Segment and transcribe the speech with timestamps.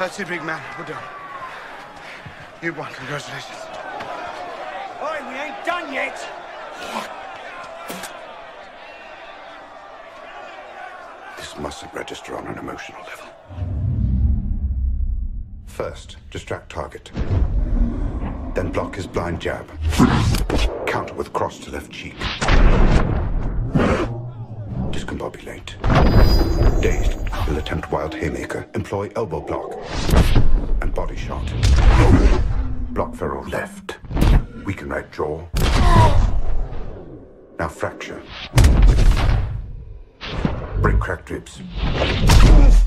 [0.00, 0.62] That's it, big man.
[0.78, 1.02] We're done.
[2.62, 2.90] You won.
[2.90, 3.58] Congratulations.
[5.02, 6.16] Oi, we ain't done yet.
[11.36, 13.26] This mustn't register on an emotional level.
[15.66, 17.10] First, distract target.
[18.54, 19.70] Then block his blind jab.
[20.86, 22.16] Counter with cross to left cheek.
[24.90, 25.76] Discombobulate.
[26.80, 28.66] Dazed, he'll attempt wild haymaker.
[28.74, 29.76] Employ elbow block.
[30.80, 31.44] And body shot.
[32.90, 33.98] Block feral left.
[34.64, 35.46] Weaken right jaw.
[37.58, 38.22] Now fracture.
[40.80, 41.60] Break cracked ribs.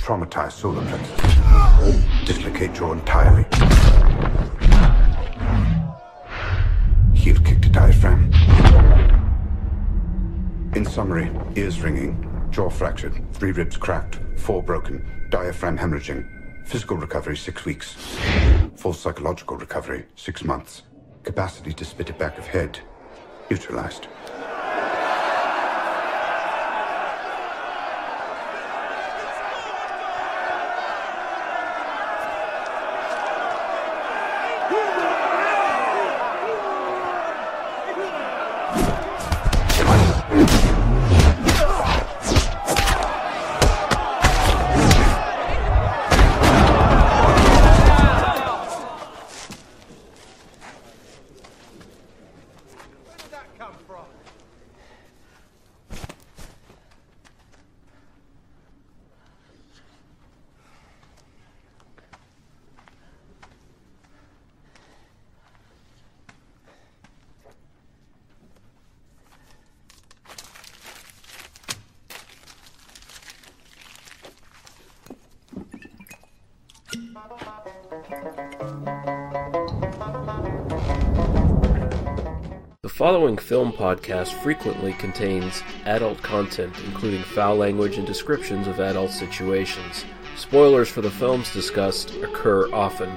[0.02, 2.26] Traumatize solar plexus.
[2.26, 3.46] Dislocate jaw entirely.
[7.14, 8.32] Heel kick to diaphragm.
[10.76, 12.18] In summary, ears ringing,
[12.54, 16.68] jaw fractured, three ribs cracked, four broken, diaphragm hemorrhaging.
[16.68, 17.96] Physical recovery, six weeks.
[18.76, 20.84] Full psychological recovery, six months.
[21.24, 22.80] Capacity to spit it back of head,
[23.50, 24.08] neutralized.
[83.54, 90.06] Film podcast frequently contains adult content, including foul language and descriptions of adult situations.
[90.36, 93.16] Spoilers for the films discussed occur often.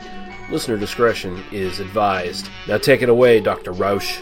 [0.51, 2.51] Listener discretion is advised.
[2.69, 3.73] Now take it away, Dr.
[3.73, 4.21] Rausch.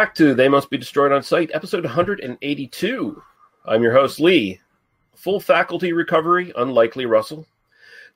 [0.00, 3.22] Back to They Must Be Destroyed on Sight, episode 182.
[3.66, 4.58] I'm your host, Lee.
[5.14, 7.46] Full faculty recovery, unlikely Russell.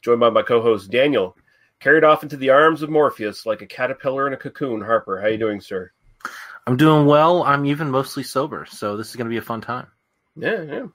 [0.01, 1.37] Joined by my co host, Daniel.
[1.81, 4.81] Carried off into the arms of Morpheus like a caterpillar in a cocoon.
[4.81, 5.91] Harper, how you doing, sir?
[6.67, 7.43] I'm doing well.
[7.43, 9.89] I'm even mostly sober, so this is going to be a fun time.
[10.37, 10.87] Yeah, yeah.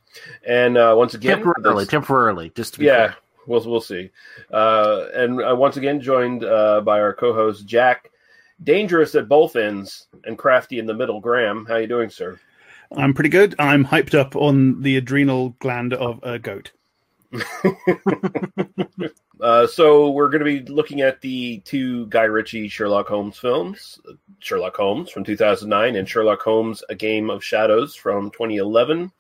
[0.44, 3.16] And uh, once again, temporarily, this- temporarily, just to be yeah, clear.
[3.46, 4.10] we'll we'll see.
[4.52, 8.10] Uh, and uh, once again, joined uh, by our co-host Jack,
[8.64, 11.20] dangerous at both ends and crafty in the middle.
[11.20, 12.40] Graham, how you doing, sir?
[12.96, 13.56] I'm pretty good.
[13.60, 16.72] I'm hyped up on the adrenal gland of a goat.
[19.42, 24.00] Uh, so we're going to be looking at the two Guy Ritchie Sherlock Holmes films,
[24.40, 29.12] Sherlock Holmes from 2009 and Sherlock Holmes: A Game of Shadows from 2011.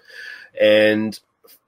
[0.59, 1.17] And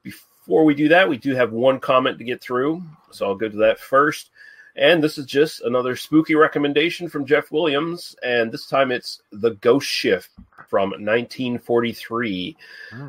[0.02, 3.48] before we do that, we do have one comment to get through, so I'll go
[3.48, 4.30] to that first.
[4.76, 9.50] And this is just another spooky recommendation from Jeff Williams, and this time it's The
[9.56, 10.24] Ghost Ship
[10.68, 12.56] from 1943.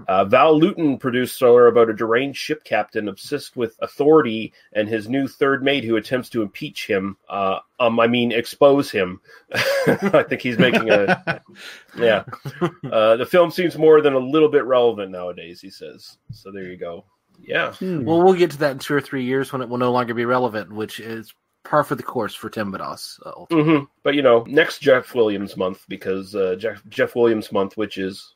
[0.09, 5.07] Uh, Val Lewton produced thriller about a deranged ship captain obsessed with authority and his
[5.07, 7.16] new third mate who attempts to impeach him.
[7.29, 9.22] Uh, um, I mean, expose him.
[9.53, 11.41] I think he's making a
[11.97, 12.24] yeah.
[12.91, 15.62] Uh, the film seems more than a little bit relevant nowadays.
[15.62, 16.18] He says.
[16.33, 17.06] So there you go.
[17.42, 17.74] Yeah.
[17.81, 20.13] Well, we'll get to that in two or three years when it will no longer
[20.13, 21.33] be relevant, which is
[21.63, 23.19] par for the course for Tim Badas.
[23.25, 23.77] Uh, ultimately.
[23.80, 27.98] hmm But you know, next Jeff Williams month because uh, Jeff Jeff Williams month, which
[27.98, 28.33] is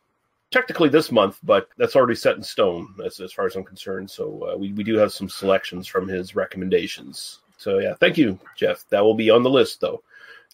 [0.51, 4.09] technically this month, but that's already set in stone as, as far as I'm concerned.
[4.09, 7.39] So uh, we we do have some selections from his recommendations.
[7.57, 8.85] So yeah, thank you, Jeff.
[8.89, 10.03] That will be on the list though.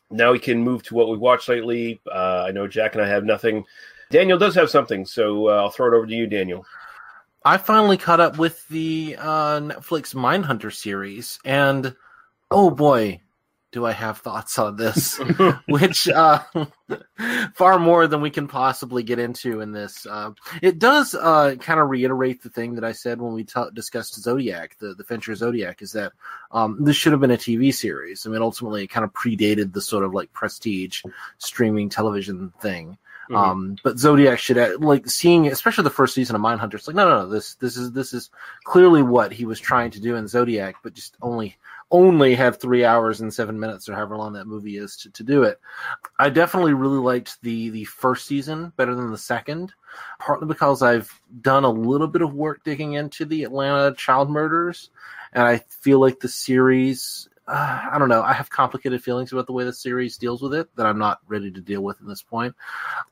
[0.09, 1.99] Now we can move to what we've watched lately.
[2.11, 3.65] Uh, I know Jack and I have nothing.
[4.09, 6.65] Daniel does have something, so uh, I'll throw it over to you, Daniel.
[7.43, 11.95] I finally caught up with the uh, Netflix Mindhunter series, and
[12.53, 13.21] oh boy,
[13.73, 15.19] do I have thoughts on this,
[15.67, 16.43] which uh,
[17.55, 20.05] far more than we can possibly get into in this.
[20.05, 23.61] Uh, it does uh, kind of reiterate the thing that I said when we t-
[23.73, 26.13] discussed Zodiac, the the Fincher Zodiac, is that
[26.51, 28.25] um, this should have been a TV series.
[28.25, 31.01] I mean, ultimately, it kind of predated the sort of like prestige
[31.39, 32.97] streaming television thing.
[33.29, 33.37] Mhm.
[33.37, 36.75] Um, but Zodiac should like seeing, especially the first season of Mindhunter.
[36.75, 37.29] It's like, no, no, no.
[37.29, 38.29] This, this is, this is
[38.63, 41.57] clearly what he was trying to do in Zodiac, but just only,
[41.93, 45.23] only have three hours and seven minutes or however long that movie is to, to
[45.23, 45.61] do it.
[46.19, 49.71] I definitely really liked the the first season better than the second,
[50.19, 54.89] partly because I've done a little bit of work digging into the Atlanta child murders,
[55.31, 57.29] and I feel like the series.
[57.45, 58.21] Uh, I don't know.
[58.21, 61.19] I have complicated feelings about the way the series deals with it that I'm not
[61.27, 62.55] ready to deal with at this point.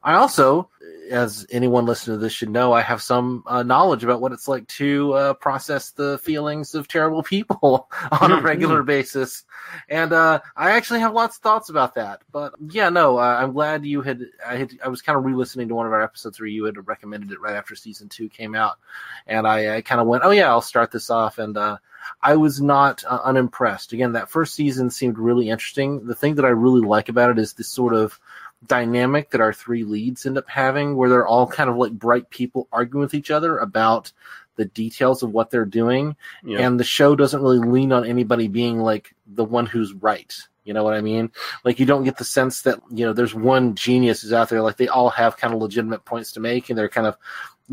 [0.03, 0.69] I also,
[1.09, 4.47] as anyone listening to this should know, I have some uh, knowledge about what it's
[4.47, 7.89] like to uh, process the feelings of terrible people
[8.21, 9.43] on a regular basis,
[9.89, 12.21] and uh, I actually have lots of thoughts about that.
[12.31, 14.21] But yeah, no, uh, I'm glad you had.
[14.47, 14.71] I had.
[14.81, 17.41] I was kind of re-listening to one of our episodes where you had recommended it
[17.41, 18.77] right after season two came out,
[19.27, 21.77] and I, I kind of went, "Oh yeah, I'll start this off." And uh,
[22.21, 23.93] I was not uh, unimpressed.
[23.93, 26.05] Again, that first season seemed really interesting.
[26.05, 28.19] The thing that I really like about it is this sort of
[28.67, 32.29] dynamic that our three leads end up having, where they're all kind of like bright
[32.29, 34.11] people arguing with each other about
[34.55, 36.59] the details of what they're doing, Yeah.
[36.59, 40.35] and the show doesn't really lean on anybody being like the one who's right.
[40.63, 41.31] You know what I mean?
[41.63, 44.61] Like you don't get the sense that you know there's one genius who's out there.
[44.61, 47.17] Like they all have kind of legitimate points to make, and they're kind of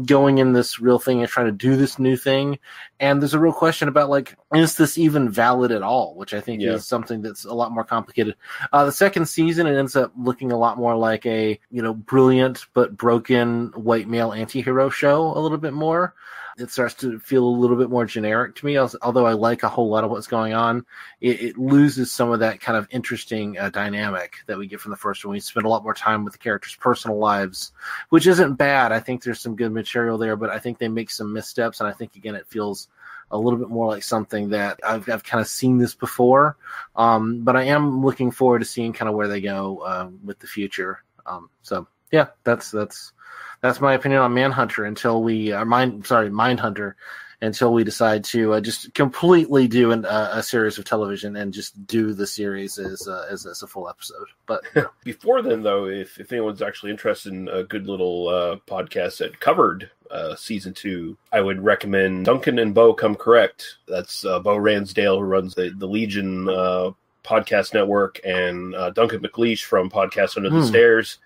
[0.05, 2.59] going in this real thing and trying to do this new thing.
[3.01, 6.15] And there's a real question about like, is this even valid at all?
[6.15, 6.75] Which I think Yeah.
[6.75, 8.37] is something that's a lot more complicated.
[8.73, 11.95] Uh, the second season, it ends up looking a lot more like a you know
[11.95, 16.15] brilliant but broken white male anti-hero show a little bit more.
[16.59, 18.79] It starts to feel a little bit more generic to me.
[18.79, 20.85] Although I like a whole lot of what's going on,
[21.21, 24.91] it, it loses some of that kind of interesting uh, dynamic that we get from
[24.91, 25.33] the first one.
[25.33, 27.73] We spend a lot more time with the characters' personal lives,
[28.09, 28.93] which isn't bad.
[28.93, 31.89] I think there's some good material there, but I think they make some missteps, and
[31.89, 32.89] I think again it feels
[33.31, 36.57] a little bit more like something that I've, I've kind of seen this before.
[36.97, 40.39] Um, but I am looking forward to seeing kind of where they go uh, with
[40.39, 41.03] the future.
[41.27, 43.13] Um, so yeah, that's that's
[43.61, 46.95] that's my opinion on Manhunter until we uh, mind sorry Mindhunter
[47.41, 51.53] until we decide to uh, just completely do an, uh, a series of television and
[51.55, 54.27] just do the series as uh, as, as a full episode.
[54.47, 54.65] But
[55.05, 59.39] Before then, though, if, if anyone's actually interested in a good little uh, podcast that
[59.39, 63.77] covered uh, season two, I would recommend Duncan and Bo Come Correct.
[63.87, 66.91] That's uh, Bo Ransdale, who runs the, the Legion uh,
[67.23, 70.67] podcast network, and uh, Duncan McLeish from Podcast Under the Hmm.
[70.67, 71.19] Stairs.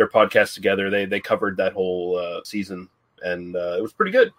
[0.00, 2.88] Their podcast together, they they covered that whole uh, season,
[3.22, 4.32] and uh, it was pretty good.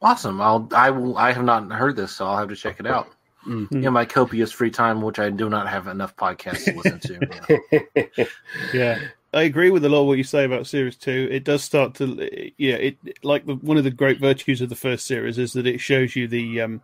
[0.00, 0.40] awesome!
[0.40, 3.08] I'll I will I have not heard this, so I'll have to check it out.
[3.44, 3.84] Mm.
[3.84, 7.58] In my copious free time, which I do not have enough podcasts to listen to.
[8.16, 8.26] Yeah.
[8.72, 9.00] Yeah,
[9.32, 11.26] I agree with a lot of what you say about series two.
[11.28, 14.76] It does start to, yeah, it like the, one of the great virtues of the
[14.76, 16.82] first series is that it shows you the um,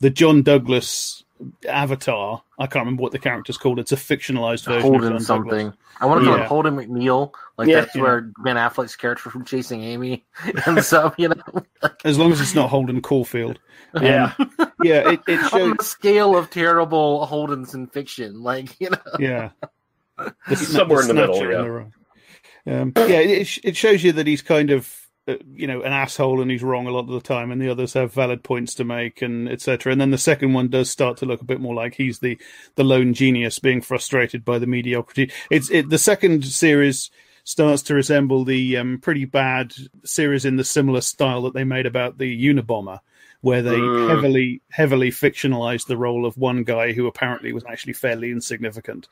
[0.00, 1.22] the John Douglas
[1.68, 2.42] avatar.
[2.58, 3.78] I can't remember what the character's called.
[3.78, 4.76] It's a fictionalized version.
[4.76, 5.50] of Holden John something.
[5.66, 5.74] Douglas.
[6.00, 6.42] I want to call Yeah.
[6.42, 7.32] him Holden McNeil.
[7.58, 7.80] Like Yeah.
[7.82, 10.24] that's where Ben Affleck's character from Chasing Amy
[10.66, 11.62] and so you know
[12.04, 13.58] As long as it's not Holden Caulfield.
[13.94, 14.32] Um, Yeah.
[14.82, 15.10] yeah.
[15.12, 15.76] It, it on shows.
[15.78, 18.42] the scale of terrible Holdens in fiction.
[18.42, 19.50] Like you know, Yeah,
[20.48, 21.60] the, Somewhere the in the middle, yeah.
[22.74, 23.02] and the.
[23.02, 26.50] Um, yeah, it, it shows you that he's kind of, you know, an asshole and
[26.50, 29.22] he's wrong a lot of the time, and the others have valid points to make,
[29.22, 29.92] and etc.
[29.92, 32.38] And then the second one does start to look a bit more like he's the
[32.76, 35.32] the lone genius being frustrated by the mediocrity.
[35.50, 37.10] It's it the second series
[37.44, 39.72] starts to resemble the um, pretty bad
[40.04, 42.98] series in the similar style that they made about the Unabomber,
[43.40, 44.08] where they Mm.
[44.08, 49.08] heavily heavily fictionalized the role of one guy who apparently was actually fairly insignificant,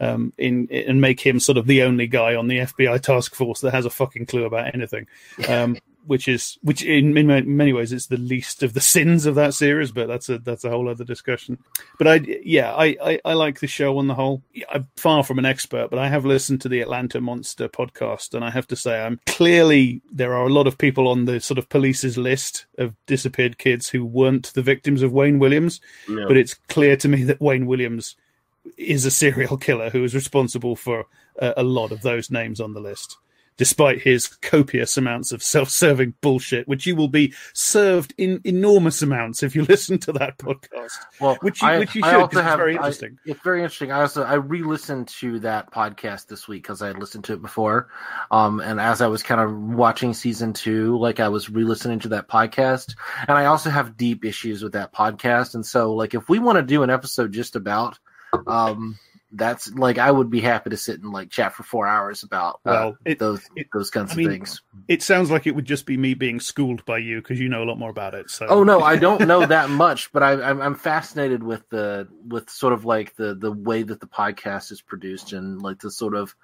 [0.00, 3.60] um, in and make him sort of the only guy on the FBI task force
[3.60, 5.06] that has a fucking clue about anything.
[5.48, 9.34] Um, which is which in, in many ways it's the least of the sins of
[9.34, 11.58] that series, but that's a that's a whole other discussion.
[11.98, 14.42] But I yeah I, I, I like the show on the whole.
[14.72, 18.44] I'm far from an expert, but I have listened to the Atlanta Monster podcast, and
[18.44, 21.58] I have to say I'm clearly there are a lot of people on the sort
[21.58, 26.24] of police's list of disappeared kids who weren't the victims of Wayne Williams, Yeah.
[26.28, 28.16] but it's clear to me that Wayne Williams
[28.76, 31.06] is a serial killer who is responsible for
[31.38, 33.16] a, a lot of those names on the list.
[33.58, 39.42] Despite his copious amounts of self-serving bullshit, which you will be served in enormous amounts
[39.42, 40.92] if you listen to that podcast.
[41.20, 43.18] well, Which you- I, which you should, also 'cause it's have, very I- interesting.
[43.24, 43.92] it's very interesting.
[43.92, 47.40] I also I re-listened to that podcast this week because I had listened to it
[47.40, 47.88] before,
[48.30, 52.08] um, and as I was kind of watching season two, like I was re-listening to
[52.10, 52.94] that podcast,
[53.26, 56.56] and I also have deep issues with that podcast, and so like if we want
[56.56, 57.98] to do an episode just about
[58.46, 58.98] um,
[59.32, 62.56] that's like I would be happy to sit and like chat for four hours about
[62.64, 64.62] uh, Well, it- those it- those kinds I of mean, things.
[64.88, 67.62] It sounds like it would just be me being schooled by you because you know
[67.62, 68.30] a lot more about it.
[68.30, 72.06] So Oh no, I don't know that much, but I, I'm I'm fascinated with the
[72.28, 75.90] with sort of like the the way that the podcast is produced and like the
[75.90, 76.34] sort of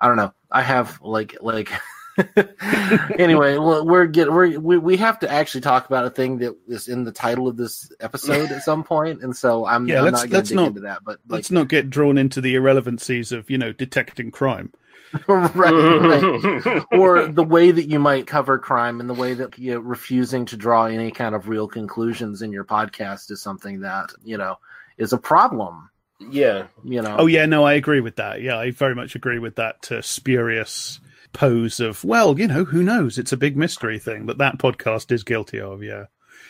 [0.00, 0.34] I don't know.
[0.50, 1.70] I have like like
[3.18, 3.58] anyway.
[3.58, 6.88] Well, we're get we're, we we have to actually talk about a thing that is
[6.88, 10.22] in the title of this episode at some point, and so I'm, Yeah, I'm let's-
[10.22, 11.04] not going to let's dig not- into that.
[11.04, 14.72] But like, let's not get drawn into the irrelevancies of you know detecting crime.
[15.28, 16.84] right, right.
[16.92, 20.44] or the way that you might cover crime and the way that you know, refusing
[20.46, 24.56] to draw any kind of real conclusions in your podcast is something that you know
[24.98, 26.66] is a problem yeah.
[26.82, 28.42] you know Oh yeah, no, I agree with that.
[28.42, 30.98] Yeah, I very much agree with that uh, spurious
[31.36, 33.18] pose of well, you know, who knows?
[33.18, 35.82] It's a big mystery thing that that podcast is guilty of.
[35.82, 36.06] Yeah,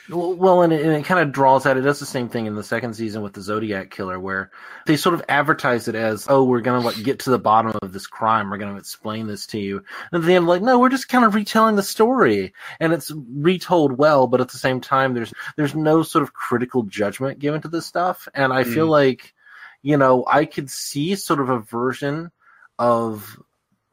[0.09, 2.55] well, and it, and it kind of draws out it does the same thing in
[2.55, 4.53] the second season with the zodiac killer where
[4.87, 7.93] they sort of advertise it as oh we're gonna like get to the bottom of
[7.93, 10.89] this crime we're gonna explain this to you and at the end like no we're
[10.89, 15.13] just kind of retelling the story and it's retold well but at the same time
[15.13, 18.91] there's there's no sort of critical judgment given to this stuff and i feel mm.
[18.91, 19.35] like
[19.83, 22.31] you know i could see sort of a version
[22.79, 23.41] of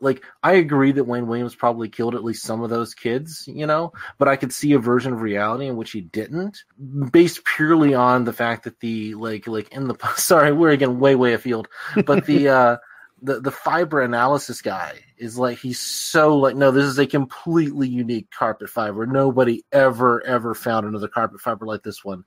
[0.03, 3.65] like I agree that Wayne Williams probably killed at least some of those kids, you
[3.65, 6.63] know, but I could see a version of reality in which he didn't,
[7.12, 11.15] based purely on the fact that the like like in the sorry we're again way
[11.15, 11.67] way afield,
[12.05, 12.77] but the uh
[13.22, 17.88] the the fiber analysis guy is like he's so like no this is a completely
[17.88, 22.24] unique carpet fiber nobody ever ever found another carpet fiber like this one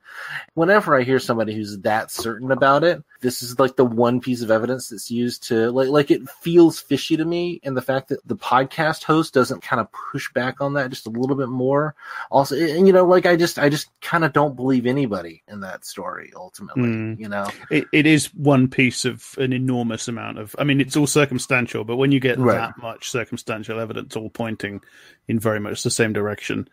[0.55, 4.43] whenever i hear somebody who's that certain about it this is like the one piece
[4.43, 8.09] of evidence that's used to like like it feels fishy to me and the fact
[8.09, 11.49] that the podcast host doesn't kind of push back on that just a little bit
[11.49, 11.95] more
[12.31, 15.61] also and you know like i just i just kind of don't believe anybody in
[15.61, 17.19] that story ultimately Mm.
[17.19, 20.55] you know it, it is one piece of an enormous amount of.
[20.59, 22.55] I mean, it's all circumstantial, but when you get Right.
[22.57, 24.81] that much circumstantial evidence, all pointing
[25.29, 26.69] in very much the same direction,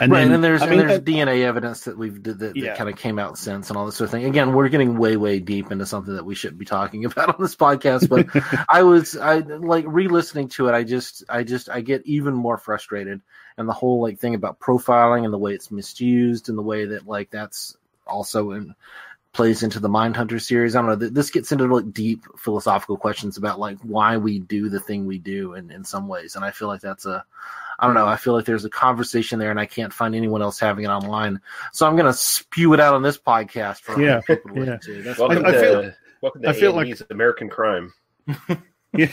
[0.00, 2.56] and right, then and there's I and there's uh, DNA evidence that we've that, that
[2.56, 2.74] Yeah.
[2.74, 4.24] kind of came out since and all this sort of thing.
[4.24, 7.36] Again, we're getting way way deep into something that we shouldn't be talking about on
[7.40, 8.08] this podcast.
[8.08, 8.26] But
[8.68, 10.72] I was I like re-listening to it.
[10.72, 13.20] I just I just I get even more frustrated,
[13.58, 16.86] and the whole like thing about profiling and the way it's misused and the way
[16.86, 18.74] that like that's also in
[19.32, 20.76] plays into the Mindhunter series.
[20.76, 20.96] I don't know.
[20.96, 25.06] th- This gets into like deep philosophical questions about like why we do the thing
[25.06, 26.36] we do in, in some ways.
[26.36, 27.24] And I feel like that's a,
[27.78, 28.06] I don't know.
[28.06, 30.88] I feel like there's a conversation there and I can't find anyone else having it
[30.88, 31.40] online.
[31.72, 34.60] So I'm going to spew it out on this podcast for other Yeah, people to
[34.64, 34.72] yeah.
[34.74, 35.02] listen to.
[35.02, 37.92] That's Welcome I to feel- welcome to I feel like- A&E's American Crime.
[38.96, 39.08] yeah,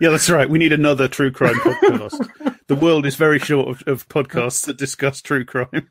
[0.00, 0.48] yeah, that's right.
[0.48, 2.58] We need another true crime podcast.
[2.66, 5.88] the world is very short of, of podcasts that discuss true crime.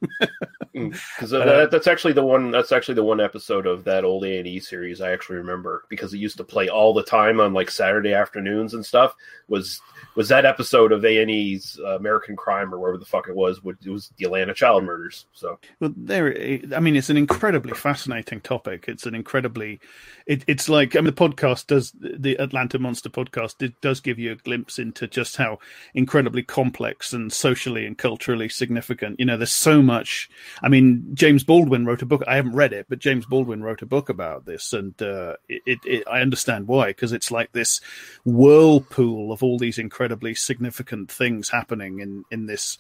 [0.73, 4.37] because that, that's actually the one that's actually the one episode of that old A
[4.37, 7.53] and E series I actually remember because it used to play all the time on
[7.53, 9.15] like Saturday afternoons and stuff.
[9.47, 9.81] Was
[10.15, 13.35] was that episode of A and E's uh, American Crime or wherever the fuck it
[13.35, 13.59] was?
[13.65, 15.25] It was the Atlanta child murders.
[15.33, 16.35] So Well, there.
[16.75, 18.85] I mean, it's an incredibly fascinating topic.
[18.87, 19.79] It's an incredibly.
[20.25, 23.61] It, it's like I mean, the podcast does the Atlanta Monster podcast.
[23.61, 25.59] It does give you a glimpse into just how
[25.93, 29.19] incredibly complex and socially and culturally significant.
[29.19, 30.29] You know, there's so much.
[30.61, 32.23] I mean, James Baldwin wrote a book.
[32.27, 35.61] I haven't read it, but James Baldwin wrote a book about this, and uh, it,
[35.65, 36.03] it, it.
[36.07, 37.81] I understand why because it's like this
[38.25, 42.77] whirlpool of all these incredibly significant things happening in in this.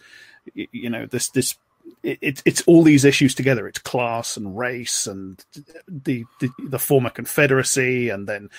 [0.53, 1.57] You know, this this
[2.03, 3.67] it, it, it's all these issues together.
[3.67, 5.43] It's class and race and
[5.87, 8.49] the the, the former Confederacy, and then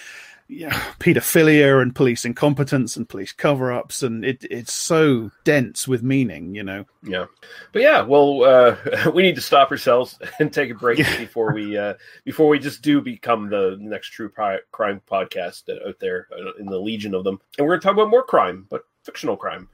[0.51, 6.55] yeah, pedophilia and police incompetence and police cover-ups, and it it's so dense with meaning.
[6.55, 7.27] You know, yeah,
[7.73, 8.77] but yeah, well, uh,
[9.15, 11.19] we need to stop ourselves and take a break Yeah.
[11.19, 15.99] before we uh, before we just do become the next true pri- crime podcast out
[16.01, 18.67] there uh, in the legion of them, and we're going to talk about more crime,
[18.71, 19.69] but fictional crime.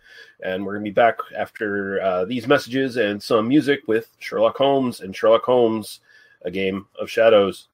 [0.44, 4.56] And we're going to be back after uh, these messages and some music with Sherlock
[4.56, 6.00] Holmes and Sherlock Holmes,
[6.42, 7.68] a game of shadows.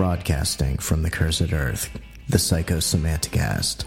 [0.00, 1.90] Broadcasting from the cursed earth,
[2.26, 3.84] the Psychosemanticast.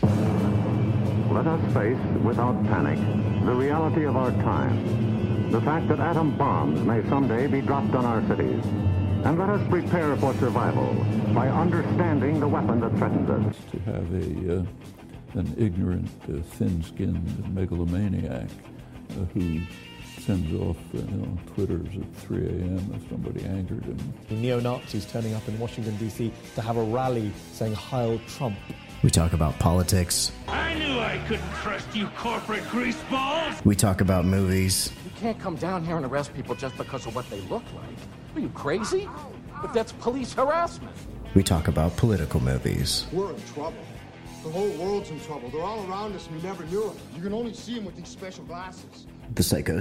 [1.33, 2.99] Let us face, without panic,
[3.43, 5.49] the reality of our time.
[5.49, 8.63] The fact that atom bombs may someday be dropped on our cities.
[9.25, 10.93] And let us prepare for survival
[11.33, 13.55] by understanding the weapon that threatens us.
[13.71, 18.49] to have a uh, an ignorant, uh, thin-skinned megalomaniac
[19.09, 19.61] uh, who
[20.25, 22.93] sends off you know, Twitters at 3 a.m.
[22.95, 23.97] if somebody angered him.
[24.29, 26.31] The neo-Nazis turning up in Washington, D.C.
[26.55, 28.55] to have a rally saying Heil Trump.
[29.03, 30.31] We talk about politics.
[30.47, 33.63] I knew I couldn't trust you corporate greaseballs!
[33.65, 34.93] We talk about movies.
[35.03, 37.97] You can't come down here and arrest people just because of what they look like.
[38.35, 39.09] Are you crazy?
[39.61, 40.95] But that's police harassment.
[41.35, 43.83] We talk about political movies, We're in trouble.
[44.43, 45.49] The whole world's in trouble.
[45.49, 46.97] They're all around us and we never knew it.
[47.15, 49.07] You can only see them with these special glasses.
[49.31, 49.79] The Psycho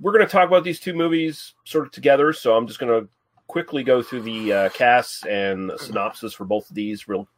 [0.00, 2.32] we're going to talk about these two movies sort of together.
[2.32, 3.08] So I'm just going to
[3.46, 7.28] quickly go through the uh, casts and synopsis for both of these, real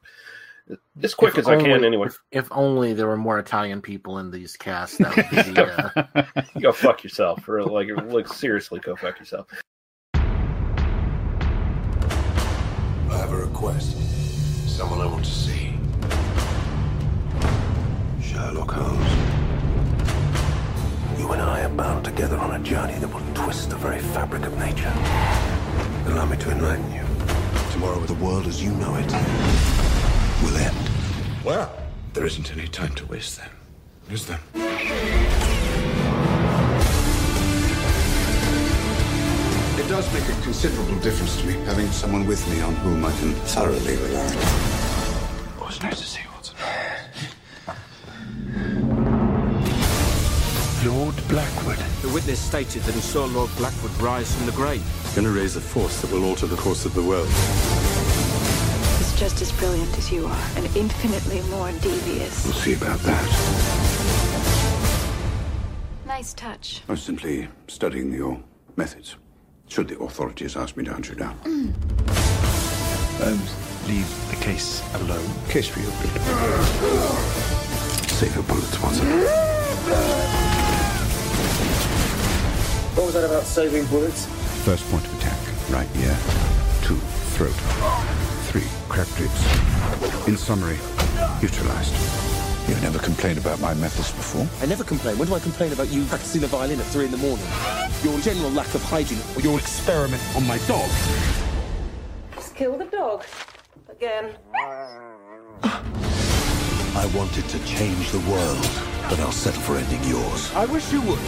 [1.03, 1.85] as quick If as I can.
[1.85, 5.37] Anyway, If, if only there were more Italian people in these casts, that would be
[5.53, 9.49] the, uh, go fuck yourself, or like, like seriously, go fuck yourself.
[10.15, 10.19] I
[13.17, 13.97] have a request.
[14.69, 15.75] Someone I want to see.
[18.23, 19.50] Sherlock Holmes.
[21.21, 24.43] You and I are bound together on a journey that will twist the very fabric
[24.47, 24.91] of nature.
[26.07, 27.05] Allow me to enlighten you.
[27.73, 29.13] Tomorrow, the world as you know it
[30.43, 30.91] will end.
[31.45, 31.71] Well,
[32.15, 33.51] there isn't any time to waste then,
[34.11, 34.41] is there?
[39.77, 43.13] It does make a considerable difference to me having someone with me on whom I
[43.19, 44.31] can thoroughly rely.
[45.59, 46.40] What's nice to see, Watson?
[51.31, 51.79] Blackwood.
[52.03, 54.83] The witness stated that he saw Lord Blackwood rise from the grave.
[55.15, 57.29] Gonna raise a force that will alter the course of the world.
[58.99, 62.45] He's just as brilliant as you are, and infinitely more devious.
[62.45, 63.25] We'll see about that.
[66.05, 66.83] Nice touch.
[66.89, 68.43] I was simply studying your
[68.75, 69.15] methods.
[69.69, 71.37] Should the authorities ask me to hunt you down?
[73.19, 73.55] Holmes,
[73.87, 75.31] leave the case alone.
[75.49, 76.11] Case for your good.
[78.11, 80.17] Save your bullets, Watson.
[82.95, 84.27] What was that about saving bullets?
[84.65, 85.39] First point of attack,
[85.71, 86.17] right ear.
[86.83, 86.97] Two,
[87.39, 87.55] throat.
[88.51, 90.27] Three, cracked ribs.
[90.27, 90.77] In summary,
[91.41, 91.95] neutralized.
[92.69, 94.47] You've never complained about my methods before.
[94.61, 95.19] I never complain.
[95.19, 97.47] When do I complain about you practicing the violin at three in the morning?
[98.03, 100.91] Your general lack of hygiene or your experiment on my dog?
[102.35, 103.25] Just kill the dog.
[103.89, 104.35] Again.
[105.63, 108.69] I wanted to change the world,
[109.09, 110.53] but I'll settle for ending yours.
[110.55, 111.19] I wish you would.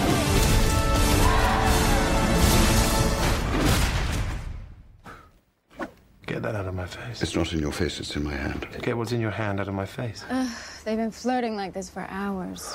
[6.32, 7.20] Get that out of my face.
[7.22, 8.66] It's not in your face, it's in my hand.
[8.80, 10.24] Get what's in your hand out of my face.
[10.30, 10.48] Ugh,
[10.82, 12.74] they've been flirting like this for hours.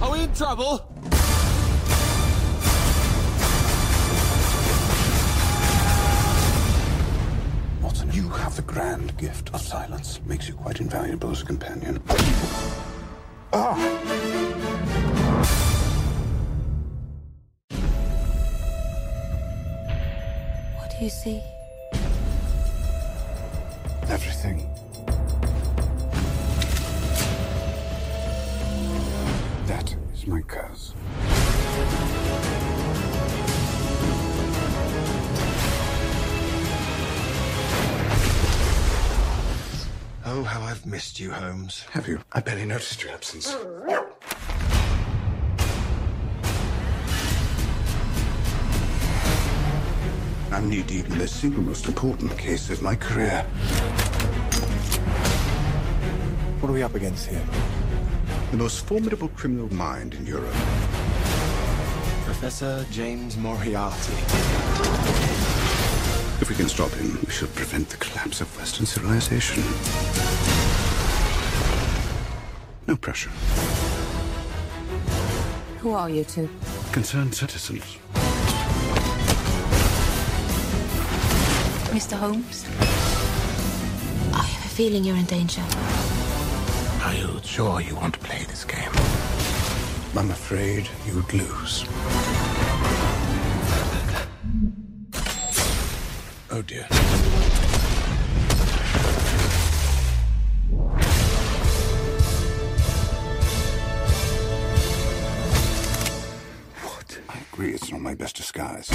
[0.00, 1.11] Are we in trouble?
[7.92, 10.18] Watson, you have the grand gift of silence.
[10.24, 12.02] Makes you quite invaluable as a companion.
[13.52, 13.76] Ah!
[20.78, 21.42] What do you see?
[24.08, 24.66] Everything.
[29.66, 30.94] That is my curse.
[40.24, 41.80] Oh, how I've missed you, Holmes.
[41.90, 42.20] Have you?
[42.32, 43.56] I barely noticed your absence.
[50.52, 53.42] I'm knee deep in the single most important case of my career.
[56.60, 57.44] What are we up against here?
[58.52, 60.54] The most formidable criminal mind in Europe.
[62.24, 65.21] Professor James Moriarty.
[66.42, 69.62] If we can stop him, we shall prevent the collapse of Western civilization.
[72.88, 73.30] No pressure.
[75.78, 76.48] Who are you two?
[76.90, 77.84] Concerned citizens.
[81.94, 82.16] Mr.
[82.16, 82.66] Holmes?
[84.34, 85.62] I have a feeling you're in danger.
[87.04, 88.90] Are you sure you want to play this game?
[90.16, 91.84] I'm afraid you'd lose.
[96.54, 96.82] Oh dear.
[106.82, 107.18] What?
[107.30, 108.90] I agree, it's not my best disguise.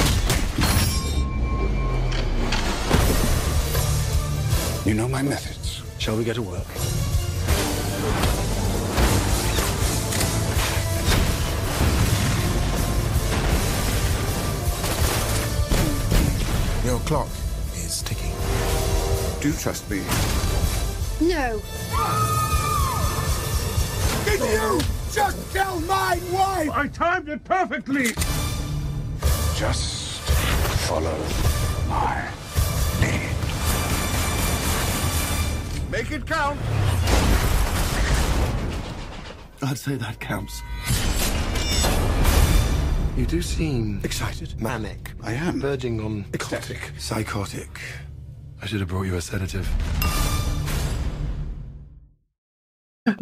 [4.86, 5.82] You know my methods.
[5.98, 6.68] Shall we get to work?
[16.86, 17.47] Your clock.
[19.42, 20.02] Do trust me.
[21.22, 21.62] No.
[24.26, 24.82] Did you
[25.14, 26.70] just kill my wife?
[26.72, 28.08] I timed it perfectly!
[29.56, 30.20] Just
[30.88, 31.18] follow
[31.88, 32.28] my
[33.00, 33.30] lead.
[35.92, 36.60] Make it count.
[39.62, 40.62] I'd say that counts.
[43.16, 44.60] You do seem Excited?
[44.62, 45.60] manic, I am.
[45.60, 46.92] verging on Ecstatic.
[47.00, 47.80] psychotic.
[48.62, 49.68] I should have brought you a sedative.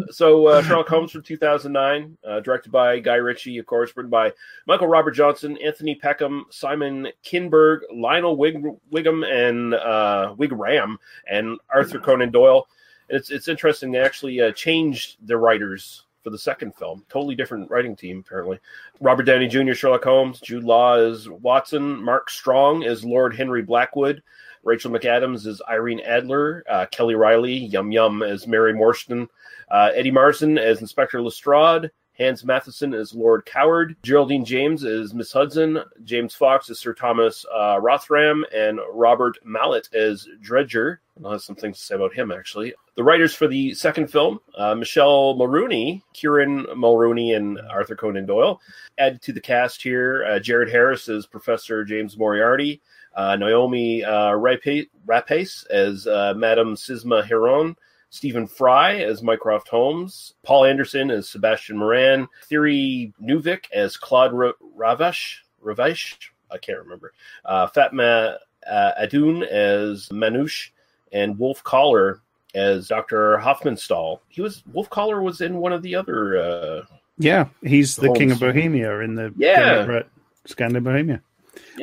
[0.09, 4.33] So uh, Sherlock Holmes from 2009, uh, directed by Guy Ritchie, of course, written by
[4.65, 10.97] Michael Robert Johnson, Anthony Peckham, Simon Kinberg, Lionel Wig- and uh, Wigram,
[11.29, 12.67] and Arthur Conan Doyle.
[13.09, 13.91] And it's it's interesting.
[13.91, 17.05] They actually uh, changed the writers for the second film.
[17.07, 18.59] Totally different writing team, apparently.
[18.99, 19.73] Robert Downey Jr.
[19.73, 24.23] Sherlock Holmes, Jude Law is Watson, Mark Strong is Lord Henry Blackwood.
[24.65, 29.27] Rachel McAdams is Irene Adler, uh, Kelly Reilly, Yum Yum as Mary Morstan,
[29.69, 35.31] uh, Eddie Marsan as Inspector Lestrade, Hans Matheson as Lord Coward, Geraldine James as Miss
[35.31, 41.01] Hudson, James Fox as Sir Thomas uh, Rotheram, and Robert Maillet as Dredger.
[41.23, 42.73] I'll have some things to say about him, actually.
[42.95, 48.61] The writers for the second film, uh, Michele Mulroney, Kieran Mulroney, and Arthur Conan Doyle.
[48.97, 52.81] Added to the cast here, uh, Jared Harris as Professor James Moriarty,
[53.15, 57.75] uh, Naomi uh, Rapace, as uh, Madame Simza Heron,
[58.09, 65.37] Stephen Fry as Mycroft Holmes, Paul Anderson as Sebastian Moran, Thierry Neuvic as Claude Ravache,
[65.63, 68.37] Ravache, I can't remember, uh, Fatma
[68.69, 70.69] uh, Adoun as Manouche,
[71.11, 72.19] and Wolf Kahler
[72.53, 73.37] as Dr.
[73.37, 74.19] Hoffmanstahl.
[74.29, 76.37] He was Wolf Kahler was in one of the other.
[76.37, 76.85] Uh,
[77.17, 80.01] Yeah, he's the King of Bohemia in the Yeah.
[80.45, 81.21] Scandal Bohemia,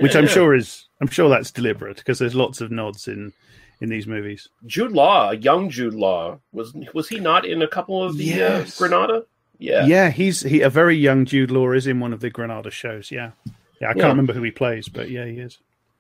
[0.00, 0.30] which I'm Yeah.
[0.30, 3.32] sure is I'm sure that's deliberate because there's lots of nods in
[3.80, 4.48] in these movies.
[4.66, 8.80] Jude Law, young Jude Law, was was he not in a couple of the Yes.
[8.80, 9.24] uh, Granada?
[9.58, 12.70] Yeah, yeah, he's he a very young Jude Law is in one of the Granada
[12.70, 13.10] shows.
[13.10, 13.32] Yeah,
[13.80, 14.08] yeah, I can't Yeah.
[14.08, 15.58] remember who he plays, but yeah, he is.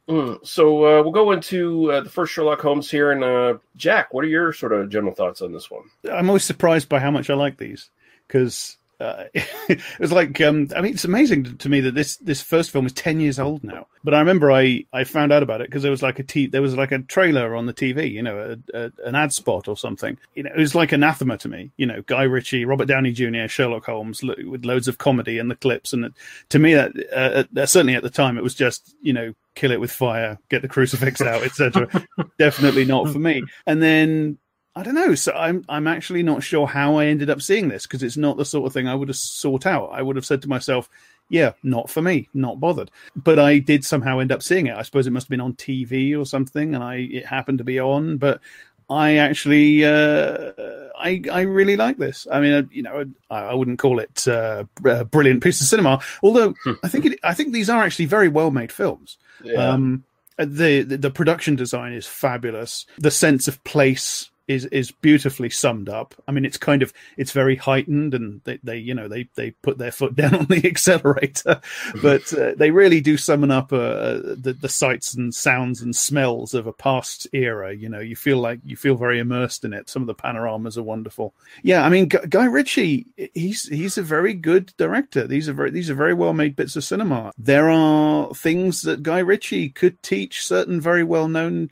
[0.08, 4.12] Mm, so uh, we'll go into uh, the first Sherlock Holmes here, and uh, Jack,
[4.12, 5.84] what are your sort of general thoughts on this one?
[6.12, 7.88] I'm always surprised by how much I like these
[8.26, 12.40] because uh, it was like um, I mean it's amazing to me that this this
[12.40, 13.86] first film is ten years old now.
[14.04, 16.46] But I remember I, I found out about it because there was like a t-
[16.46, 19.68] there was like a trailer on the TV, you know, a, a, an ad spot
[19.68, 20.18] or something.
[20.34, 21.70] You know, it was like anathema to me.
[21.76, 25.50] You know, Guy Ritchie, Robert Downey Jr., Sherlock Holmes lo- with loads of comedy and
[25.50, 26.12] the clips, and it,
[26.50, 29.70] to me that uh, uh, certainly at the time it was just you know kill
[29.70, 31.88] it with fire, get the crucifix out, etc.
[32.38, 33.42] Definitely not for me.
[33.66, 34.38] And then
[34.74, 35.14] I don't know.
[35.14, 38.36] So I'm I'm actually not sure how I ended up seeing this because it's not
[38.36, 39.90] the sort of thing I would have sought out.
[39.92, 40.88] I would have said to myself,
[41.28, 44.76] "Yeah, not for me, not bothered." But I did somehow end up seeing it.
[44.76, 47.64] I suppose it must have been on TV or something, and I it happened to
[47.64, 48.16] be on.
[48.16, 48.40] But
[48.88, 50.52] I actually uh,
[50.98, 52.26] I I really like this.
[52.32, 55.66] I mean, uh, you know, I, I wouldn't call it uh, a brilliant piece of
[55.66, 59.18] cinema, although I think it, I think these are actually very well made films.
[59.44, 59.68] Yeah.
[59.68, 60.04] Um,
[60.38, 62.86] the, the the production design is fabulous.
[62.98, 66.14] The sense of place is is beautifully summed up.
[66.26, 69.52] I mean, it's kind of it's very heightened, and they, they you know they they
[69.52, 71.60] put their foot down on the accelerator,
[72.02, 76.54] but uh, they really do summon up uh, the the sights and sounds and smells
[76.54, 77.74] of a past era.
[77.74, 79.88] You know, you feel like you feel very immersed in it.
[79.88, 81.34] Some of the panoramas are wonderful.
[81.62, 85.26] Yeah, I mean, Gu- Guy Ritchie, he's he's a very good director.
[85.26, 87.32] These are very these are very well made bits of cinema.
[87.38, 91.70] There are things that Guy Ritchie could teach certain very well known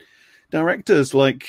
[0.51, 1.47] directors like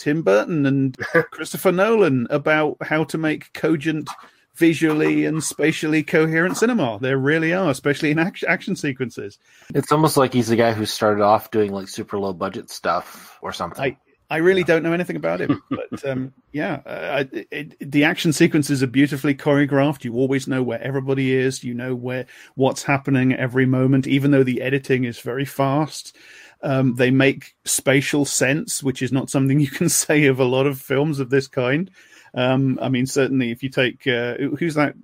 [0.00, 0.96] Tim Burton and
[1.30, 4.08] Christopher Nolan about how to make cogent,
[4.56, 6.98] visually and spatially coherent cinema.
[7.00, 9.38] There really are, especially in action, action sequences.
[9.74, 13.38] It's almost like he's the guy who started off doing like super low budget stuff
[13.42, 13.82] or something.
[13.82, 13.96] I,
[14.32, 18.32] I really don't know anything about him, but um, yeah, uh, it, it, the action
[18.32, 20.04] sequences are beautifully choreographed.
[20.04, 21.64] You always know where everybody is.
[21.64, 26.16] You know where what's happening every moment, even though the editing is very fast.
[26.62, 30.66] Um, they make spatial sense, which is not something you can say of a lot
[30.66, 31.90] of films of this kind.
[32.34, 34.94] Um, I mean, certainly if you take uh, who's that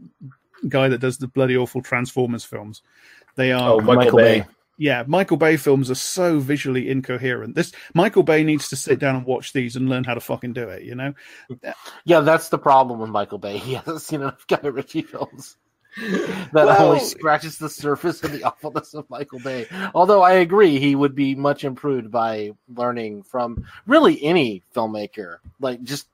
[0.69, 2.83] guy that does the bloody awful Transformers films,
[3.37, 4.41] they are Oh, Michael Michael Bay.
[4.41, 4.47] Bay.
[4.79, 7.55] Yeah, Michael Bay films are so visually incoherent.
[7.55, 10.53] This Michael Bay needs to sit down and watch these and learn how to fucking
[10.53, 10.83] do it.
[10.83, 11.15] You know?
[12.05, 13.57] Yeah, that's the problem with Michael Bay.
[13.57, 15.57] He hasn't seen enough Guy Ritchie films.
[16.01, 19.67] that Well- only scratches the surface of the awfulness of Michael Bay.
[19.95, 25.39] Although I agree, he would be much improved by learning from really any filmmaker.
[25.61, 26.09] Like just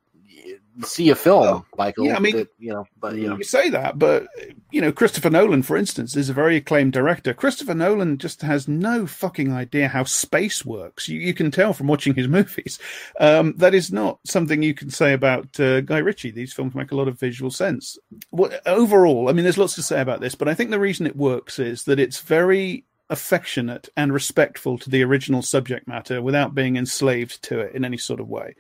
[0.85, 2.07] see a film, Michael.
[2.07, 4.27] yeah, I mean- that, you know, but you know, You say that, but
[4.71, 7.35] you know, Christopher Nolan, for instance, is a very acclaimed director.
[7.35, 11.09] Christopher Nolan just has no fucking idea how space works.
[11.09, 12.79] You, you can tell from watching his movies.
[13.21, 16.31] Um, that is not something you can say about uh, Guy Ritchie.
[16.31, 17.99] These films make a lot of visual sense.
[18.31, 21.07] What, overall, I mean, there's lots to say about this, but I think the reason
[21.07, 26.55] it works is that it's very affectionate and respectful to the original subject matter without
[26.55, 28.55] being enslaved to it in any sort of way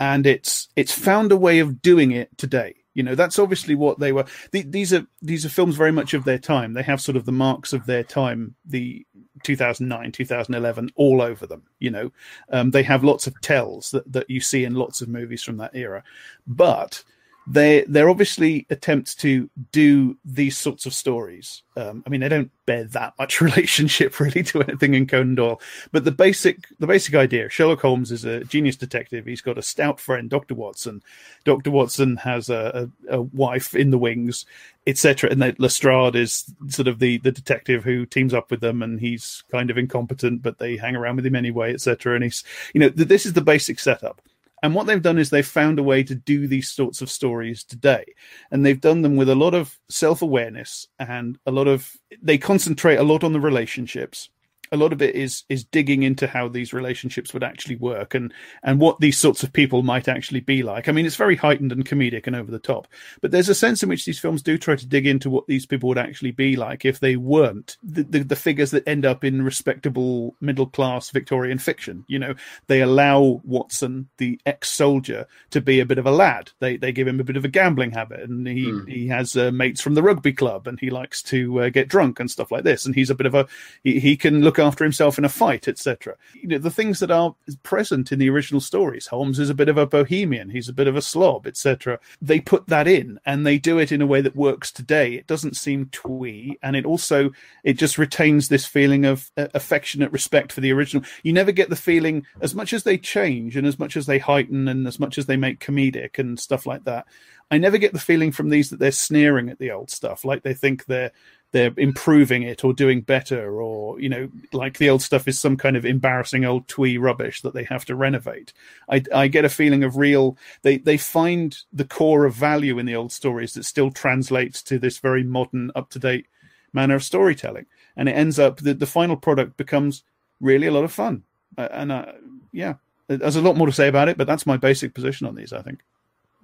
[0.00, 2.74] and it's it's found a way of doing it today.
[2.94, 6.12] You know that's obviously what they were the, these are these are films very much
[6.14, 6.72] of their time.
[6.72, 9.06] They have sort of the marks of their time the
[9.44, 12.10] 2009 2011 all over them you know.
[12.50, 15.58] Um, they have lots of tells that, that you see in lots of movies from
[15.58, 16.02] that era.
[16.46, 17.04] But
[17.52, 21.62] they they're obviously attempts to do these sorts of stories.
[21.76, 25.60] Um, I mean, they don't bear that much relationship really to anything in Conan Doyle,
[25.90, 29.26] but the basic the basic idea: Sherlock Holmes is a genius detective.
[29.26, 31.02] He's got a stout friend, Doctor Watson.
[31.44, 34.46] Doctor Watson has a, a, a wife in the wings,
[34.86, 35.30] etc.
[35.30, 39.00] And that Lestrade is sort of the the detective who teams up with them, and
[39.00, 42.14] he's kind of incompetent, but they hang around with him anyway, etc.
[42.14, 44.22] And he's you know th- this is the basic setup.
[44.62, 47.64] And what they've done is they've found a way to do these sorts of stories
[47.64, 48.04] today.
[48.50, 51.90] And they've done them with a lot of self awareness and a lot of,
[52.22, 54.28] they concentrate a lot on the relationships.
[54.72, 58.32] A lot of it is is digging into how these relationships would actually work and
[58.62, 60.88] and what these sorts of people might actually be like.
[60.88, 62.86] I mean, it's very heightened and comedic and over the top,
[63.20, 65.66] but there's a sense in which these films do try to dig into what these
[65.66, 69.24] people would actually be like if they weren't the, the, the figures that end up
[69.24, 72.04] in respectable middle class Victorian fiction.
[72.06, 72.34] You know,
[72.68, 76.50] they allow Watson, the ex soldier, to be a bit of a lad.
[76.60, 79.50] They they give him a bit of a gambling habit, and he he has uh,
[79.50, 82.64] mates from the rugby club, and he likes to uh, get drunk and stuff like
[82.64, 82.86] this.
[82.86, 83.48] And he's a bit of a
[83.82, 86.16] he, he can look after himself in a fight, etc.
[86.34, 89.08] You know, the things that are present in the original stories.
[89.08, 90.50] Holmes is a bit of a bohemian.
[90.50, 91.98] He's a bit of a slob, etc.
[92.22, 95.14] They put that in, and they do it in a way that works today.
[95.14, 97.30] It doesn't seem twee, and it also
[97.64, 101.04] it just retains this feeling of uh, affectionate respect for the original.
[101.22, 104.18] You never get the feeling as much as they change and as much as they
[104.18, 107.06] heighten and as much as they make comedic and stuff like that.
[107.50, 110.42] I never get the feeling from these that they're sneering at the old stuff, like
[110.42, 111.10] they think they're
[111.52, 115.56] they're improving it or doing better, or you know, like the old stuff is some
[115.56, 118.52] kind of embarrassing old twee rubbish that they have to renovate.
[118.88, 120.36] I, I get a feeling of real.
[120.62, 124.78] They they find the core of value in the old stories that still translates to
[124.78, 126.26] this very modern, up to date
[126.72, 130.04] manner of storytelling, and it ends up that the final product becomes
[130.40, 131.24] really a lot of fun.
[131.58, 132.12] Uh, and uh,
[132.52, 132.74] yeah,
[133.08, 135.52] there's a lot more to say about it, but that's my basic position on these.
[135.52, 135.80] I think.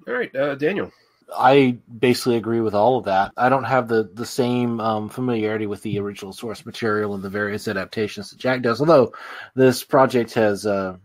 [0.09, 0.91] All right, uh, Daniel.
[1.35, 3.33] I basically agree with all of that.
[3.37, 7.31] I don't have the the same um, familiarity with the original source material and the
[7.31, 8.81] various adaptations that Jack does.
[8.81, 9.13] Although
[9.55, 10.97] this project has uh,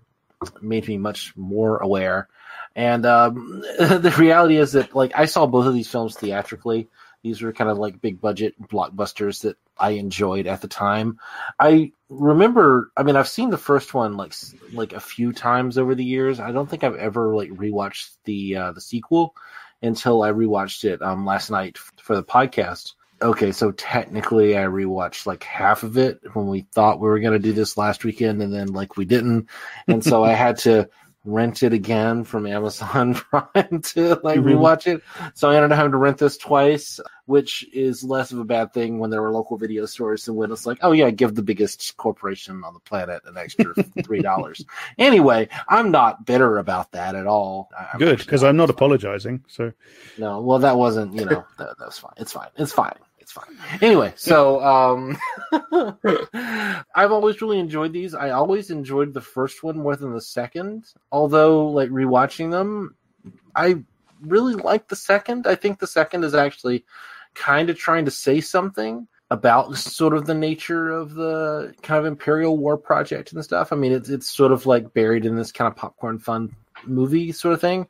[0.62, 2.30] made me much more aware.
[2.76, 6.88] And um, the reality is that, like, I saw both of these films theatrically.
[7.24, 11.20] These were kind of like big budget blockbusters that I enjoyed at the time.
[11.60, 12.92] I remember.
[12.98, 14.34] I mean, I've seen the first one like
[14.74, 16.40] like a few times over the years.
[16.40, 19.36] I don't think I've ever like rewatched the uh, the sequel
[19.82, 22.94] until I rewatched it um, last night for the podcast.
[23.22, 27.34] okay, so technically I rewatched like half of it when we thought we were going
[27.34, 29.48] to do this last weekend and then like we didn't.
[29.88, 30.90] And so I had to
[31.24, 34.56] rent it again from Amazon Prime to like Mhm.
[34.56, 35.04] rewatch it.
[35.36, 38.74] So I ended up having to rent this twice, which is less of a bad
[38.74, 41.44] thing when there were local video stores and when it's like, oh yeah, give the
[41.44, 44.66] biggest corporation on the planet an extra three dollars.
[44.98, 47.70] anyway, I'm not bitter about that at all.
[47.78, 49.44] I- Good, because I'm not apologizing.
[49.48, 49.74] So
[50.18, 52.14] no, well, that wasn't, you know, that, that was fine.
[52.18, 52.50] It's fine.
[52.58, 52.96] It's fine.
[53.32, 53.58] Fine.
[53.82, 55.18] Anyway, so um,
[56.94, 58.14] I've always really enjoyed these.
[58.14, 60.86] I always enjoyed the first one more than the second.
[61.14, 62.96] Although, like rewatching them,
[63.56, 63.84] I
[64.22, 65.48] really like the second.
[65.48, 66.84] I think the second is actually
[67.34, 72.06] kind of trying to say something about sort of the nature of the kind of
[72.06, 73.72] Imperial War project and stuff.
[73.72, 76.54] I mean, it's it's sort of like buried in this kind of popcorn fun
[76.86, 77.88] movie sort of thing,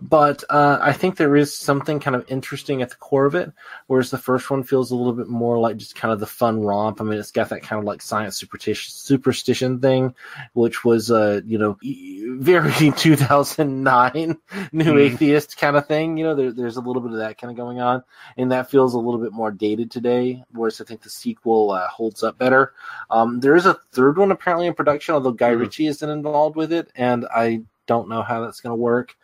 [0.00, 3.52] but uh, I think there is something kind of interesting at the core of it.
[3.86, 6.60] Whereas the first one feels a little bit more like just kind of the fun
[6.60, 7.00] romp.
[7.00, 10.14] I mean, it's got that kind of like science superstition superstition thing,
[10.54, 14.36] which was uh you know very 2009
[14.72, 15.00] new Mhm.
[15.12, 16.16] atheist kind of thing.
[16.16, 18.02] You know, there, there's a little bit of that kind of going on,
[18.36, 20.42] and that feels a little bit more dated today.
[20.52, 22.72] Whereas I think the sequel uh, holds up better.
[23.10, 26.72] Um, there is a third one apparently in production, although Guy Ritchie isn't involved with
[26.72, 29.14] it, and I don't know how that's going to work.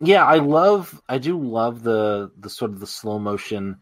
[0.00, 3.78] Yeah, I love, I do love the the sort of the slow motion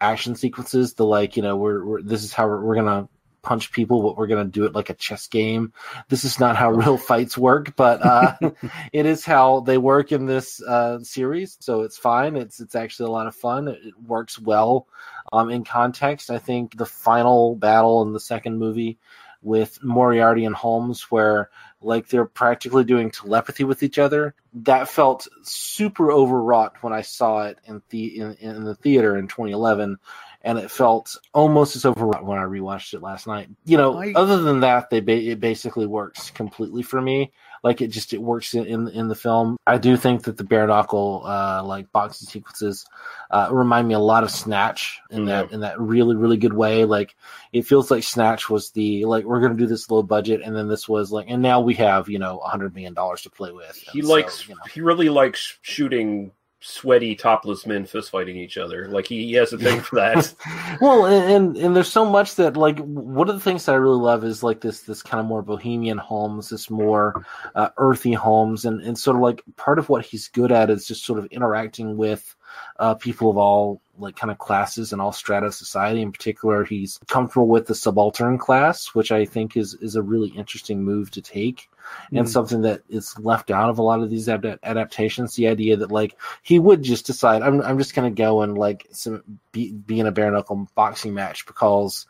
[0.00, 0.94] action sequences.
[0.94, 3.08] The like, you know, we're, we're this is how we're, we're gonna
[3.42, 5.72] punch people, but we're gonna do it like a chess game.
[6.08, 8.36] This is not how real fights work, but uh,
[8.92, 11.56] it is how they work in this uh, series.
[11.60, 12.36] So it's fine.
[12.36, 13.68] It's it's actually a lot of fun.
[13.68, 14.86] It, it works well
[15.32, 16.30] um, in context.
[16.30, 18.98] I think the final battle in the second movie
[19.42, 21.50] with Moriarty and Holmes, where
[21.80, 24.34] like they're practically doing telepathy with each other.
[24.52, 29.28] That felt super overwrought when I saw it in the in, in the theater in
[29.28, 29.96] 2011,
[30.42, 33.48] and it felt almost as overwrought when I rewatched it last night.
[33.64, 37.32] You know, I- other than that, they ba- it basically works completely for me.
[37.62, 39.56] Like it just it works in in, in the film.
[39.66, 42.86] I do think that the bare knuckle uh, like boxing sequences
[43.30, 46.84] uh, remind me a lot of Snatch in that in that really really good way.
[46.84, 47.14] Like
[47.52, 50.68] it feels like Snatch was the like we're gonna do this low budget, and then
[50.68, 53.52] this was like, and now we have you know a hundred million dollars to play
[53.52, 53.76] with.
[53.76, 54.48] He And so, likes.
[54.72, 58.86] He really likes shooting sweaty topless men fist fighting each other.
[58.88, 60.34] Like he, he has a thing for that.
[60.80, 63.98] well and, and there's so much that like one of the things that i really
[63.98, 68.64] love is like this this kind of more bohemian homes this more uh, earthy homes
[68.64, 71.26] and and sort of like part of what he's good at is just sort of
[71.26, 72.36] interacting with
[72.78, 76.64] uh, people of all like kind of classes and all strata of society in particular
[76.64, 81.10] he's comfortable with the subaltern class which i think is is a really interesting move
[81.10, 81.68] to take
[82.12, 82.28] and Mm.
[82.28, 85.90] something that is left out of a lot of these ad- adaptations the idea that
[85.92, 89.22] like he would just decide i'm, I'm just going to go and like some,
[89.52, 92.06] be, be in a bare knuckle boxing match because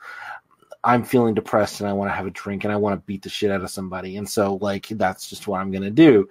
[0.82, 3.22] i'm feeling depressed and i want to have a drink and i want to beat
[3.22, 6.28] the shit out of somebody and so like that's just what i'm going to do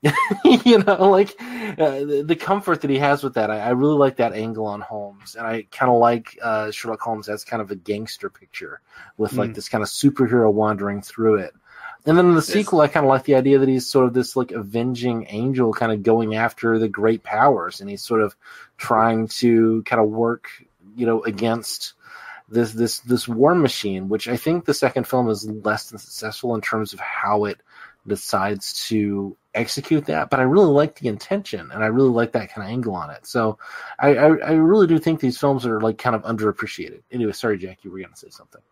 [0.64, 3.96] you know like uh, the, the comfort that he has with that I, I really
[3.96, 7.60] like that angle on holmes and i kind of like uh, sherlock holmes as kind
[7.60, 8.80] of a gangster picture
[9.16, 9.54] with like Mm.
[9.54, 11.52] this kind of superhero wandering through it
[12.06, 14.14] and then in the sequel, I kind of like the idea that he's sort of
[14.14, 18.36] this like avenging angel, kind of going after the great powers, and he's sort of
[18.76, 20.48] trying to kind of work,
[20.96, 21.94] you know, against
[22.48, 24.08] this this this war machine.
[24.08, 27.60] Which I think the second film is less than successful in terms of how it
[28.06, 30.30] decides to execute that.
[30.30, 33.10] But I really like the intention, and I really like that kind of angle on
[33.10, 33.26] it.
[33.26, 33.58] So
[33.98, 37.02] I I, I really do think these films are like kind of underappreciated.
[37.10, 38.62] Anyway, sorry, Jack, you were going to say something.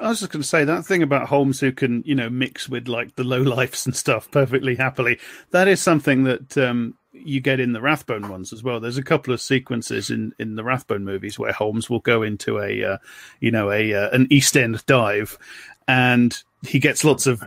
[0.00, 2.68] I was just going to say that thing about Holmes who can, you know, mix
[2.68, 5.18] with like the low lifes and stuff perfectly happily.
[5.50, 8.80] That is something that um, you get in the Rathbone ones as well.
[8.80, 12.58] There's a couple of sequences in, in the Rathbone movies where Holmes will go into
[12.58, 12.98] a, uh,
[13.40, 15.38] you know, a uh, an East End dive,
[15.88, 17.42] and he gets lots of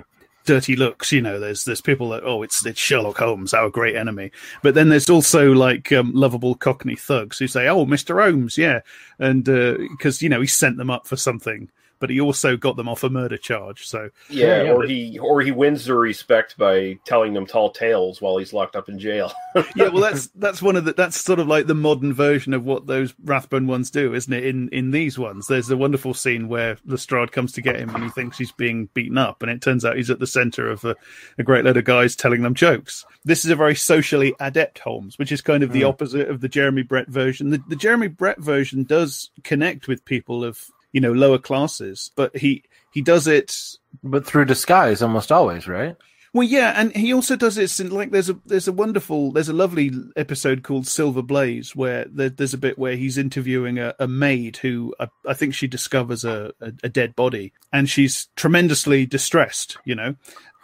[0.46, 1.12] dirty looks.
[1.12, 4.32] You know, there's there's people that oh, it's it's Sherlock Holmes, our great enemy.
[4.64, 8.82] But then there's also like um, lovable Cockney thugs who say, oh, Mister Holmes, yeah,
[9.20, 11.70] and because you know he sent them up for something.
[12.00, 13.88] But he also got them off a murder charge.
[13.88, 18.38] So Yeah, or he or he wins their respect by telling them tall tales while
[18.38, 19.32] he's locked up in jail.
[19.76, 22.66] yeah, well, that's that's one of the that's sort of like the modern version of
[22.66, 24.46] what those Rathbone ones do, isn't it?
[24.46, 28.04] In in these ones, there's a wonderful scene where Lestrade comes to get him and
[28.04, 30.84] he thinks he's being beaten up, and it turns out he's at the centre of
[30.84, 30.96] a,
[31.38, 33.06] a great load of guys telling them jokes.
[33.24, 35.90] This is a very socially adept Holmes, which is kind of the Mm.
[35.90, 37.50] opposite of the Jeremy Brett version.
[37.50, 40.60] The, the Jeremy Brett version does connect with people of
[40.96, 43.54] you know lower classes, but he he does it
[44.02, 45.98] but through disguise almost always, right?
[46.34, 49.50] Well, yeah, and he also does this in like there's a there's a wonderful there's
[49.50, 53.94] a lovely episode called Silver Blaze where there, there's a bit where he's interviewing a,
[54.00, 58.30] a maid who I, I think she discovers a, a, a dead body and she's
[58.38, 60.16] tremendously distressed, you know,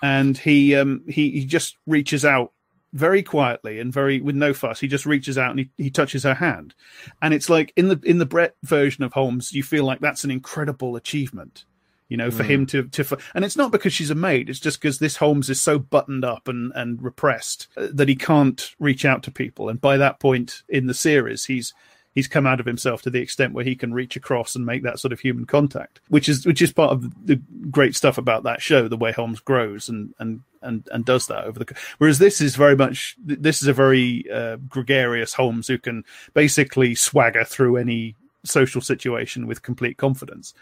[0.02, 2.54] and he um he he just reaches out
[2.94, 4.80] very quietly and very with no fuss.
[4.80, 6.74] He just reaches out and he, he touches her hand.
[7.22, 10.24] And it's like in the in the brett version of holmes you feel like that's
[10.24, 11.66] an incredible achievement
[12.10, 12.50] you know for Mm.
[12.50, 14.50] him to to and it's not because she's a maid.
[14.50, 18.16] It's just because this holmes is so buttoned up and and repressed uh, that he
[18.18, 19.70] can't reach out to people.
[19.70, 21.74] And by that point in the series he's
[22.14, 24.84] he's come out of himself to the extent where he can reach across and make
[24.84, 27.38] that sort of human contact which is which is part of the
[27.70, 31.44] great stuff about that show the way holmes grows and and and, and does that
[31.46, 35.78] over the whereas this is very much this is a very uh, gregarious holmes who
[35.78, 36.04] can
[36.34, 40.54] basically swagger through any social situation with complete confidence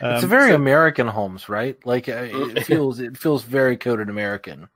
[0.00, 1.76] it's a Um, very so- American Holmes, right?
[1.86, 4.68] Like uh, it feels it feels very coded American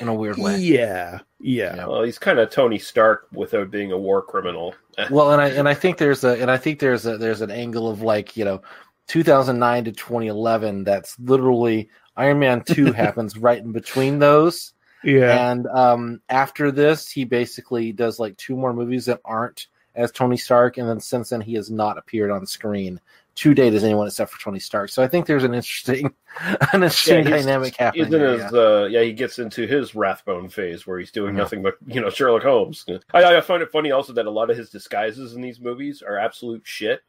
[0.00, 0.56] in a weird way.
[0.56, 1.86] Yeah, yeah.
[1.86, 4.74] Well, he's kind of Tony Stark without being a war criminal.
[5.10, 7.50] Well, and I and I think there's a and I think there's a there's an
[7.50, 8.62] angle of like you know,
[9.08, 10.84] 2009 to 2011.
[10.84, 14.72] That's literally Iron Man two happens right in between those.
[15.02, 15.50] Yeah.
[15.50, 20.36] And um, after this, he basically does like two more movies that aren't as Tony
[20.36, 23.00] Stark, and then since then he has not appeared on screen
[23.36, 24.88] to date as anyone except for Tony Stark.
[24.90, 28.06] So I think there's an interesting, an interesting he's- dynamic happening.
[28.06, 28.58] He's in there, his, yeah.
[28.58, 31.42] uh, yeah, he gets into his Rathbone phase where he's doing Yeah.
[31.42, 32.84] nothing but you know Sherlock Holmes.
[33.12, 36.00] I, I find it funny also that a lot of his disguises in these movies
[36.02, 37.02] are absolute shit.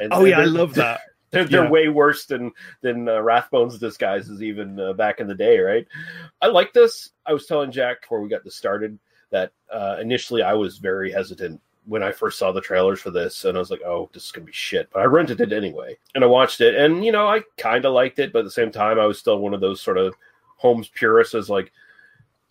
[0.00, 1.00] And Oh, yeah, I love that.
[1.32, 1.70] They're, they're Yeah.
[1.70, 2.52] way worse than
[2.82, 5.86] than uh, Rathbone's disguises even uh, back in the day, right?
[6.40, 7.10] I like this.
[7.26, 8.98] I was telling Jack before we got this started
[9.30, 13.44] that uh, initially I was very hesitant when I first saw the trailers for this,
[13.44, 15.96] and I was like, "Oh, this is gonna be shit." But I rented it anyway,
[16.14, 18.50] and I watched it, and you know, I kind of liked it, but at the
[18.50, 20.14] same time, I was still one of those sort of
[20.58, 21.72] Holmes purists, as like,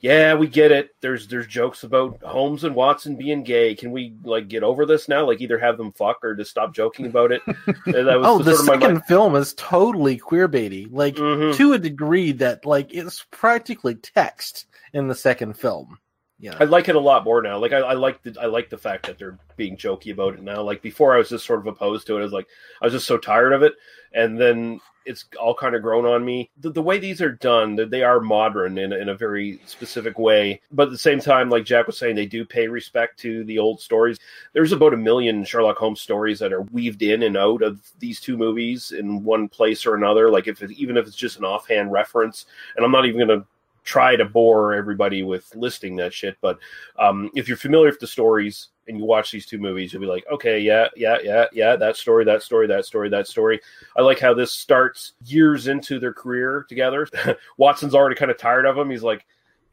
[0.01, 0.89] "Yeah, we get it.
[0.99, 3.75] There's there's jokes about Holmes and Watson being gay.
[3.75, 5.25] Can we like get over this now?
[5.25, 8.39] Like, either have them fuck or just stop joking about it." And that was oh,
[8.39, 11.55] the sort of my second film is totally queer baity, like Mhm.
[11.55, 15.97] to a degree that like it's practically text in the second film.
[16.39, 17.59] Yeah, I like it a lot more now.
[17.59, 20.41] Like I, I like the I like the fact that they're being jokey about it
[20.41, 20.63] now.
[20.63, 22.21] Like before, I was just sort of opposed to it.
[22.21, 22.47] I was like,
[22.81, 23.73] I was just so tired of it,
[24.13, 26.49] and then it's all kind of grown on me.
[26.59, 30.61] The, the way these are done, they are modern in in a very specific way,
[30.71, 33.59] but at the same time, like Jack was saying, they do pay respect to the
[33.59, 34.19] old stories.
[34.53, 38.19] There's about a million Sherlock Holmes stories that are weaved in and out of these
[38.19, 40.29] two movies in one place or another.
[40.29, 42.45] Like if it, even if it's just an offhand reference,
[42.75, 43.47] and I'm not even going to
[43.83, 46.37] try to bore everybody with listing that shit.
[46.41, 46.59] But
[46.99, 50.07] um, if you're familiar with the stories and you watch these two movies, you'll be
[50.07, 53.59] like, okay, yeah, yeah, yeah, yeah, that story, that story, that story, that story.
[53.95, 57.07] I like how this starts years into their career together.
[57.57, 58.89] Watson's already kind of tired of him.
[58.89, 59.25] He's like,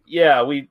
[0.06, 0.68] yeah, we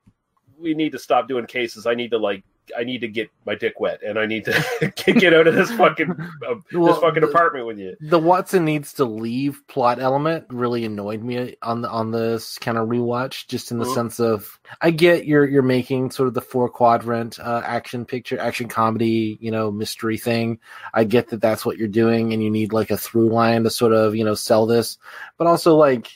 [0.57, 1.85] we need to stop doing cases.
[1.85, 2.43] I need to like.
[2.77, 5.71] I need to get my dick wet, and I need to get out of this
[5.71, 7.95] fucking uh, Well, this fucking apartment with you.
[8.01, 12.77] the Watson needs to leave plot element really annoyed me on the on this kind
[12.77, 13.93] of rewatch, just in the Mhm.
[13.93, 18.39] sense of I get you're you're making sort of the four quadrant uh, action picture,
[18.39, 20.59] action comedy, you know, mystery thing.
[20.93, 23.69] I get that that's what you're doing, and you need like a through line to
[23.69, 24.97] sort of you know sell this,
[25.37, 26.07] but also like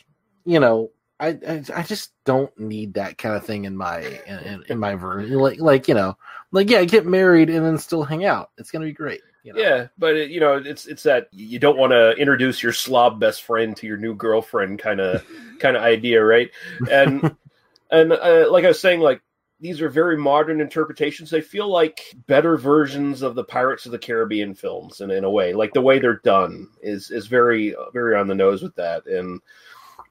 [0.45, 0.91] you know.
[1.23, 4.79] I, I, I just don't need that kind of thing in my in, in, in
[4.79, 5.37] my version.
[5.37, 6.17] Like like you know,
[6.51, 8.51] like yeah, get married and then still hang out.
[8.57, 9.21] It's gonna be great.
[9.43, 9.61] You know?
[9.61, 13.19] Yeah, but it, you know, it's it's that you don't want to introduce your slob
[13.19, 15.25] best friend to your new girlfriend kind of
[15.59, 16.51] kind of idea, right?
[16.89, 17.35] And
[17.91, 19.21] and uh, like I was saying, like
[19.59, 21.29] these are very modern interpretations.
[21.29, 25.29] They feel like better versions of the Pirates of the Caribbean films, in in a
[25.29, 29.07] way, like the way they're done is is very very on the nose with that,
[29.07, 29.41] and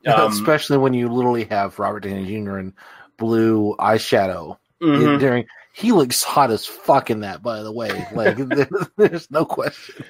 [0.07, 2.59] um, especially when you literally have Robert Downey Jr.
[2.59, 2.75] in
[3.17, 5.21] blue eyeshadow Mhm.
[5.21, 5.47] during.
[5.81, 8.07] He looks hot as fuck in that, by the way.
[8.13, 10.05] Like, there's, there's no question.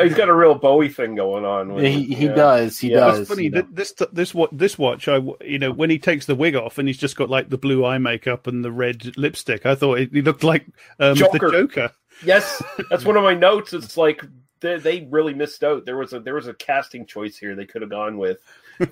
[0.00, 1.72] he's got a real Bowie thing going on.
[1.74, 2.34] With He- he yeah.
[2.34, 3.00] does, he Yeah.
[3.00, 3.18] does.
[3.20, 3.62] It's funny you know.
[3.62, 6.78] that this this what this watch I you know when he takes the wig off
[6.78, 9.98] and he's just got like the blue eye makeup and the red lipstick I thought
[9.98, 10.66] he looked like
[11.00, 11.50] um, Joker.
[11.50, 11.90] the Joker.
[12.24, 13.72] Yes, that's one of my notes.
[13.72, 14.22] It's like
[14.60, 15.84] they, they really missed out.
[15.84, 18.38] There was a there was a casting choice here they could have gone with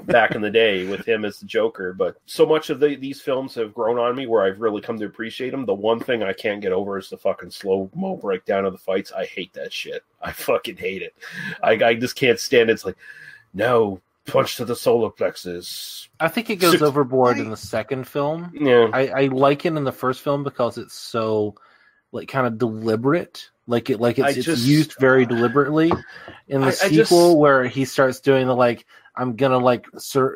[0.04, 1.92] back in the day with him as the Joker.
[1.92, 4.98] But so much of the, these films have grown on me where I've really come
[4.98, 5.66] to appreciate them.
[5.66, 8.78] The one thing I can't get over is the fucking slow mo breakdown of the
[8.78, 9.12] fights.
[9.12, 10.02] I hate that shit.
[10.22, 11.14] I fucking hate it.
[11.62, 12.74] I, I just can't stand it.
[12.74, 12.96] It's like
[13.52, 16.08] no punch to the solar plexus.
[16.18, 18.52] I think it goes Six- overboard in the second film.
[18.58, 18.88] Yeah.
[18.92, 21.56] I, I like it in the first film because it's so
[22.14, 23.50] like kind of deliberate.
[23.66, 25.92] Like it like it's, I it's just- used very deliberately.
[26.48, 28.86] In the I- I sequel just- where he starts doing the like
[29.16, 29.86] I'm gonna like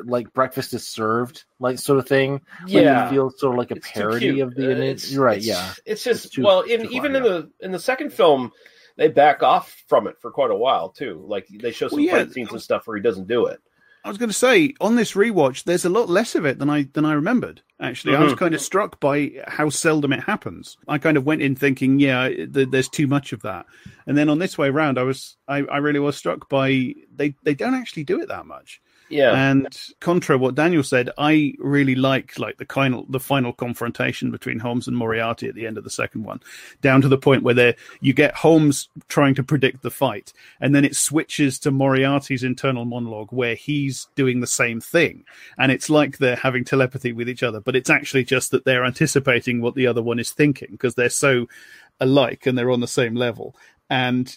[0.04, 2.40] like breakfast is served like sort of thing.
[2.62, 3.06] Like, Yeah.
[3.06, 4.68] it feels sort of like a It's parody of the.
[4.68, 4.88] Uh, image.
[5.04, 5.38] it's- You're right.
[5.38, 5.72] it's- yeah.
[5.84, 8.52] It's just too- well, in even in the in the second film,
[8.96, 11.22] they back off from it for quite a while too.
[11.26, 12.12] Like they show some Well, yeah.
[12.24, 13.60] fight scenes and stuff where he doesn't do it.
[14.04, 16.70] I was going to say on this rewatch, there's a lot less of it than
[16.70, 17.62] I than I remembered.
[17.80, 18.38] Actually, I was Mhm.
[18.38, 20.76] kind of struck by how seldom it happens.
[20.88, 23.66] I kind of went in thinking, yeah, th- there's too much of that,
[24.06, 27.34] and then on this way round, I was I, I really was struck by they
[27.44, 28.80] they don't actually do it that much.
[29.08, 29.32] Yeah.
[29.32, 29.66] And
[30.00, 34.86] contra what Daniel said, I really like like the final the final confrontation between Holmes
[34.86, 36.40] and Moriarty at the end of the second one,
[36.82, 40.74] down to the point where they you get Holmes trying to predict the fight, and
[40.74, 45.24] then it switches to Moriarty's internal monologue where he's doing the same thing,
[45.56, 48.84] and it's like they're having telepathy with each other, but it's actually just that they're
[48.84, 51.46] anticipating what the other one is thinking because they're so
[52.00, 53.56] alike and they're on the same level,
[53.88, 54.36] and.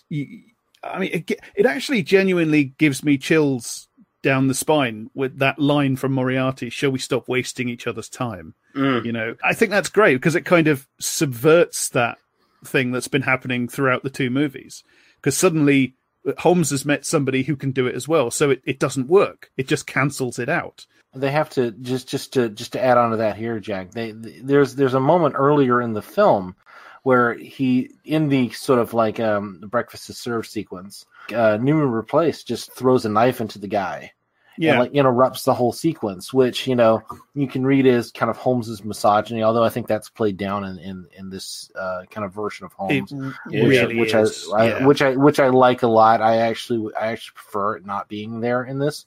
[0.84, 3.88] I mean, it, it actually genuinely gives me chills
[4.22, 8.54] down the spine with that line from Moriarty, shall we stop wasting each other's time?
[8.76, 9.06] Mm.
[9.06, 12.18] You know, I think that's great because it kind of subverts that
[12.64, 14.84] thing that's been happening throughout the two movies.
[15.16, 15.96] Because suddenly
[16.40, 18.32] Holmes has met somebody who can do it as well.
[18.32, 19.52] So it, it doesn't work.
[19.58, 20.86] It just cancels it out.
[21.14, 23.92] They have to just just to just to add on to that here, Jack.
[23.92, 26.56] They, there's there's a moment earlier in the film
[27.04, 32.04] where he in the sort of like um the breakfast is served sequence, uh, Noomi
[32.04, 34.14] Rapace just throws a knife into the guy.
[34.58, 34.72] Yeah.
[34.72, 37.02] And like interrupts the whole sequence, which you know
[37.34, 40.78] you can read as kind of Holmes's misogyny, although I think that's played down in
[40.78, 44.58] in, in this uh, kind of version of Holmes, It which, really which is, I,
[44.58, 44.86] I yeah.
[44.86, 46.22] which I which I like a lot.
[46.22, 49.06] I actually I actually prefer it not being there in this.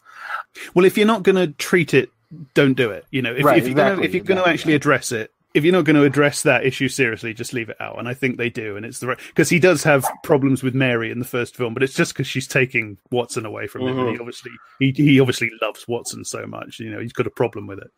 [0.72, 2.10] Well, if you're not going to treat it,
[2.54, 3.04] don't do it.
[3.10, 5.12] You know, if, Right, if you're gonna, exactly, if you're going to exactly, actually address
[5.12, 7.98] it, if you're not going to address that issue seriously, just leave it out.
[7.98, 10.74] And I think they do, and it's the right because he does have problems with
[10.74, 13.98] Mary in the first film, but it's just because she's taking Watson away from him,
[13.98, 14.50] and he obviously
[14.80, 16.80] he he obviously loves Watson so much.
[16.80, 17.90] You know, he's got a problem with it.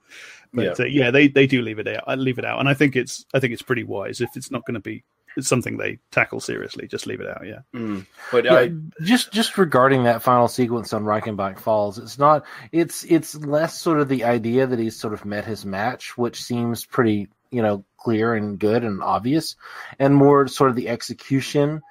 [0.52, 0.74] But Yeah.
[0.78, 2.04] yeah, uh, yeah they they do leave it out.
[2.06, 4.50] I leave it out, and I think it's I think it's pretty wise if it's
[4.50, 5.04] not going to be
[5.36, 6.88] it's something they tackle seriously.
[6.88, 7.46] Just leave it out.
[7.46, 7.60] Yeah.
[7.74, 8.06] Mm.
[8.32, 13.04] But Yeah, I just just regarding that final sequence on Reichenbach Falls, it's not it's
[13.04, 16.84] it's less sort of the idea that he's sort of met his match, which seems
[16.86, 19.56] pretty you know clear and good and obvious,
[19.98, 21.82] and more sort of the execution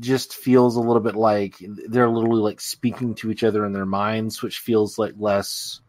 [0.00, 1.56] just feels a little bit like
[1.88, 5.80] they're literally like speaking to each other in their minds, which feels like less.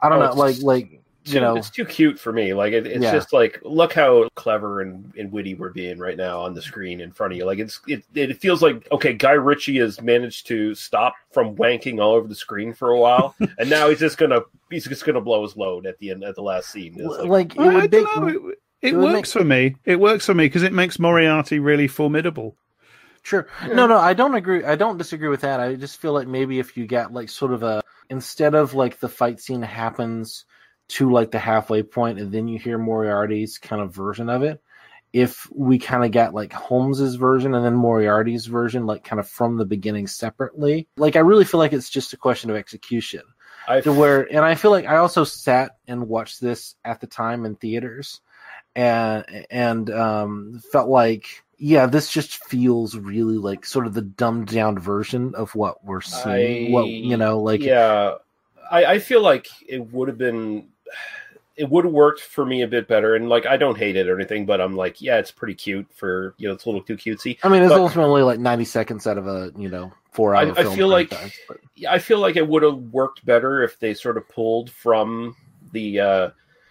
[0.00, 2.54] I don't Oh, know, it's like like you know, it's too cute for me.
[2.54, 3.10] Like it, it's Yeah.
[3.10, 7.00] just like look how clever and, and witty we're being right now on the screen
[7.00, 7.44] in front of you.
[7.44, 12.00] Like it's it, it feels like okay, Guy Ritchie has managed to stop from wanking
[12.00, 15.20] all over the screen for a while, and now he's just gonna he's just gonna
[15.20, 16.94] blow his load at the end at the last scene.
[16.98, 18.52] It's like, it I would don't make, know,
[18.86, 19.76] It, it it would works for me.
[19.84, 22.56] It works for me because it makes Moriarty really formidable.
[23.22, 23.48] Sure.
[23.72, 24.64] No, no, I don't agree.
[24.64, 25.58] I don't disagree with that.
[25.58, 29.00] I just feel like maybe if you get like sort of a instead of like
[29.00, 30.44] the fight scene happens
[30.88, 34.62] to like the halfway point and then you hear Moriarty's kind of version of it,
[35.12, 39.28] if we kind of get like Holmes's version and then Moriarty's version like kind of
[39.28, 43.22] from the beginning separately, like I really feel like it's just a question of execution.
[43.66, 47.08] I to where and I feel like I also sat and watched this at the
[47.08, 48.20] time in theaters
[48.76, 54.48] and and um felt like yeah this just feels really like sort of the dumbed
[54.48, 58.14] down version of what we're seeing what you know like yeah.
[58.70, 60.68] I, I feel like it would have been
[61.56, 64.08] it would have worked for me a bit better and like i don't hate it
[64.08, 66.82] or anything but i'm like yeah it's pretty cute for you know it's a little
[66.82, 67.38] too cutesy.
[67.42, 70.52] I mean it's But ultimately like 90 seconds out of a you know four hour
[70.58, 71.14] I, I feel like
[71.74, 75.34] yeah, i feel like it would have worked better if they sort of pulled from
[75.72, 76.30] the uh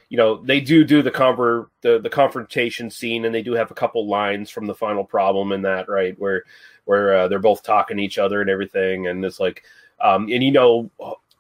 [0.10, 3.72] you know they do do the conver the, the confrontation scene and they do have
[3.72, 6.44] a couple lines from the final problem in that right where
[6.86, 9.64] where uh, they're both talking to each other and everything and it's like
[10.02, 10.90] um and you know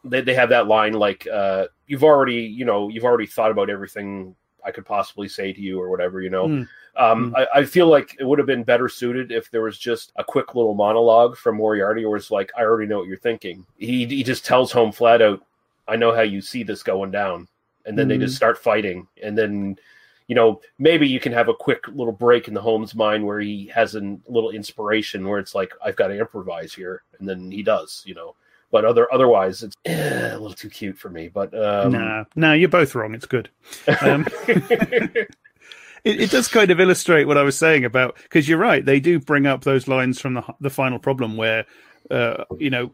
[0.03, 3.69] they, they have that line like uh you've already you know you've already thought about
[3.69, 4.35] everything
[4.65, 6.67] i could possibly say to you or whatever you know Mm.
[7.11, 10.13] um, I, I feel like it would have been better suited if there was just
[10.15, 13.65] a quick little monologue from Moriarty, where it's like, "I already know what you're thinking."
[13.77, 15.41] He he just tells home flat out,
[15.89, 17.49] "I know how you see this going down,"
[17.85, 18.21] and then they Mhm.
[18.21, 19.77] just start fighting, and then
[20.27, 23.39] you know maybe you can have a quick little break in the Holmes mind where
[23.39, 27.51] he has a little inspiration where it's like, "I've got to improvise here," and then
[27.51, 28.35] he does, you know.
[28.71, 31.29] But other otherwise, it's eh, a little too cute for me.
[31.29, 33.13] But um, nah, nah, you're both wrong.
[33.13, 33.49] It's good.
[34.01, 35.27] Um, it,
[36.03, 38.83] it does kind of illustrate what I was saying about because you're right.
[38.83, 41.65] They do bring up those lines from the the final problem where,
[42.11, 42.91] uh, you know,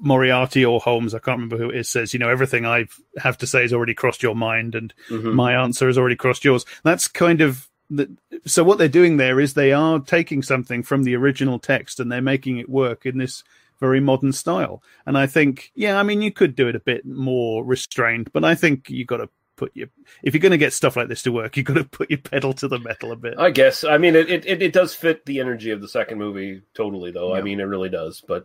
[0.00, 2.86] Moriarty or Holmes, I can't remember who it is, says, you know, everything I
[3.18, 5.34] have to say has already crossed your mind, and Mhm.
[5.34, 6.64] my answer has already crossed yours.
[6.84, 8.10] That's kind of the,
[8.44, 8.62] so.
[8.64, 12.20] What they're doing there is they are taking something from the original text and they're
[12.20, 13.42] making it work in this
[13.80, 14.82] very modern style.
[15.06, 18.44] And I think, yeah, I mean, you could do it a bit more restrained, but
[18.44, 19.88] I think you got to put your
[20.22, 22.18] if you're going to get stuff like this to work, you've got to put your
[22.18, 23.34] pedal to the metal a bit.
[23.38, 23.84] I guess.
[23.84, 27.34] I mean, it, it, it does fit the energy of the second movie totally, though.
[27.34, 28.20] I mean, it really does.
[28.20, 28.44] But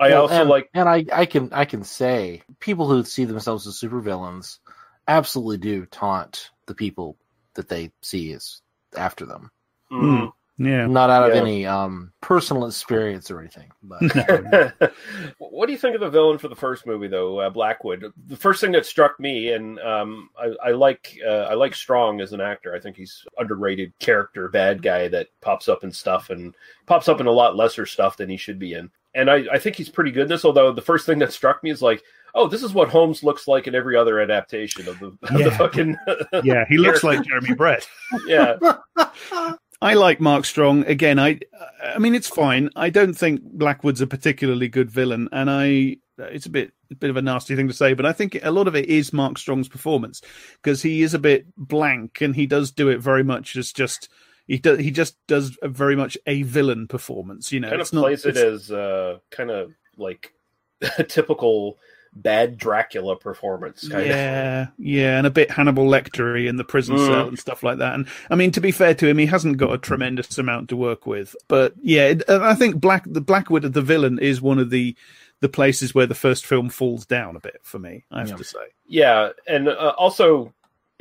[0.00, 0.70] I Well, also and, like.
[0.74, 4.58] and I, I can I can say people who see themselves as supervillains
[5.08, 7.16] absolutely do taunt the people
[7.54, 8.60] that they see as
[8.96, 9.50] after them.
[9.90, 10.32] Mm.
[10.58, 11.40] Yeah, Not out of Yeah.
[11.40, 14.02] any um, personal experience or anything, but
[15.38, 18.12] what do you think of the villain for the first movie, though, uh, Blackwood?
[18.28, 22.20] The first thing that struck me, and um, I, I like uh, I like Strong
[22.20, 22.74] as an actor.
[22.74, 26.54] I think he's underrated character, bad guy that pops up in stuff and
[26.86, 28.90] pops up in a lot lesser stuff than he should be in.
[29.14, 30.44] And I, I think he's pretty good in this.
[30.44, 32.02] Although the first thing that struck me is like,
[32.34, 35.38] oh, this is what Holmes looks like in every other adaptation of the, of the
[35.38, 35.56] Yeah.
[35.58, 35.96] fucking.
[36.44, 37.22] yeah, he looks like.
[37.24, 37.86] Jeremy Brett.
[38.26, 38.56] yeah.
[39.82, 40.84] I like Mark Strong.
[40.84, 41.40] Again, I
[41.82, 42.70] I mean it's fine.
[42.76, 47.10] I don't think Blackwood's a particularly good villain, and I it's a bit a bit
[47.10, 49.38] of a nasty thing to say, but I think a lot of it is Mark
[49.38, 50.22] Strong's performance
[50.62, 54.08] because he is a bit blank and he does do it very much as just
[54.46, 57.52] he does he just does a very much a villain performance.
[57.52, 60.32] You know, kind of it's not- plays it it's- as uh, kind of like
[60.98, 61.78] a typical
[62.14, 63.88] bad Dracula performance.
[63.88, 67.06] Kind yeah, yeah, and a bit Hannibal Lectery in the prison Mm.
[67.06, 67.94] cell and stuff like that.
[67.94, 70.76] And I mean, to be fair to him, he hasn't got a tremendous amount to
[70.76, 71.34] work with.
[71.48, 74.68] But yeah, it, and I think Black the Blackwood of the villain is one of
[74.70, 74.94] the
[75.40, 78.04] the places where the first film falls down a bit for me.
[78.12, 78.60] I have to say.
[78.86, 80.52] Yeah, and uh, also,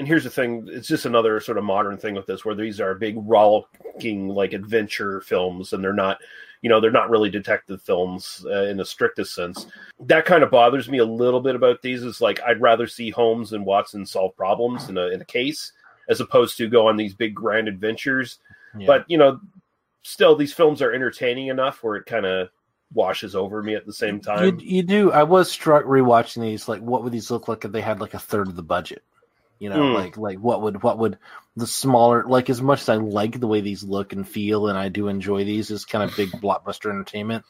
[0.01, 2.81] and here's the thing: it's just another sort of modern thing with this, where these
[2.81, 6.17] are big rollicking like adventure films, and they're not,
[6.63, 9.67] you know, they're not really detective films uh, in the strictest sense.
[9.99, 12.01] That kind of bothers me a little bit about these.
[12.01, 15.71] Is like I'd rather see Holmes and Watson solve problems in a in a case
[16.09, 18.39] as opposed to go on these big grand adventures.
[18.75, 18.87] Yeah.
[18.87, 19.39] But you know,
[20.01, 22.49] still, these films are entertaining enough where it kind of
[22.91, 24.59] washes over me at the same time.
[24.59, 25.11] you, you do.
[25.11, 26.67] I was struck rewatching these.
[26.67, 29.03] Like, what would these look like if they had like a third of the budget?
[29.61, 29.93] You know, Hmm.
[29.93, 31.19] like like what would what would
[31.55, 34.77] the smaller like as much as I like the way these look and feel, and
[34.77, 37.45] I do enjoy these as kind of big blockbuster entertainment.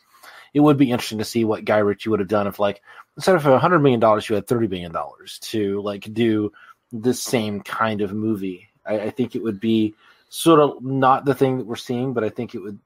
[0.54, 2.82] It would be interesting to see what Guy Ritchie would have done if, like,
[3.16, 6.52] instead of a hundred million dollars, you had thirty million dollars to like do
[6.92, 8.68] the same kind of movie.
[8.86, 9.96] I, I think it would be
[10.28, 12.80] sort of not the thing that we're seeing, but I think it would,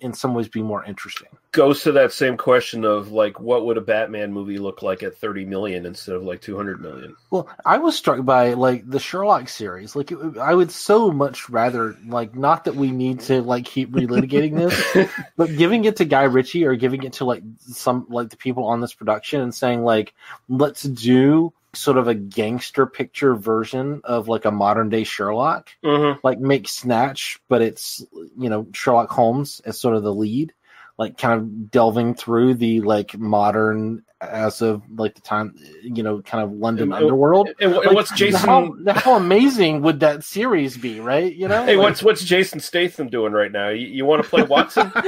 [0.00, 1.28] in some ways, be more interesting.
[1.52, 5.16] goes to that same question of like what would a batman movie look like at
[5.16, 9.48] 30 million instead of like 200 million Well, I was struck by like the Sherlock
[9.48, 9.96] series.
[9.96, 13.90] Like, it, I would so much rather like not that we need to like keep
[13.90, 18.30] relitigating this, but giving it to Guy Ritchie or giving it to like some like
[18.30, 20.14] the people on this production and saying like,
[20.48, 25.70] let's do sort of a gangster picture version of like a modern day Sherlock.
[25.84, 26.18] Mhm.
[26.22, 28.04] Like make Snatch, but it's
[28.38, 30.52] you know Sherlock Holmes as sort of the lead.
[30.98, 36.22] Like kind of delving through the like modern as of like the time you know
[36.22, 37.48] kind of London And- underworld.
[37.60, 41.34] and- and Like, what's Jason- How, how amazing would that series be, right?
[41.34, 44.28] You know, hey Like- what's what's jason statham doing right now you, you want to
[44.30, 44.90] play watson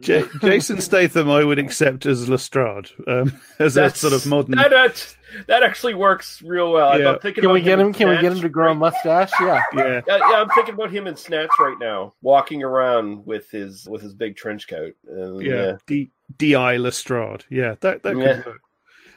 [0.00, 4.56] J- Jason Statham, I would accept as Lestrade, um, as a sort of modern.
[4.56, 5.16] that, that,
[5.46, 7.12] that actually works real well Yeah.
[7.12, 7.86] i'm thinking Can we about get him?
[7.88, 9.30] in Can we get him to grow a mustache?
[9.40, 10.00] Yeah, yeah.
[10.06, 14.02] yeah, yeah, I'm thinking about him in Snatch right now, walking around with his with
[14.02, 14.94] his big trench coat.
[15.10, 16.76] Uh, yeah, D D.I.
[16.76, 17.44] Lestrade.
[17.48, 18.42] Yeah, that that could Yeah.
[18.44, 18.60] work.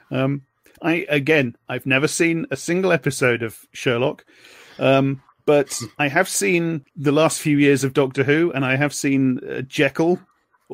[0.09, 0.41] Um,
[0.81, 4.23] I again, I've never seen a single episode of Sherlock,
[4.79, 8.93] um, but I have seen the last few years of Doctor Who, and I have
[8.93, 10.25] seen uh, Jekyll, written-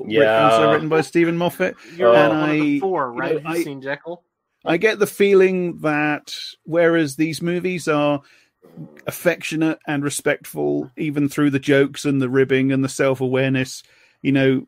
[0.08, 0.50] Yeah.
[0.50, 1.76] also written by Stephen Moffat.
[1.96, 3.32] you're and one of the I, four, you right?
[3.36, 4.24] know, Have you I- seen Jekyll?
[4.66, 8.22] I get the feeling that whereas these movies are
[9.06, 13.84] affectionate and respectful, even through the jokes and the ribbing and the self awareness,
[14.22, 14.68] you know,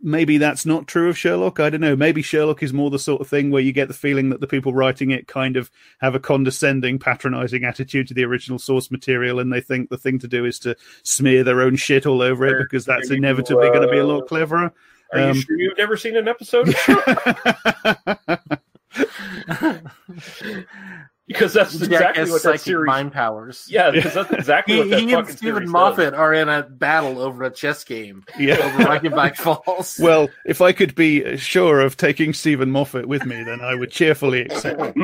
[0.00, 1.60] maybe that's not true of Sherlock.
[1.60, 1.96] I don't know.
[1.96, 4.46] Maybe Sherlock is more the sort of thing where you get the feeling that the
[4.46, 5.70] people writing it kind of
[6.00, 10.18] have a condescending, patronizing attitude to the original source material, and they think the thing
[10.20, 13.68] to do is to smear their own shit all over it because that's you, inevitably
[13.68, 14.72] going to be a uh, lot cleverer.
[15.12, 16.74] Are Um, you sure you've never seen an episode?
[21.30, 21.50] of Sherlock?
[21.50, 22.86] because that's Jack exactly has what that psychic series.
[22.86, 23.66] mind powers.
[23.68, 26.18] Yeah, because that's exactly He, what that he and Steven Moffat does.
[26.20, 28.24] are in a battle over a chess game.
[28.38, 28.54] Yeah.
[28.58, 29.98] over Reichenbach Falls.
[30.02, 33.90] Well, if I could be sure of taking Steven Moffat with me, then I would
[33.90, 34.80] cheerfully accept.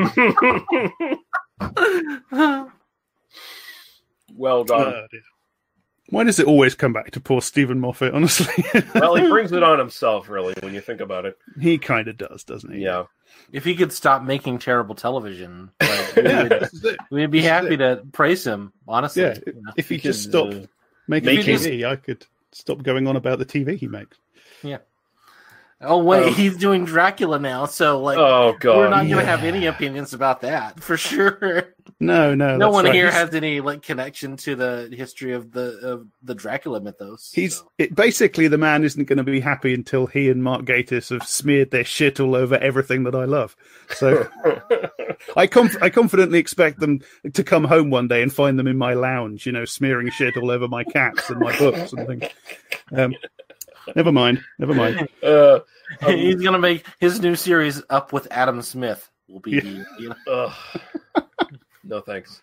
[4.34, 4.94] well done.
[4.94, 5.20] Oh, dear.
[6.10, 8.12] Why does it always come back to poor Steven Moffat?
[8.14, 11.38] Honestly, well, he brings it on himself, really, when you think about it.
[11.60, 12.80] he kind of does, doesn't he?
[12.80, 13.04] Yeah.
[13.52, 16.96] If he could stop making terrible television, like, we Yeah, would, this is it.
[17.10, 18.72] we'd be happy to praise him.
[18.86, 19.72] Honestly, Yeah, you know.
[19.76, 20.66] if he just could, stopped uh,
[21.08, 22.26] making make his- TV, I could.
[22.52, 24.16] stop going on about the TV he makes.
[24.64, 24.78] Yeah.
[25.82, 28.76] Oh wait, Um, he's doing Dracula now, so like, Oh, God.
[28.76, 29.14] we're not Yeah.
[29.16, 31.74] gonna have any opinions about that for sure.
[31.98, 32.94] No, no, no one right.
[32.94, 37.32] here He's- has any like connection to the history of the of the Dracula mythos.
[37.34, 41.10] He's it, basically the man isn't going to be happy until he and Mark Gatiss
[41.10, 43.56] have smeared their shit all over everything that I love.
[43.90, 44.28] So
[45.36, 47.00] I conf- I confidently expect them
[47.32, 50.36] to come home one day and find them in my lounge, you know, smearing shit
[50.36, 52.32] all over my cats and my books and things.
[52.92, 53.14] Um,
[53.94, 55.08] never mind, never mind.
[55.22, 55.60] Uh,
[56.06, 59.10] he's gonna make his new series up with Adam Smith.
[59.28, 60.52] Will be the, you know,
[61.84, 62.42] no thanks.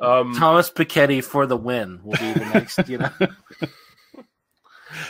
[0.00, 2.00] Um, Thomas Piketty for the win.
[2.02, 2.88] Will be the next.
[2.88, 3.34] You know, that's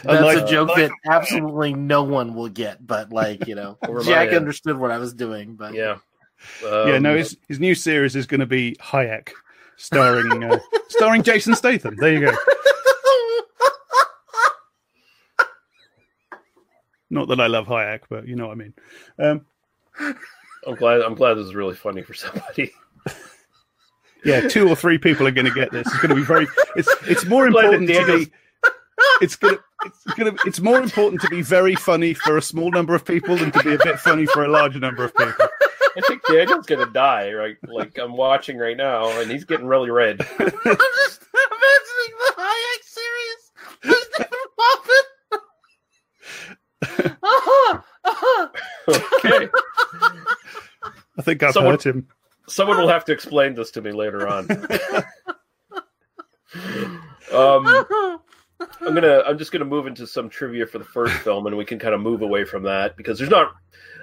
[0.04, 2.86] Unlike- a joke like- that absolutely no one will get.
[2.86, 5.54] But like you know, Jack understood what I was doing.
[5.54, 5.96] But yeah.
[6.62, 9.30] yeah, no, Um, his his new series is going to be Hayek,
[9.76, 10.58] starring uh,
[10.88, 11.96] starring Jason Statham.
[11.96, 12.36] There you go.
[17.10, 18.74] Not that I love Hayek, but you know what I mean.
[19.18, 19.46] Um,
[20.66, 21.00] I'm glad.
[21.00, 22.72] I'm glad this is really funny for somebody.
[24.24, 25.86] yeah, two or three people are going to get this.
[25.86, 26.46] It's going to be very.
[26.76, 28.32] It's it's more I'm important to Daniel's- be.
[29.20, 29.58] It's gonna.
[29.86, 30.34] It's gonna.
[30.44, 33.62] It's more important to be very funny for a small number of people than to
[33.62, 35.46] be a bit funny for a larger number of people.
[35.96, 37.32] I think Daniel's gonna die.
[37.32, 40.20] Right, like I'm watching right now, and he's getting really red.
[40.38, 43.52] I'm just imagining the Hayek series.
[43.82, 45.06] There's Steven Moffat.
[47.22, 48.48] Uh-huh, uh-huh.
[49.18, 49.48] Okay,
[51.17, 52.08] I think I've Someone- hurt him.
[52.48, 54.50] someone will have to explain this to me later on.
[57.32, 58.18] um,
[58.80, 59.22] I'm gonna.
[59.26, 61.94] I'm just gonna move into some trivia for the first film, and we can kind
[61.94, 63.54] of move away from that because there's not.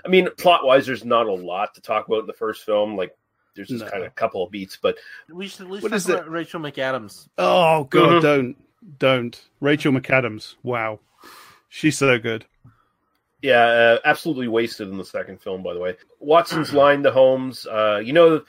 [0.05, 2.95] I mean, plot wise, there's not a lot to talk about in the first film.
[2.95, 3.15] Like,
[3.55, 3.89] there's just No.
[3.89, 4.97] kind of a couple of beats, but
[5.29, 6.27] We should at least What talk is it?
[6.27, 7.27] Rachel McAdams.
[7.37, 8.21] Oh God, Mhm.
[8.21, 8.55] don't,
[8.99, 9.41] don't.
[9.59, 10.55] Rachel McAdams.
[10.63, 10.99] Wow,
[11.69, 12.45] she's so good.
[13.45, 15.61] Yeah, uh, absolutely wasted in the second film.
[15.61, 18.43] By the way, Watson's line to Holmes, uh, "You know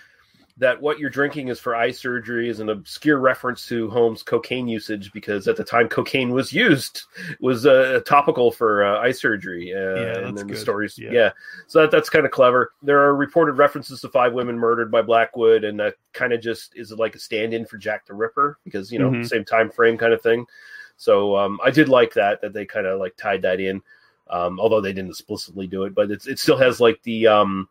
[0.58, 4.66] that what you're drinking is for eye surgery," is an obscure reference to Holmes' cocaine
[4.68, 7.02] usage because at the time cocaine was used
[7.40, 9.74] was uh, topical for uh, eye surgery.
[9.74, 11.10] Uh, Yeah, and that's then the stories, Yeah.
[11.12, 11.30] yeah.
[11.66, 12.72] So that, that's kind of clever.
[12.80, 16.74] There are reported references to five women murdered by Blackwood, and that kind of just
[16.74, 19.26] is like a stand-in for Jack the Ripper because you know Mhm.
[19.28, 20.46] same time frame kind of thing.
[20.96, 23.82] So um, I did like that that they kind of like tied that in,
[24.28, 25.94] um, although they didn't explicitly do it.
[25.94, 27.68] But it's, it still has like the um,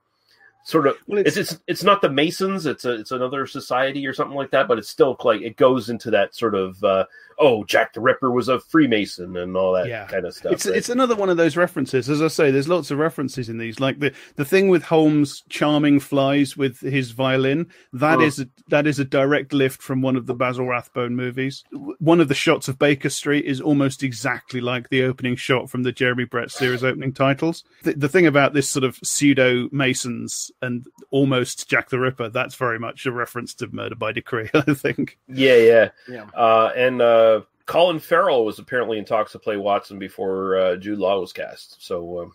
[0.64, 2.66] sort of Well, it's, it's it's not the Masons.
[2.66, 4.68] It's a it's another society or something like that.
[4.68, 7.06] But it's still like it goes into that sort of uh,
[7.40, 10.06] oh Jack the Ripper was a Freemason and all that Yeah.
[10.06, 10.54] kind of stuff.
[10.54, 10.76] It's right?
[10.76, 12.10] it's another one of those references.
[12.10, 13.80] As I say, there's lots of references in these.
[13.80, 17.68] Like the the thing with Holmes charming flies with his violin.
[17.94, 18.22] That Oh.
[18.22, 21.64] is a, that is a direct lift from one of the Basil Rathbone movies.
[22.00, 25.84] One of the shots of Baker Street is almost exactly like the opening shot from
[25.84, 27.64] the Jeremy Brett series opening titles.
[27.84, 32.56] The, the thing about this sort of pseudo Masons and almost Jack the Ripper, that's
[32.56, 34.50] very much a reference to Murder by Decree.
[34.54, 35.18] I think.
[35.28, 35.90] Yeah, yeah.
[36.10, 36.26] Yeah.
[36.34, 37.25] Uh, and uh,
[37.66, 41.84] Colin Farrell was apparently in talks to play Watson before uh, Jude Law was cast.
[41.84, 42.34] So, um,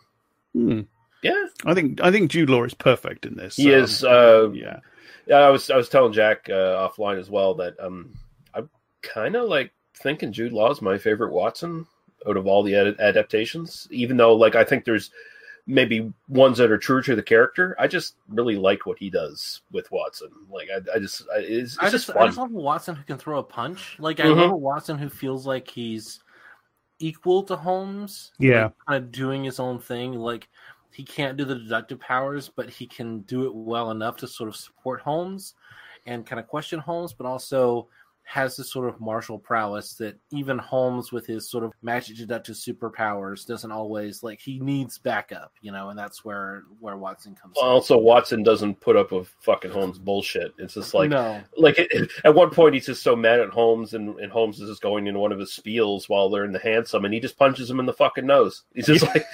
[0.52, 0.80] Hmm.
[1.22, 3.56] yeah, I think I think Jude Law is perfect in this.
[3.56, 4.02] he Um, is.
[4.04, 4.80] Uh, yeah.
[5.26, 8.12] yeah, I was I was telling Jack uh, offline as well that um,
[8.54, 8.68] I'm
[9.02, 11.86] kind of like thinking Jude Law is my favorite Watson
[12.26, 13.86] out of all the ad- adaptations.
[13.92, 15.10] Even though, like, I think there's
[15.66, 17.76] maybe ones that are true to the character.
[17.78, 20.28] I just really like what he does with Watson.
[20.50, 22.22] Like, I, I just I, it's, it's I just, just, fun.
[22.22, 23.96] I just love Watson who can throw a punch.
[23.98, 24.36] Like I Mhm.
[24.36, 26.20] love a Watson who feels like he's
[26.98, 28.32] equal to Holmes.
[28.38, 28.70] Yeah.
[28.86, 30.14] kind of doing his own thing.
[30.14, 30.48] Like
[30.92, 34.48] he can't do the deductive powers, but he can do it well enough to sort
[34.48, 35.54] of support Holmes
[36.06, 37.88] and kind of question Holmes, but also
[38.30, 42.54] has this sort of martial prowess that even Holmes with his sort of magic deductive
[42.54, 47.56] superpowers doesn't always like he needs backup, you know, and that's where where Watson comes
[47.60, 47.66] in.
[47.66, 50.54] Also, Watson doesn't put up with fucking Holmes bullshit.
[50.58, 51.40] It's just like, No.
[51.56, 54.60] like it, it- at one point he's just so mad at Holmes, and, and Holmes
[54.60, 57.18] is just going into one of his spiels while they're in the hansom, and he
[57.18, 58.62] just punches him in the fucking nose.
[58.76, 59.26] He's just like,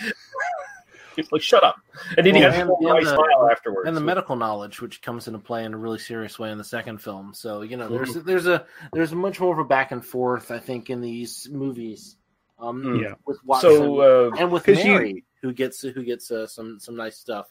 [1.17, 1.77] he's like, shut up,
[2.17, 3.89] and then he Well, has a and- and the- smile afterwards.
[3.89, 6.64] and the medical knowledge which comes into play in a really serious way in the
[6.64, 8.25] second film so you know there's Mhm.
[8.25, 12.17] there's a there's much more of a back and forth i think in these movies
[12.59, 13.03] um Mm.
[13.03, 13.14] Yeah.
[13.27, 16.79] with Watson So, uh, and with 'cause you- Mary who gets who gets uh, some
[16.81, 17.47] some nice stuff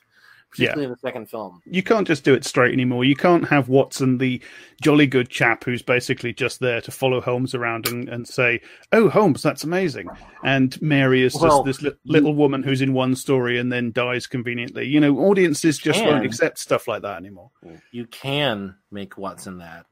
[0.52, 3.04] particularly in the second film you can't just do it straight anymore.
[3.04, 4.42] You can't have Watson, the
[4.82, 9.10] jolly good chap who's basically just there to follow Holmes around and, and say, "Oh,
[9.10, 10.08] Holmes, that's amazing,"
[10.44, 14.28] and Mary is just this li- little woman who's in one story and then dies
[14.28, 14.86] conveniently.
[14.88, 17.52] You know, audiences just won't accept stuff like that anymore.
[17.92, 19.86] you can make Watson that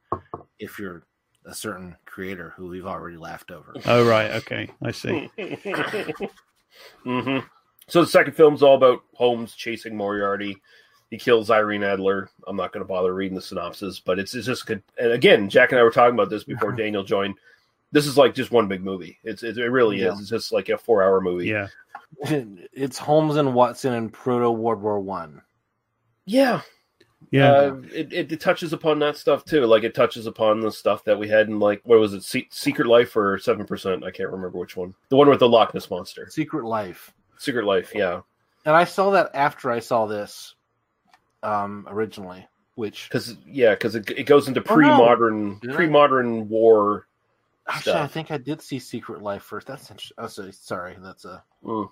[0.59, 1.03] if you're
[1.45, 3.73] a certain creator who we've already laughed over.
[3.85, 5.29] Oh right, okay, I see.
[7.03, 7.39] hmm
[7.88, 10.57] So the second film's all about Holmes chasing Moriarty.
[11.09, 12.29] He kills Irene Adler.
[12.47, 14.81] I'm not going to bother reading the synopsis, but it's, it's just good.
[14.97, 17.36] And again, Jack and I were talking about this before Daniel joined.
[17.91, 19.19] This is like just one big movie.
[19.23, 20.13] It's it, it really Yeah.
[20.13, 20.21] is.
[20.21, 21.47] It's just like a four hour movie.
[21.47, 21.67] Yeah.
[22.73, 25.41] it's Holmes and Watson in proto World War One.
[26.25, 26.61] Yeah.
[27.31, 27.51] Yeah.
[27.51, 29.65] Uh, it, it, it touches upon that stuff too.
[29.65, 32.47] Like it touches upon the stuff that we had in like what was it, Se-
[32.49, 34.03] Secret Life or Seven Percent?
[34.03, 34.95] I can't remember which one.
[35.09, 36.27] The one with the Loch Ness monster.
[36.31, 37.13] Secret Life.
[37.38, 37.91] Secret Life.
[37.93, 38.21] Yeah.
[38.65, 40.55] And I saw that after I saw this
[41.41, 44.75] um originally, which Because yeah, because it, it goes into Oh, no.
[44.75, 45.75] pre-modern Did I?
[45.75, 47.07] pre-modern war
[47.67, 49.67] actually I think I did see Secret Life first.
[49.67, 50.15] That's interesting.
[50.17, 51.43] Oh, sorry, sorry, that's a.
[51.63, 51.89] Mm.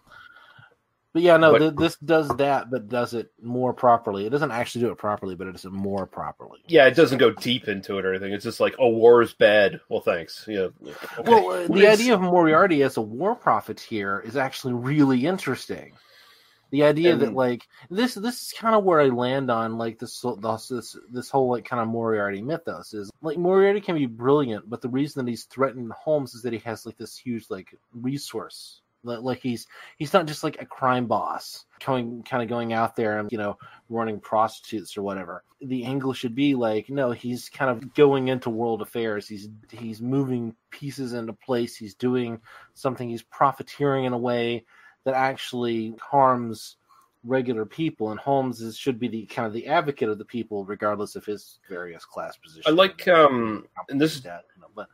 [1.14, 4.26] But yeah, no, But- th- this does that, but does it more properly.
[4.26, 6.60] It doesn't actually do it properly, but it does it more properly.
[6.68, 8.32] Yeah, it doesn't go deep into it or anything.
[8.32, 9.82] It's just like, oh, war is bad.
[9.90, 10.46] Well, thanks.
[10.48, 10.70] Yeah.
[10.82, 10.96] Okay.
[11.30, 15.94] Well, uh, the idea of Moriarty as a war profiteer is actually really interesting.
[16.70, 20.24] The idea that like this this is kind of where I land on like this
[20.40, 24.70] this this, this whole like kind of Moriarty mythos is like Moriarty can be brilliant,
[24.70, 27.76] but the reason that he's threatened Holmes is that he has like this huge like
[27.94, 28.80] resource.
[29.04, 33.18] Like he's he's not just like a crime boss going kind of going out there
[33.20, 33.58] and you know
[33.90, 35.44] running prostitutes or whatever.
[35.62, 39.28] The angle should be like no, he's kind of going into world affairs.
[39.28, 41.76] He's he's moving pieces into place.
[41.76, 42.40] He's doing
[42.74, 43.10] something.
[43.10, 44.66] He's profiteering in a way
[45.04, 46.78] that actually harms
[47.24, 48.12] regular people.
[48.12, 51.26] And Holmes is, should be the kind of the advocate of the people, regardless of
[51.26, 52.66] his various class positions.
[52.68, 54.88] I like um, and this is that, you know, but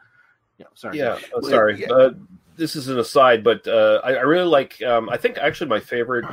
[0.57, 0.97] yeah, sorry.
[0.97, 1.85] Yeah, oh, sorry.
[1.85, 2.11] Uh,
[2.55, 4.81] this is an aside, but uh, I, I really like.
[4.81, 6.25] Um, I think actually my favorite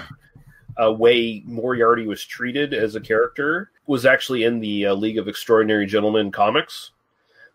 [0.82, 5.28] uh, way Moriarty was treated as a character was actually in the uh, League of
[5.28, 6.92] Extraordinary Gentlemen comics,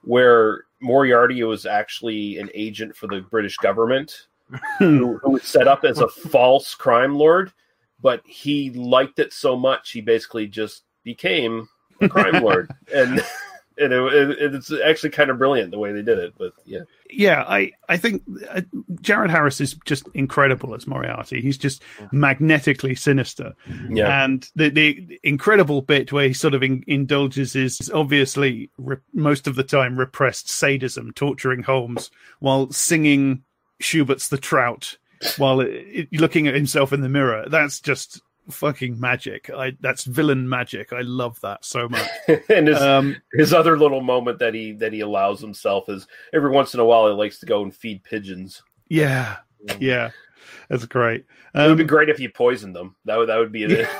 [0.03, 4.27] where Moriarty was actually an agent for the British government
[4.79, 7.51] who, who was set up as a false crime lord,
[8.01, 11.67] but he liked it so much he basically just became
[12.01, 13.23] a crime lord, and
[13.79, 16.33] and it, it, it's actually kind of brilliant the way they did it.
[16.37, 16.81] But yeah.
[17.09, 18.61] yeah, I I think uh,
[19.01, 21.41] Jared Harris is just incredible as Moriarty.
[21.41, 23.53] He's just magnetically sinister.
[23.89, 24.23] Yeah.
[24.23, 29.47] and the the incredible bit where he sort of in, indulges is obviously re- most
[29.47, 33.43] of the time repressed sadism, torturing Holmes while singing
[33.79, 34.97] Schubert's "The Trout"
[35.37, 35.69] while it,
[36.11, 37.45] it- looking at himself in the mirror.
[37.49, 38.21] That's just
[38.51, 39.49] fucking magic.
[39.49, 40.91] I that's villain magic.
[40.93, 42.07] I love that so much.
[42.49, 46.49] and his Um, his other little moment that he that he allows himself is every
[46.51, 48.61] once in a while he likes to go and feed pigeons.
[48.89, 49.37] Yeah,
[49.79, 50.11] yeah,
[50.69, 51.25] that's great.
[51.53, 52.95] it would be Um, great if you poisoned them.
[53.05, 53.87] That would that would be it.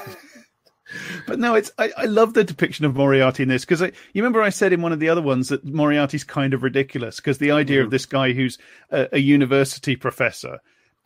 [1.28, 4.24] But no, it's I, I love the depiction of Moriarty in this because I you
[4.24, 7.38] remember I said in one of the other ones that Moriarty's kind of ridiculous because
[7.38, 8.58] the idea of this guy who's
[8.90, 10.60] a, a university professor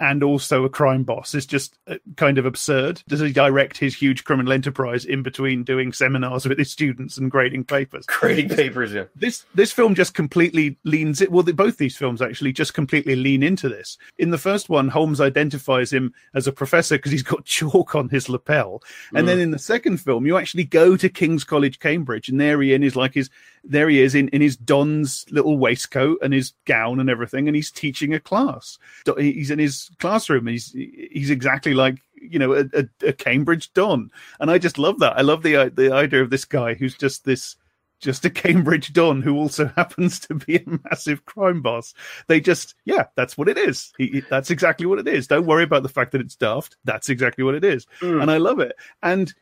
[0.03, 3.01] and also a crime boss is just uh, kind of absurd.
[3.07, 7.31] Does he direct his huge criminal enterprise in between doing seminars with his students and
[7.31, 8.05] grading papers?
[8.05, 9.05] Grading papers, yeah.
[9.15, 11.31] This this film just completely leans it.
[11.31, 13.97] Well, both these films actually just completely lean into this.
[14.17, 18.09] In the first one, Holmes identifies him as a professor because he's got chalk on
[18.09, 18.83] his lapel,
[19.15, 19.27] and Mm.
[19.27, 22.73] then in the second film, you actually go to King's College, Cambridge, and there he
[22.73, 23.29] is like his
[23.63, 27.55] there he is in, in his Don's little waistcoat and his gown and everything, and
[27.55, 28.77] he's teaching a class.
[29.17, 30.47] He's in his classroom.
[30.47, 34.99] He's he's exactly like you know a, a, a Cambridge Don, and I just love
[34.99, 35.17] that.
[35.17, 37.55] I love the uh, the idea of this guy who's just this
[38.03, 41.93] just a Cambridge Don who also happens to be a massive crime boss.
[42.27, 43.93] They just, yeah, that's what it is.
[43.97, 45.25] He, he- that's exactly what it is.
[45.27, 46.75] Don't worry about the fact that it's daft.
[46.83, 47.87] That's exactly what it is.
[48.01, 48.19] Hmm.
[48.19, 48.75] And I love it.
[49.01, 49.33] And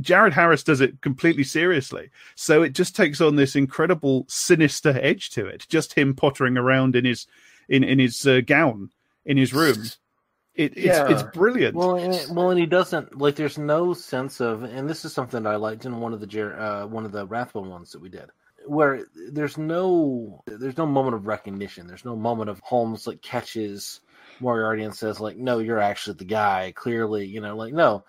[0.00, 2.10] Jared Harris does it completely seriously.
[2.34, 5.66] So it just takes on this incredible sinister edge to it.
[5.68, 7.26] Just him pottering around in his
[7.68, 8.90] in in his uh, gown
[9.24, 9.84] in his room.
[10.54, 11.74] It, it's it's brilliant.
[11.74, 13.36] Well, and, well, and he doesn't like.
[13.36, 16.26] There's no sense of, and this is something that I liked in one of the
[16.26, 18.28] Jer- uh, one of the Rathbone ones that we did,
[18.66, 21.86] where there's no there's no moment of recognition.
[21.86, 24.00] There's no moment of Holmes like catches
[24.40, 28.04] Moriarty and says like, "No, you're actually the guy." Clearly, you know, like no.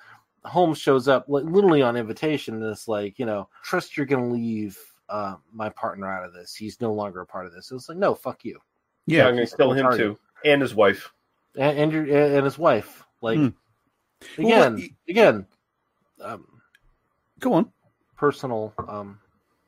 [0.46, 4.28] Holmes shows up like literally on invitation and it's like, you know, trust you're gonna
[4.32, 4.78] leave
[5.10, 6.54] uh, my partner out of this.
[6.56, 7.72] He's no longer a part of this.
[7.72, 8.60] It's like, no, fuck you.
[9.06, 11.12] Yeah, I'm gonna kill him too, and his wife.
[11.56, 12.04] and and, your,
[12.36, 13.04] and his wife.
[13.22, 13.48] Like Hmm.
[14.38, 15.46] again, Well, again,
[16.22, 16.48] um,
[17.40, 17.72] go on.
[18.16, 19.20] Personal um,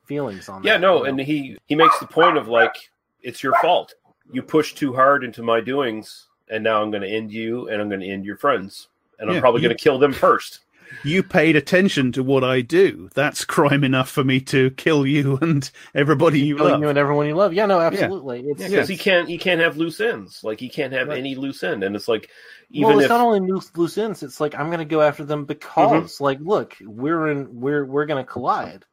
[0.04, 0.80] feelings on Yeah, that.
[0.80, 1.08] no, you know?
[1.10, 2.74] and he he makes the point of like
[3.22, 3.94] it's your fault.
[4.32, 7.80] You pushed too hard into my doings, and now I'm going to end you, and
[7.80, 10.60] I'm going to end your friends, and I'm probably you- going to kill them first.
[11.04, 13.10] You paid attention to what I do.
[13.14, 16.80] That's crime enough for me to kill you and everybody you Killing love.
[16.80, 17.52] you and everyone you love.
[17.52, 18.40] Yeah, no, absolutely.
[18.40, 20.42] It's because he can't he can't have loose ends.
[20.42, 22.30] Like he can't have any loose end, and it's like
[22.70, 24.22] even well, it's if not only loose, loose ends.
[24.22, 25.46] It's like I'm going to go after them mm-hmm.
[25.46, 28.84] because, like, look, we're in, we're we're going to collide,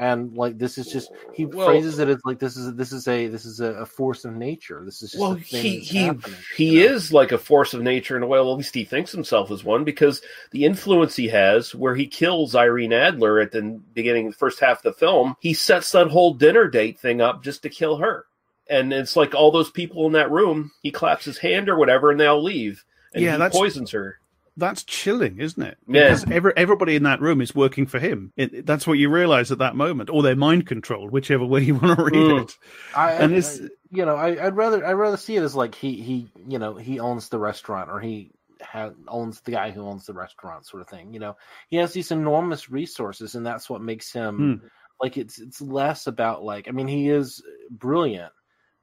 [0.00, 3.06] and like this is just he Well- phrases it as like this is this is
[3.06, 4.82] a this is a, a force of nature.
[4.84, 6.36] This is just well a thing he that's he happening.
[6.56, 8.38] he is like a force of nature in a way.
[8.40, 10.20] Well, at least he thinks himself as one because
[10.50, 14.78] the influence he has, where he kills Irene Adler at the beginning, the first half
[14.78, 18.26] of the film, he sets that whole dinner date thing up just to kill her.
[18.68, 22.10] And it's like all those people in that room, he claps his hand or whatever,
[22.10, 22.82] and they all leave.
[23.12, 24.18] And Yeah, he that's- poisons her.
[24.56, 25.78] That's chilling, isn't it?
[25.88, 26.10] Yeah.
[26.10, 28.32] Because every, everybody in that room is working for him.
[28.36, 31.74] It, that's what you realize at that moment, or they're mind controlled, whichever way you
[31.74, 32.42] want to read Mm.
[32.44, 32.56] it.
[32.94, 33.58] I, and I- it's
[33.90, 36.74] you know, I, I'd rather I'd rather see it as like he he you know
[36.76, 38.30] he owns the restaurant or he
[38.62, 41.12] ha- owns the guy who owns the restaurant sort of thing.
[41.12, 41.36] You know,
[41.68, 44.66] he has these enormous resources, and that's what makes him Hmm.
[45.02, 48.32] like it's it's less about like I mean he is brilliant,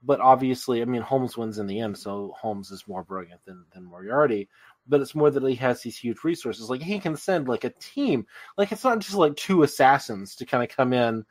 [0.03, 3.65] but obviously I mean Holmes wins in the end, so Holmes is more brilliant than
[3.73, 4.49] than Moriarty.
[4.91, 6.69] But it's more that he has these huge resources.
[6.69, 8.27] Like he can send like a team.
[8.57, 11.25] Like it's not just like two assassins to kind of come in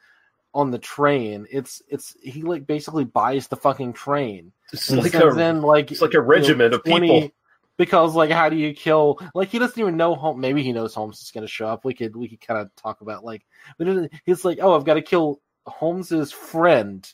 [0.54, 1.46] on the train.
[1.50, 4.52] It's it's he like basically buys the fucking train.
[4.72, 7.30] It's like a- in like it's like a you know, regiment of people.
[7.76, 10.94] Because like how do you kill like he doesn't even know Holmes maybe he knows
[10.94, 11.84] Holmes is gonna show up.
[11.84, 13.46] We could we could kind of talk about like
[13.78, 17.06] but he's like, Oh, I've got to kill Holmes's friend.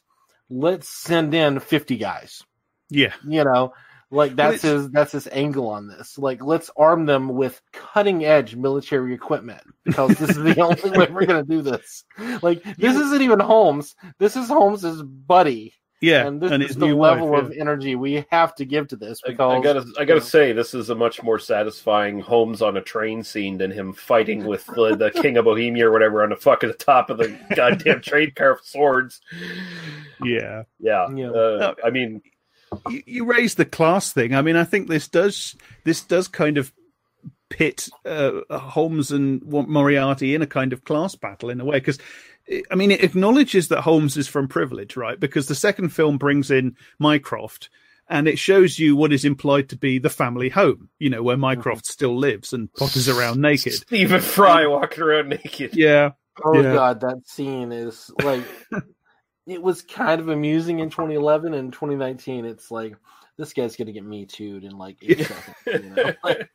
[0.48, 2.42] Let's send in fifty guys.
[2.88, 3.12] Yeah.
[3.26, 3.74] You know,
[4.10, 6.16] like that's it's- his that's his angle on this.
[6.18, 11.08] Like, let's arm them with cutting edge military equipment because this is the only way
[11.10, 12.04] we're gonna do this.
[12.42, 13.94] Like, this isn't even Holmes.
[14.18, 15.74] This is Holmes's buddy.
[16.02, 18.96] Yeah, and this and is the level wife, of energy we have to give to
[18.96, 22.76] this because I gotta, I gotta say, this is a much more satisfying Holmes on
[22.76, 26.28] a train scene than him fighting with the, the King of Bohemia or whatever on
[26.28, 29.22] the fucking top of the goddamn train car of swords.
[30.22, 30.64] Yeah.
[30.78, 32.20] Yeah, Uh, I mean,
[32.88, 34.34] you, you raised the class thing.
[34.34, 36.72] I mean, I think this does this does kind of
[37.48, 41.98] pit uh, Holmes and Moriarty in a kind of class battle in a way because.
[42.70, 45.18] I mean, it acknowledges that Holmes is from privilege, right?
[45.18, 47.70] Because the second film brings in Mycroft,
[48.08, 51.36] and it shows you what is implied to be the family home, you know, where
[51.36, 53.72] Mycroft still lives and potters around naked.
[53.74, 55.74] Stephen Fry walking around naked.
[55.74, 56.10] Yeah.
[56.44, 56.74] Oh yeah.
[56.74, 58.44] god, that scene is like
[59.46, 62.44] it was kind of amusing in 2011 and 2019.
[62.44, 62.96] It's like
[63.36, 65.56] this guy's gonna get me too'd in like eight seconds.
[65.66, 66.12] You know?
[66.24, 66.50] like,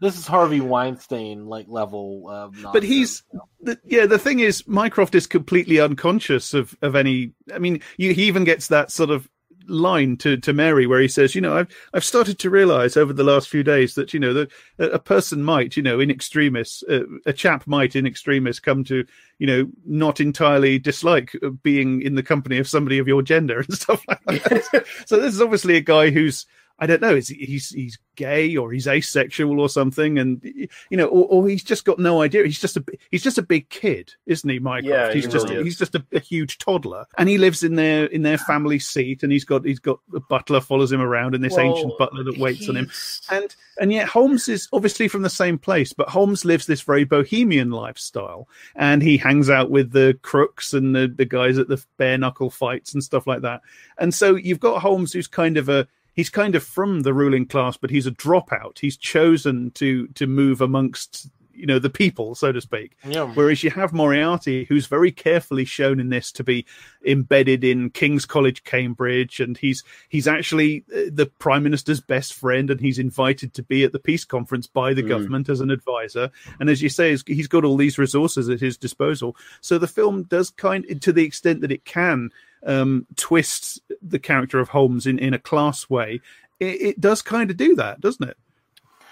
[0.00, 2.72] this is Harvey Weinstein like level nonsense.
[2.72, 3.22] but he's
[3.60, 8.12] the, yeah the thing is mycroft is completely unconscious of of any i mean you,
[8.12, 9.28] he even gets that sort of
[9.68, 13.12] line to to mary where he says you know i've i've started to realize over
[13.12, 16.10] the last few days that you know that a, a person might you know in
[16.10, 19.04] extremis uh, a chap might in extremis come to
[19.38, 23.58] you know not entirely dislike uh, being in the company of somebody of your gender
[23.68, 24.86] and stuff like that.
[25.06, 26.46] So this is obviously a guy who's
[26.78, 27.14] I don't know.
[27.14, 31.48] Is he, he's he's gay or he's asexual or something, and you know, or, or
[31.48, 32.44] he's just got no idea.
[32.44, 34.86] He's just a he's just a big kid, isn't he, Mycroft?
[34.86, 38.06] Yeah, he's he just really he's just a, huge toddler, and he lives in their
[38.06, 41.42] in their family seat, and he's got he's got a butler follows him around, and
[41.42, 42.90] this Well, ancient butler that waits on him,
[43.30, 47.04] and and yet Holmes is obviously from the same place, but Holmes lives this very
[47.04, 51.82] bohemian lifestyle, and he hangs out with the crooks and the the guys at the
[51.96, 53.62] bare knuckle fights and stuff like that,
[53.98, 57.46] and so you've got Holmes who's kind of a he's kind of from the ruling
[57.46, 58.80] class, but he's a dropout.
[58.80, 62.96] He's chosen to to move amongst you know the people, so to speak.
[63.04, 63.24] Yeah.
[63.34, 66.64] Whereas you have Moriarty, who's very carefully shown in this to be
[67.04, 72.70] embedded in King's College, Cambridge, and he's he's actually uh, the Prime Minister's best friend,
[72.70, 75.08] and he's invited to be at the peace conference by the Mm.
[75.08, 76.30] government as an advisor.
[76.60, 79.36] And as you say, he's- he's got all these resources at his disposal.
[79.60, 82.30] So the film does kind, to the extent that it can,
[82.66, 86.20] um, twist the character of Holmes in in a class way.
[86.60, 88.36] It, it does kind of do that, doesn't it?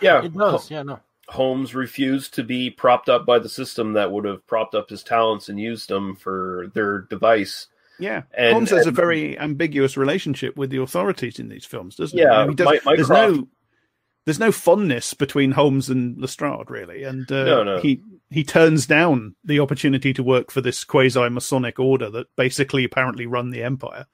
[0.00, 1.00] Yeah, It does, yeah, no.
[1.28, 5.02] Holmes refused to be propped up by the system that would have propped up his
[5.02, 7.66] talents and used them for their device.
[7.98, 12.16] Yeah, And- Holmes has a very ambiguous relationship with the authorities in these films, doesn't
[12.18, 12.22] he?
[12.24, 13.48] Yeah, You know, he there's Mycroft- no
[14.26, 17.78] there's no fondness between Holmes and Lestrade really, and uh, No, no.
[17.78, 22.84] he he turns down the opportunity to work for this quasi Masonic order that basically
[22.84, 24.06] apparently run the empire.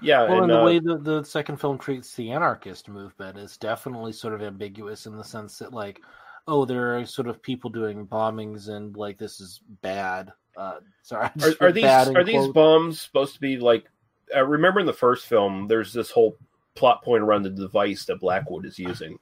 [0.00, 3.38] Yeah, Well, and, and, the uh, way that the second film treats the anarchist movement
[3.38, 6.00] is definitely sort of ambiguous in the sense that, like,
[6.48, 10.32] oh, there are sort of people doing bombings and like this is bad.
[10.56, 13.86] Uh, sorry, are, are these bad in are these bombs supposed to be like?
[14.34, 16.36] Uh, remember in the first film, there's this whole
[16.74, 19.18] plot point around the device that Blackwood is using.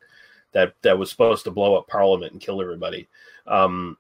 [0.53, 3.09] that that was supposed to blow up Parliament and kill everybody.
[3.47, 3.97] Um,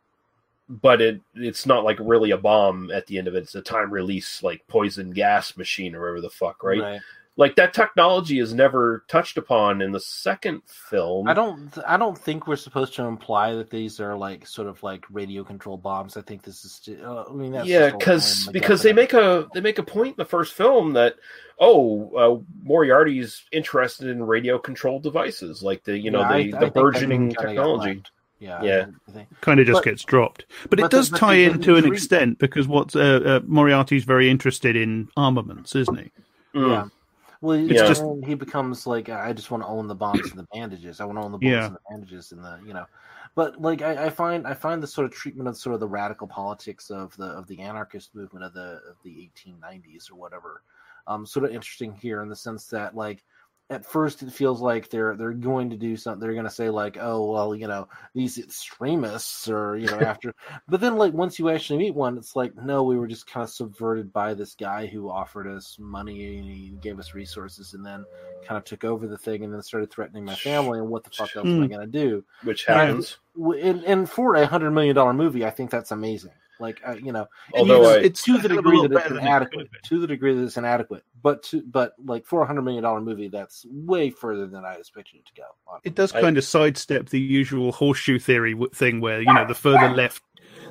[0.68, 3.43] but it it's not like really a bomb at the end of it.
[3.43, 6.80] It's a time release like poison gas machine or whatever the fuck, right?
[6.80, 7.01] Right.
[7.36, 11.26] Like that technology is never touched upon in the second film.
[11.26, 11.72] I don't.
[11.86, 15.43] I don't think we're supposed to imply that these are like sort of like radio
[15.43, 16.16] controlled bombs.
[16.16, 16.88] I think this is.
[17.03, 20.16] Uh, I mean, that's yeah, because because they make a they make a point in
[20.18, 21.14] the first film that
[21.59, 26.38] oh uh, Moriarty's interested in radio controlled devices like the you know Yeah, the I-
[26.38, 28.03] I the that burgeoning technology.
[28.41, 28.64] Left.
[28.64, 29.22] Yeah, yeah.
[29.41, 30.47] Kind of just But- gets dropped.
[30.68, 33.01] But it but the- does but tie in to an intrigue- extent because what uh,
[33.01, 36.11] uh, Moriarty's very interested in armaments, isn't he?
[36.55, 36.86] Yeah.
[37.43, 40.30] Well, It's it's just- just he becomes like I just want to own the bombs
[40.30, 41.01] and the bandages.
[41.01, 41.66] I want to own the bullets Yeah.
[41.66, 42.86] and the bandages and the you know.
[43.34, 45.88] But like I, I find I find the sort of treatment of sort of the
[45.88, 50.62] radical politics of the of the anarchist movement of the of the 1890s or whatever,
[51.07, 53.24] um, sort of interesting here in the sense that like
[53.70, 56.20] at first it feels like they're they're going to do something.
[56.20, 60.34] They're going to say like, oh well, you know, these extremists or you know after.
[60.68, 63.44] but then like once you actually meet one, it's like no, we were just kind
[63.44, 67.86] of subverted by this guy who offered us money and he gave us resources and
[67.86, 68.04] then
[68.42, 71.10] kind of took over the thing and then started threatening my family and what the
[71.10, 71.68] fuck else am I Hmm.
[71.68, 72.24] going to do?
[72.42, 73.18] Which happens.
[73.36, 76.32] w- and, and for a hundred million dollar movie, I think that's amazing.
[76.61, 79.16] Like uh, you know, and Although even I- it's to the degree that it's better
[79.16, 79.68] it inadequate.
[79.84, 83.00] To the degree that it's inadequate, but to but like for a hundred million dollar
[83.00, 85.78] movie, that's way further than I expected it to go.
[85.84, 89.54] It does I- kind of sidestep the usual horseshoe theory thing, where you know the
[89.54, 90.22] further left,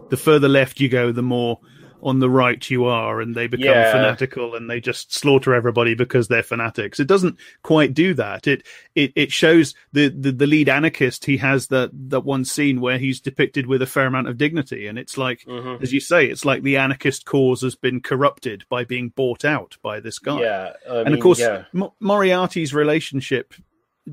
[0.09, 1.59] the further left you go, the more
[2.01, 3.91] on the right you are, and they become Yeah.
[3.91, 6.99] fanatical and they just slaughter everybody because they're fanatics.
[6.99, 8.47] It doesn't quite do that.
[8.47, 11.25] It it it shows the the, the lead anarchist.
[11.25, 14.87] He has that that one scene where he's depicted with a fair amount of dignity,
[14.87, 15.81] and it's like, Mhm.
[15.81, 19.77] as you say, it's like the anarchist cause has been corrupted by being bought out
[19.81, 20.41] by this guy.
[20.41, 21.65] Yeah, I and mean, of course, yeah.
[21.73, 23.53] Mo- Moriarty's relationship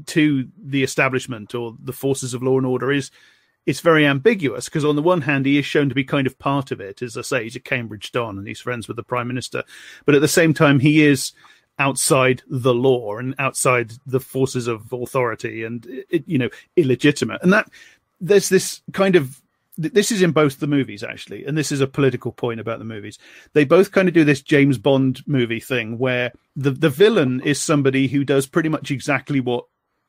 [0.07, 3.11] to the establishment or the forces of law and order is
[3.67, 6.39] it's very ambiguous because on the one hand he is shown to be kind of
[6.39, 7.03] part of it.
[7.03, 9.65] As i say he's a cambridge don and he's friends with the prime minister.
[10.05, 11.33] But at the same time he is
[11.79, 17.43] outside the law and outside the forces of authority and you know illegitimate.
[17.43, 17.69] And that
[18.21, 19.43] there's this kind of
[19.79, 22.85] this is in both the movies actually and this is a political point about the
[22.85, 23.19] movies.
[23.53, 27.61] They both kind of do this james bond movie thing where the the villain is
[27.61, 29.65] somebody who does pretty much exactly what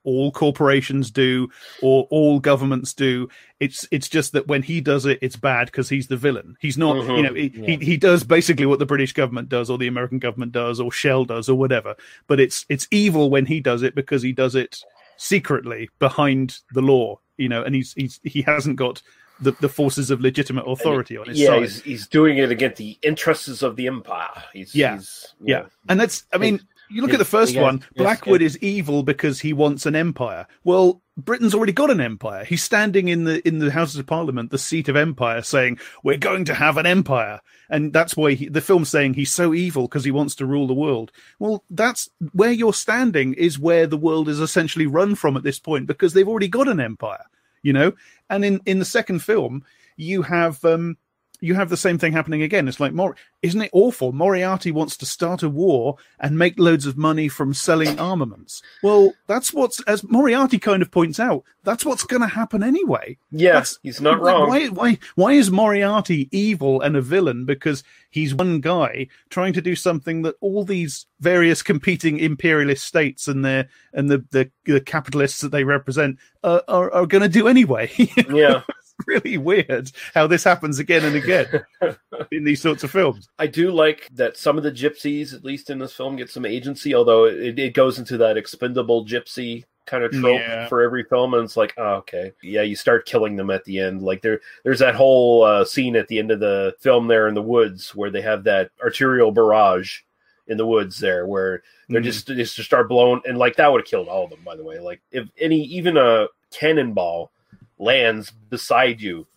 [0.07, 1.49] all corporations do
[1.81, 3.27] or all governments do
[3.59, 6.77] it's it's just that when he does it it's bad because he's the villain he's
[6.77, 7.17] not Mhm.
[7.17, 7.65] you know he, Yeah.
[7.77, 10.93] he he does basically what the british government does or the american government does or
[10.93, 11.93] shell does or whatever
[12.27, 14.81] but it's it's evil when he does it because he does it
[15.17, 19.01] secretly behind the law you know and he's he's he hasn't got
[19.39, 22.77] the, the forces of legitimate authority on his yeah, side he's, he's doing it against
[22.77, 24.29] the interests of the empire.
[24.51, 26.25] He's, yeah, he's, yeah, and that's.
[26.33, 27.83] I mean, you look at the first one.
[27.95, 30.47] Blackwood is evil because he wants an empire.
[30.63, 32.45] Well, Britain's already got an empire.
[32.45, 36.17] He's standing in the in the Houses of Parliament, the seat of empire, saying we're
[36.17, 39.87] going to have an empire, and that's why he, the film's saying he's so evil
[39.87, 41.11] because he wants to rule the world.
[41.39, 45.59] Well, that's where you're standing is where the world is essentially run from at this
[45.59, 47.25] point because they've already got an empire,
[47.63, 47.93] you know.
[48.29, 49.63] And in in the second film,
[49.95, 50.97] you have um
[51.39, 52.67] you have the same thing happening again.
[52.67, 54.11] It's like, Mor- isn't it awful?
[54.11, 58.61] Moriarty wants to start a war and make loads of money from selling armaments.
[58.81, 63.17] Well, that's what's, as Moriarty kind of points out, that's what's going to happen anyway.
[63.31, 64.47] Yeah, he's not wrong.
[64.47, 67.45] Why, why, why is Moriarty evil and a villain?
[67.45, 73.27] Because he's one guy trying to do something that all these various competing imperialist states
[73.27, 77.29] and their and the the, the capitalists that they represent uh, are are going to
[77.29, 77.91] do anyway.
[78.29, 78.61] Yeah.
[79.07, 81.47] really weird how this happens again and again
[82.31, 83.29] in these sorts of films.
[83.37, 86.45] I do like that some of the gypsies, at least in this film, get some
[86.45, 90.67] agency, although it, it goes into that expendable gypsy kind of trope Yeah.
[90.67, 93.79] for every film, and it's like, oh, okay, yeah, you start killing them at the
[93.79, 94.01] end.
[94.01, 97.35] Like there, there's that whole uh, scene at the end of the film there in
[97.35, 99.99] the woods where they have that arterial barrage
[100.47, 102.05] in the woods there, where they're Mhm.
[102.05, 104.39] just they just start blowing, and like that would have killed all of them.
[104.43, 107.31] By the way, like if any even a cannonball
[107.77, 109.27] lands beside you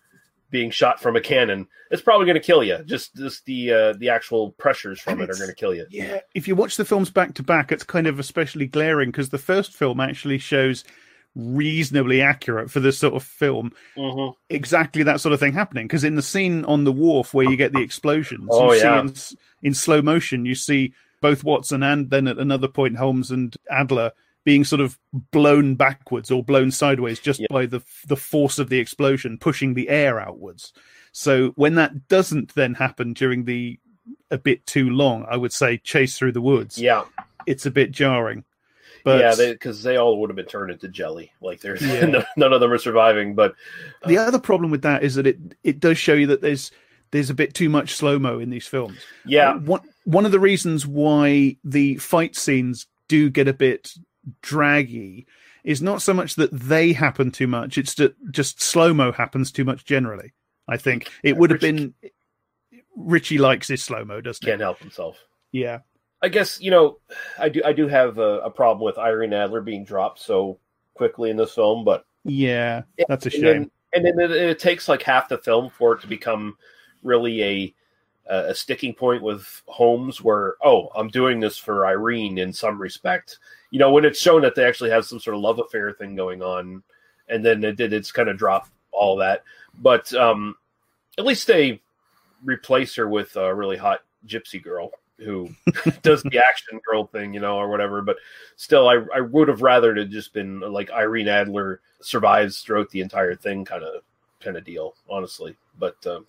[0.49, 2.77] being shot from a cannon, it's probably going to kill you.
[2.83, 5.85] Just just the uh, the actual pressures from And it are going to kill you.
[5.89, 9.29] Yeah, if you watch the films back to back, it's kind of especially glaring because
[9.29, 10.83] the first film actually shows
[11.35, 14.33] reasonably accurate for this sort of film Mhm.
[14.49, 17.55] exactly that sort of thing happening because in the scene on the wharf where you
[17.55, 19.07] get the explosions Oh, you yeah.
[19.07, 23.31] see in, in slow motion you see both watson and then at another point holmes
[23.31, 24.11] and adler
[24.43, 24.97] being sort of
[25.31, 29.89] blown backwards or blown sideways just by the the force of the explosion pushing the
[29.89, 30.73] air outwards
[31.11, 33.79] so when that doesn't then happen during the
[34.31, 37.03] a bit too long i would say chase through the woods Yeah.
[37.45, 38.43] it's a bit jarring
[39.03, 41.31] But yeah, because they, all would have been turned into jelly.
[41.41, 42.23] Like there's Yeah.
[42.37, 43.33] none of them are surviving.
[43.33, 43.55] But
[44.05, 46.69] the other problem with that is that it it does show you that there's
[47.09, 48.99] there's a bit too much slow mo in these films.
[49.25, 49.51] Yeah.
[49.53, 53.91] Uh, one one of the reasons why the fight scenes do get a bit
[54.41, 55.27] draggy
[55.63, 59.51] is not so much that they happen too much; it's that just slow mo happens
[59.51, 60.33] too much generally.
[60.67, 61.93] I think it would have been.
[62.95, 64.63] Ritchie likes his slow mo, doesn't can't he?
[64.63, 65.17] help himself.
[65.51, 65.79] Yeah.
[66.21, 66.99] I guess you know,
[67.39, 67.61] I do.
[67.65, 70.59] I do have a, a problem with Irene Adler being dropped so
[70.93, 73.43] quickly in this film, but Yeah, that's a and shame.
[73.43, 76.57] then, and then it, it takes like half the film for it to become
[77.01, 77.75] really a
[78.27, 83.39] a sticking point with Holmes, where oh, I'm doing this for Irene in some respect.
[83.71, 86.15] You know, when it's shown that they actually have some sort of love affair thing
[86.15, 86.83] going on,
[87.27, 89.43] and then it did it's kind of drop all that.
[89.79, 90.55] But um,
[91.17, 91.81] at least they
[92.43, 95.49] replace her with a really hot gypsy girl who
[96.01, 98.01] does the action girl thing, you know, or whatever.
[98.01, 98.17] But
[98.55, 102.89] still, I I would have rather it had just been like Irene Adler survives throughout
[102.89, 104.01] the entire thing, kind of
[104.41, 105.55] kind of deal, honestly.
[105.77, 106.25] But um,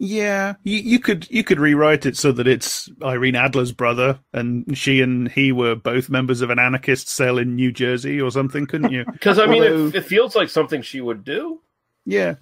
[0.00, 4.78] Yeah, you, you could you could rewrite it so that it's Irene Adler's brother, and
[4.78, 8.66] she and he were both members of an anarchist cell in New Jersey or something,
[8.66, 9.04] couldn't you?
[9.12, 11.60] because I mean, Although- it, it feels like something she would do.
[12.06, 12.36] yeah,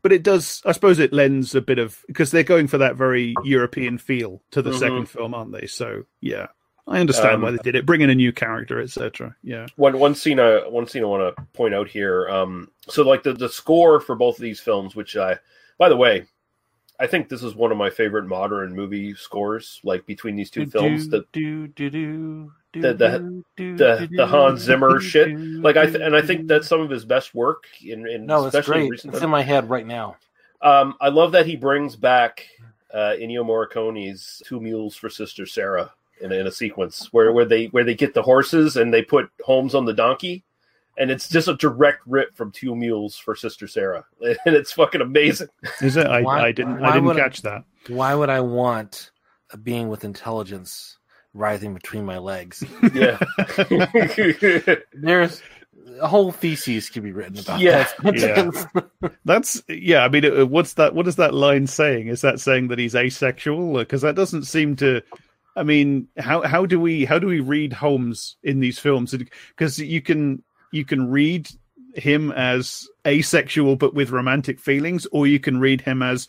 [0.00, 0.62] but it does.
[0.64, 4.42] I suppose it lends a bit of because they're going for that very European feel
[4.52, 4.78] to the Mhm.
[4.78, 5.66] second film, aren't they?
[5.66, 6.46] So yeah,
[6.88, 7.84] I understand Um, why they did it.
[7.84, 9.36] Bring in a new character, etc.
[9.42, 12.26] Yeah, one one scene I one scene I want to point out here.
[12.30, 15.38] Um, so like the the score for both of these films, which I,
[15.76, 16.24] by the way,
[17.02, 19.80] I think this is one of my favorite modern movie scores.
[19.82, 25.00] Like between these two films, the do do do the the, the, the Hans Zimmer
[25.00, 25.36] shit.
[25.36, 27.64] Like I th- and I think that's some of his best work.
[27.84, 28.88] In, in No, it's great.
[28.88, 30.16] recent It's in my head right now.
[30.62, 32.46] Um, I love that he brings back
[32.94, 37.66] uh, Ennio Morricone's Two Mules for Sister Sara in, in a sequence where, where they
[37.66, 40.44] where they get the horses and they put Holmes on the donkey,
[40.98, 45.00] and it's just a direct rip from Two Mules for Sister Sara, and it's fucking
[45.00, 45.48] amazing.
[45.80, 46.06] is it?
[46.06, 47.64] I, Why- I didn't I didn't would catch that.
[47.88, 49.10] Why would I want
[49.50, 50.98] a being with intelligence
[51.34, 52.62] writhing between my legs?
[52.94, 53.18] Yeah,
[54.92, 55.42] There's
[56.00, 57.88] a whole thesis could be written about Yeah.
[58.02, 58.62] that.
[59.02, 59.10] Yeah.
[59.24, 60.04] That's yeah.
[60.04, 60.94] I mean, uh, what's that?
[60.94, 62.08] What is that line saying?
[62.08, 63.78] Is that saying that he's asexual?
[63.78, 65.02] Because that doesn't seem to.
[65.56, 69.14] I mean, how how do we how do we read Holmes in these films?
[69.48, 70.42] Because you can
[70.72, 71.48] you can read
[71.94, 76.26] him as asexual but with romantic feelings, or you can read him as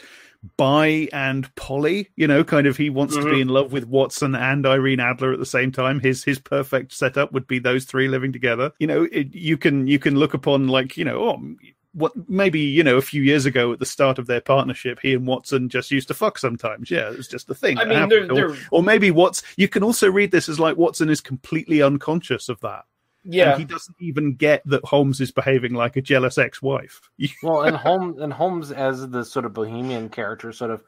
[0.57, 2.09] bi and poly.
[2.17, 3.41] You know, kind of he wants to be Mhm.
[3.41, 5.99] in love with Watson and Irene Adler at the same time.
[6.01, 8.71] His his perfect setup would be those three living together.
[8.79, 11.55] You know, it, you can you can look upon like you know, oh,
[11.93, 15.13] what maybe you know a few years ago at the start of their partnership, he
[15.13, 16.91] and Watson just used to fuck sometimes.
[16.91, 17.77] Yeah, it was just a thing.
[17.77, 19.47] I mean, they're- Or- they're- or maybe Watson.
[19.55, 22.83] You can also read this as like Watson is completely unconscious of that.
[23.23, 23.51] Yeah.
[23.51, 27.01] And he doesn't even get that Holmes is behaving like a jealous ex-wife.
[27.43, 30.83] well, and Holmes and Holmes as the sort of bohemian character, sort of.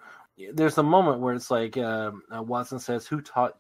[0.54, 3.58] There's a moment where it's like um, uh, Watson says, "Who taught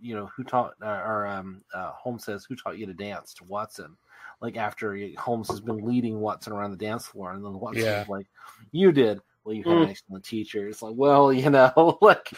[0.00, 3.32] you know who taught?" Uh, or um, uh, Holmes says, "Who taught you to dance?"
[3.34, 3.96] to Watson.
[4.42, 8.04] Like after Holmes has been leading Watson around the dance floor, and then Watson's Yeah.
[8.08, 8.26] like,
[8.72, 9.90] "You did." Well, you had an Mm.
[9.90, 10.68] excellent teacher.
[10.68, 12.30] It's like, well, you know, like,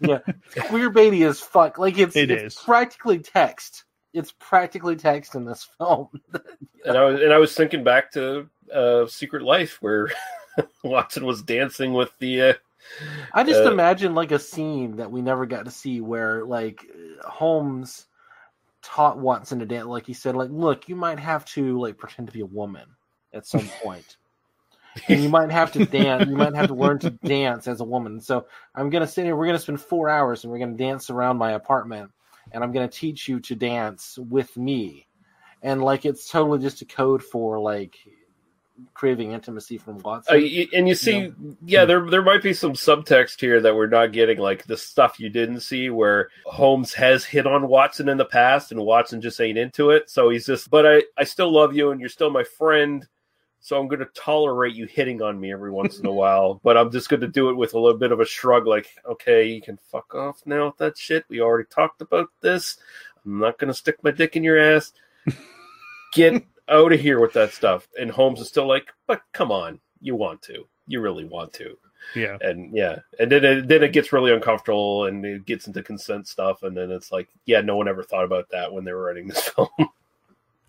[0.00, 0.18] yeah,
[0.66, 1.78] queer baity as fuck.
[1.78, 2.62] Like it's It it's is.
[2.64, 3.84] practically text.
[4.18, 6.08] It's practically text in this film.
[6.84, 10.10] and I was and I was thinking back to uh, Secret Life where
[10.84, 12.42] Watson was dancing with the.
[12.42, 12.54] Uh,
[13.32, 16.84] I just uh, imagine like a scene that we never got to see where like
[17.22, 18.06] Holmes
[18.82, 19.86] taught Watson to dance.
[19.86, 22.86] Like he said, like, look, you might have to like pretend to be a woman
[23.32, 24.16] at some point.
[25.08, 26.28] and you might have to dance.
[26.28, 28.20] You might have to learn to dance as a woman.
[28.20, 29.36] So I'm gonna sit here.
[29.36, 32.10] We're gonna spend four hours, and we're gonna dance around my apartment,
[32.52, 35.06] and I'm gonna teach you to dance with me.
[35.62, 37.96] And like it's totally just a code for like
[38.94, 40.36] craving intimacy from Watson.
[40.36, 41.32] Uh, and you see,
[41.64, 45.18] yeah, there there might be some subtext here that we're not getting, like the stuff
[45.18, 49.40] you didn't see, where Holmes has hit on Watson in the past, and Watson just
[49.40, 50.10] ain't into it.
[50.10, 53.06] So he's just, but I I still love you, and you're still my friend.
[53.68, 56.78] So I'm going to tolerate you hitting on me every once in a while, but
[56.78, 59.44] I'm just going to do it with a little bit of a shrug, like, okay,
[59.44, 61.26] you can fuck off now with that shit.
[61.28, 62.78] We already talked about this.
[63.26, 64.94] I'm not going to stick my dick in your ass.
[66.14, 67.86] Get out of here with that stuff.
[68.00, 71.76] And Holmes is still like, but come on, you want to, you really want to.
[72.14, 72.38] Yeah.
[72.40, 76.26] And yeah, and then it, then it gets really uncomfortable and it gets into consent
[76.26, 79.04] stuff, and then it's like, yeah, no one ever thought about that when they were
[79.04, 79.68] writing this film.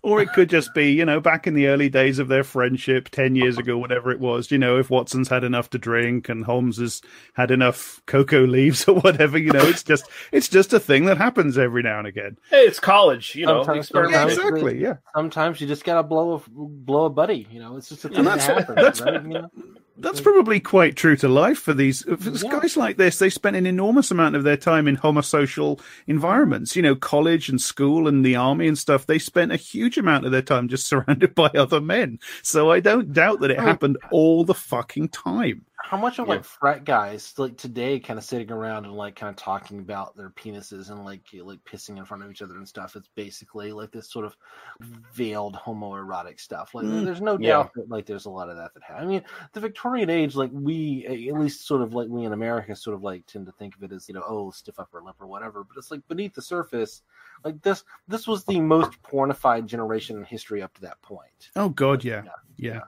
[0.02, 3.10] Or it could just be, you know, back in the early days of their friendship,
[3.10, 6.42] 10 years ago, whatever it was, you know, if Watson's had enough to drink and
[6.44, 7.02] Holmes has
[7.34, 11.18] had enough cocoa leaves or whatever, you know, it's just, it's just a thing that
[11.18, 12.38] happens every now and again.
[12.48, 13.62] Hey, it's college, you know.
[13.62, 14.12] Sometimes, experiment.
[14.14, 14.94] Yeah, sometimes- exactly, yeah.
[15.14, 17.46] Sometimes you just gotta blow a blow a buddy.
[17.50, 19.22] You know, it's just a thing And that happens, that's- right?
[19.22, 19.50] You know?
[20.00, 20.24] That's mm.
[20.24, 22.16] probably quite true to life for these for
[22.48, 23.18] guys like this.
[23.18, 27.60] They spent an enormous amount of their time in homosocial environments, you know, college and
[27.60, 29.06] school and the army and stuff.
[29.06, 32.18] They spent a huge amount of their time just surrounded by other men.
[32.42, 35.66] So I don't doubt that it I happened all the fucking time.
[35.82, 39.30] How much of like frat guys like today kind of sitting around and like kind
[39.30, 42.68] of talking about their penises and like like pissing in front of each other and
[42.68, 42.96] stuff?
[42.96, 44.36] It's basically like this sort of
[45.12, 46.74] veiled homoerotic stuff.
[46.74, 47.50] Like Mm, there's no yeah.
[47.50, 49.04] doubt that like there's a lot of that that happens.
[49.04, 52.74] I mean, the Victorian age, like we at least sort of like we in America
[52.76, 55.16] sort of like tend to think of it as you know oh stiff upper lip
[55.20, 57.02] or whatever, but it's like beneath the surface.
[57.44, 61.50] Like this, this was the most pornified generation in history up to that point.
[61.56, 62.22] Oh god, yeah.
[62.56, 62.80] Yeah.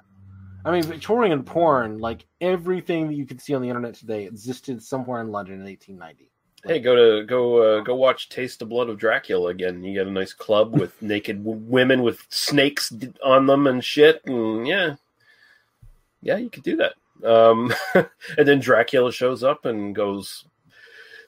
[0.64, 4.82] I mean, Victorian porn, like everything that you can see on the internet today, existed
[4.82, 6.30] somewhere in London in 1890.
[6.64, 9.82] Hey, go to go uh, go watch Taste the Blood of Dracula again.
[9.82, 12.92] You get a nice club with naked w- women with snakes
[13.24, 14.94] on them and shit, and yeah,
[16.20, 16.94] yeah, you could do that.
[17.28, 17.74] Um,
[18.38, 20.44] and then Dracula shows up and goes,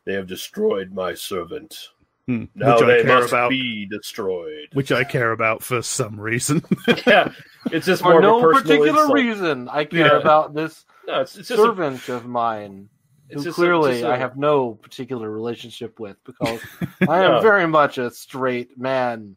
[0.05, 1.89] "They have destroyed my servant.
[2.27, 2.45] Hmm.
[2.55, 3.51] Now Which I they care must about.
[3.51, 6.63] be destroyed." Which I care about for some reason.
[7.07, 7.33] yeah,
[7.71, 9.13] it's just For more no of a particular insult.
[9.15, 10.19] reason, I care Yeah.
[10.21, 12.89] about this No, it's, it's just a- servant of mine,
[13.29, 16.61] It's who just a- clearly just a- I have no particular relationship with because
[17.09, 17.41] I am No.
[17.43, 19.37] very much a straight man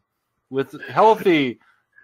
[0.50, 1.58] with healthy,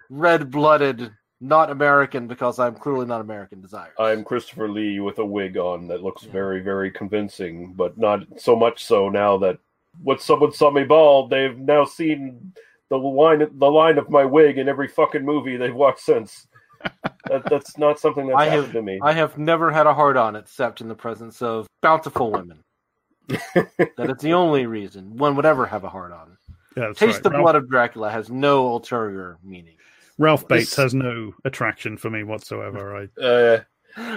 [0.09, 3.91] red-blooded, not American because I'm clearly not American desire.
[3.99, 8.55] I'm Christopher Lee with a wig on that looks very, very convincing, but not so
[8.55, 9.57] much so now that
[10.03, 12.53] when someone saw me bald, they've now seen
[12.89, 16.47] the line the line of my wig in every fucking movie they've watched since.
[17.29, 18.99] that, that's not something that's I happened have to me.
[19.01, 22.61] I have never had a hard on except in the presence of bountiful women.
[23.27, 26.37] that is the only reason one would ever have a hard on.
[26.77, 27.23] Yeah, Taste right.
[27.23, 29.77] the Ralph- blood of Dracula has no ulterior meaning.
[30.19, 32.95] Ralph Bates This- has no attraction for me whatsoever.
[32.95, 33.59] I Uh,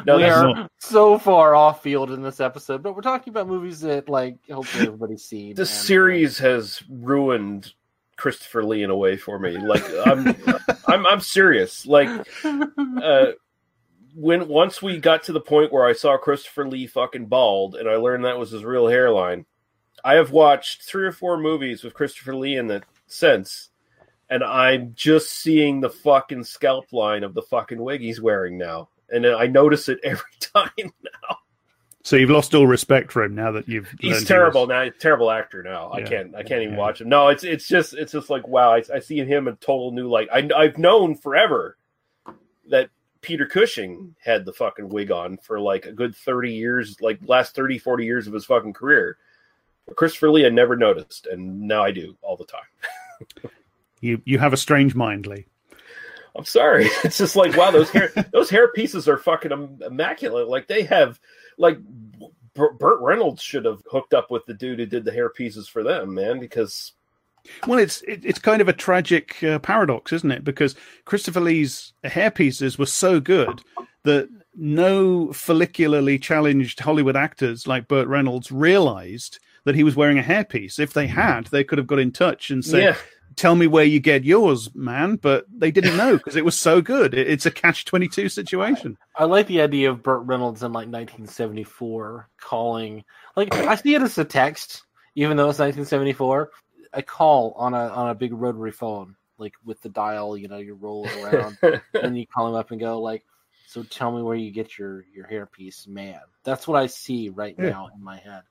[0.06, 3.46] no, we are not- so far off field in this episode, but we're talking about
[3.48, 5.54] movies that like hopefully everybody's seen.
[5.54, 7.72] this series has ruined
[8.16, 9.56] Christopher Lee in a way for me.
[9.56, 10.34] Like I'm,
[10.88, 11.86] I'm, I'm serious.
[11.86, 12.08] Like,
[12.44, 13.26] uh,
[14.14, 17.88] when once we got to the point where I saw Christopher Lee fucking bald, and
[17.88, 19.46] I learned that was his real hairline,
[20.04, 23.68] I have watched three or four movies with Christopher Lee in it since,
[24.28, 28.88] and I'm just seeing the fucking scalp line of the fucking wig he's wearing now,
[29.10, 30.70] and I notice it every time.
[30.78, 31.38] Now.
[32.04, 33.88] So you've lost all respect for him now that you've.
[34.00, 34.84] He's he terrible was- now.
[34.84, 35.92] He's terrible actor now.
[35.92, 36.34] I can't.
[36.34, 37.08] I can't even watch him.
[37.08, 38.72] No, it's it's just it's just like wow.
[38.74, 40.28] I, I see him in total new light.
[40.32, 41.76] I, I've known forever
[42.68, 42.90] that
[43.20, 47.54] Peter Cushing had the fucking wig on for like a good thirty years, like last
[47.54, 49.18] 30, 40 years of his fucking career.
[49.86, 53.50] But Christopher Lee, I never noticed, and now I do all the time.
[54.00, 55.46] You you have a strange mind, Lee.
[56.38, 56.88] I'm sorry.
[57.04, 60.48] It's just like wow, those hair those hair pieces are fucking immaculate.
[60.48, 61.20] Like they have
[61.58, 61.78] like
[62.54, 65.82] Burt Reynolds should have hooked up with the dude who did the hair pieces for
[65.82, 66.92] them, man, because
[67.66, 70.44] Well, it's it, it's kind of a tragic uh, paradox, isn't it?
[70.44, 73.62] Because Christopher Lee's hair pieces were so good
[74.04, 80.22] that no follicularly challenged Hollywood actors like Burt Reynolds realized that he was wearing a
[80.22, 80.78] hairpiece.
[80.78, 82.96] If they had, they could have got in touch and said, Yeah.
[83.38, 86.82] "Tell me where you get yours, man." But they didn't know because it was so
[86.82, 87.14] good.
[87.14, 88.98] It, it's a catch twenty two situation.
[89.16, 93.04] I like the idea of Burt Reynolds in like 1974 calling.
[93.36, 94.82] Like I see it as a text,
[95.14, 96.50] even though it's 1974.
[96.94, 100.36] A call on a on a big rotary phone, like with the dial.
[100.36, 101.58] You know, you roll it around,
[101.94, 103.24] and you call him up and go like,
[103.66, 107.54] "So tell me where you get your your hairpiece, man." That's what I see right
[107.58, 107.70] Yeah.
[107.70, 108.42] now in my head.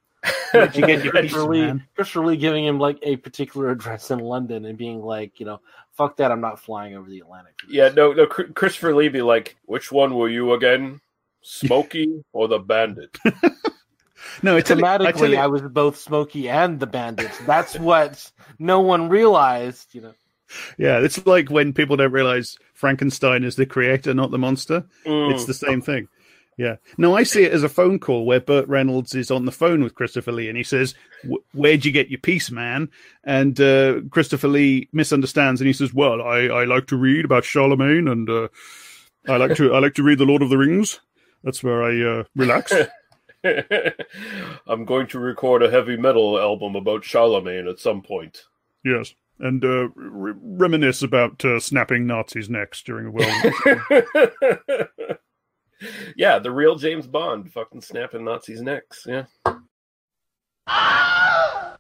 [0.52, 1.62] Where'd you get your Hairpiece, Christopher Lee?
[1.62, 1.88] man.
[1.96, 5.62] Christopher Lee giving him like a particular address in London and being like, you know,
[5.94, 7.56] fuck that, I'm not flying over the Atlantic.
[7.70, 8.26] Yeah, no, no.
[8.28, 11.02] Chr- Christopher Lee be like, "Which one were you again,
[11.42, 13.18] Smokey or the Bandit?"
[14.44, 17.38] No, it's Thematically, I, was both Smokey and the Bandits.
[17.46, 19.94] That's what no one realized.
[19.94, 20.14] You know,
[20.78, 24.86] Yeah, it's like when people don't realize Frankenstein is the creator, not the monster.
[25.06, 25.34] Mm.
[25.34, 26.08] It's the same thing.
[26.58, 26.78] Yeah.
[26.98, 29.84] No, I see it as a phone call where Burt Reynolds is on the phone
[29.84, 30.96] with Christopher Lee and he says,
[31.54, 32.90] Where'd you get your piece, man?
[33.24, 37.46] And uh, Christopher Lee misunderstands and he says, Well, I, I like to read about
[37.46, 38.48] Charlemagne and uh,
[39.28, 41.00] I like to I like to read the Lord of the Rings.
[41.44, 42.74] That's where I uh, relax.
[44.68, 48.44] I'm going to record a heavy metal album about Charlemagne at some point.
[48.84, 49.14] yes.
[49.40, 53.32] and uh, re- reminisce about uh, snapping Nazis' necks during a World
[55.08, 55.20] War.
[56.16, 59.06] Yeah, the real James Bond, fucking snapping Nazis' necks.
[59.08, 59.26] Yeah.
[60.68, 61.78] Ah!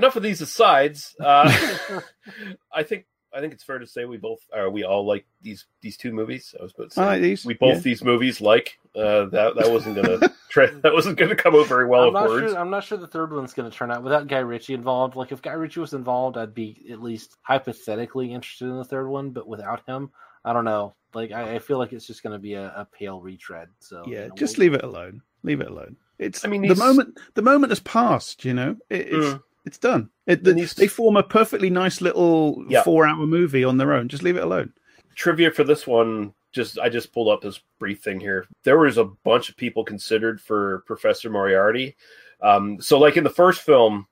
[0.00, 1.14] Enough of these asides.
[1.20, 2.00] Uh,
[2.72, 5.66] I think I think it's fair to say we both uh, we all like these
[5.82, 6.54] these two movies.
[6.58, 7.80] I was about to say I like these, we both yeah.
[7.80, 9.54] these movies like uh, that.
[9.56, 10.18] That wasn't gonna
[10.48, 12.52] tra- that wasn't gonna come out very well I'm not words.
[12.52, 12.60] sure.
[12.60, 15.14] I'm not sure the third one's going to turn out without Guy Ritchie involved.
[15.14, 19.08] Like if Guy Ritchie was involved, I'd be at least hypothetically interested in the third
[19.08, 19.30] one.
[19.30, 20.10] But without him,
[20.44, 20.94] I don't know.
[21.14, 23.68] Like I, I feel like it's just going to be a, a pale retread.
[23.78, 25.22] So yeah, you know, just we'll- leave it alone.
[25.42, 25.96] Leave it alone.
[26.18, 28.44] It's I mean, the moment the moment has passed.
[28.44, 29.42] You know, it, it's Mm.
[29.64, 30.10] It's done.
[30.26, 32.82] It, the, they form a perfectly nice little Yeah.
[32.82, 34.08] four hour movie on their own.
[34.08, 34.72] Just leave it alone.
[35.14, 36.32] Trivia for this one.
[36.52, 38.46] Just I just pulled up this brief thing here.
[38.64, 41.96] There was a bunch of people considered for Professor Moriarty.
[42.42, 44.06] Um, so like in the first film,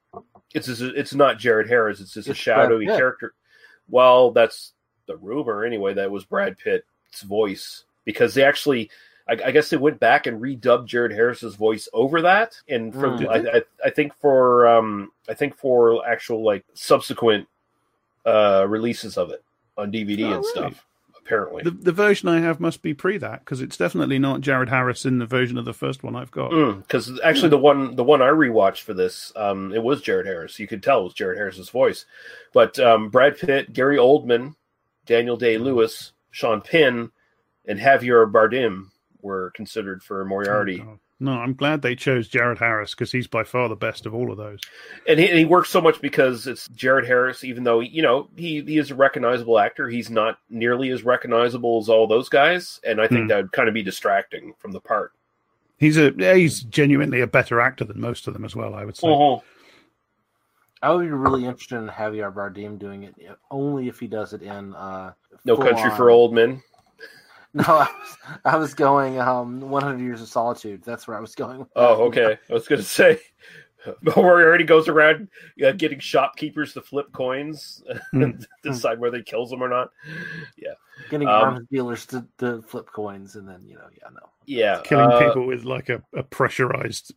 [0.55, 2.01] it's just, it's not Jared Harris.
[2.01, 3.35] It's just a It's Brad shadowy character.
[3.89, 4.73] Well, that's
[5.07, 5.95] the rumor anyway.
[5.95, 8.91] That was Brad Pitt's voice because they actually,
[9.29, 13.17] I, I guess they went back and redubbed Jared Harris's voice over that, and for
[13.17, 13.29] Hmm.
[13.29, 17.47] I, I, I think for um I think for actual like subsequent
[18.27, 19.43] uh releases of it
[19.77, 20.51] on DVD Oh, and really?
[20.51, 20.85] stuff.
[21.19, 24.71] Apparently, The the version I have must be pre that because it's definitely not Jared
[24.71, 26.49] Harris in the version of the first one I've got.
[26.79, 30.59] because actually the one the one I rewatched for this, um, it was Jared Harris.
[30.59, 32.07] You could tell it was Jared Harris's voice,
[32.55, 34.55] but um, Brad Pitt, Gary Oldman,
[35.05, 37.11] Daniel Day Lewis, Sean Penn,
[37.67, 38.87] and Javier Bardem
[39.21, 40.85] were considered for Moriarty.
[41.21, 44.31] No, I'm glad they chose Jared Harris because he's by far the best of all
[44.31, 44.61] of those.
[45.09, 47.43] and he, and he works so much because it's Jared Harris.
[47.43, 51.79] Even though you know he, he is a recognizable actor, he's not nearly as recognizable
[51.81, 53.27] as all those guys, and I think Hmm.
[53.29, 55.13] that would kind of be distracting from the part.
[55.77, 58.75] He's a yeah, he's genuinely a better actor than most of them as well.
[58.75, 59.09] I would say.
[59.09, 59.41] Uh-huh.
[60.81, 64.33] I would be really interested in Javier Bardem doing it, if- only if he does
[64.33, 65.13] it in uh,
[65.45, 66.63] No Country on- for Old Men.
[67.55, 70.83] No, I was, I was going um, 100 Years of Solitude.
[70.85, 71.67] That's where I was going.
[71.75, 72.39] Oh, okay.
[72.49, 73.19] I was going to say,
[74.17, 75.29] Moriarty goes around
[75.65, 77.83] uh, getting shopkeepers to flip coins,
[78.13, 79.91] and decide whether he kills them or not.
[80.57, 80.75] Yeah,
[81.09, 84.31] Getting Um, arms dealers to, to flip coins, and then you know, yeah, no.
[84.47, 84.81] yeah.
[84.83, 87.15] Killing uh, people with like a, a pressurized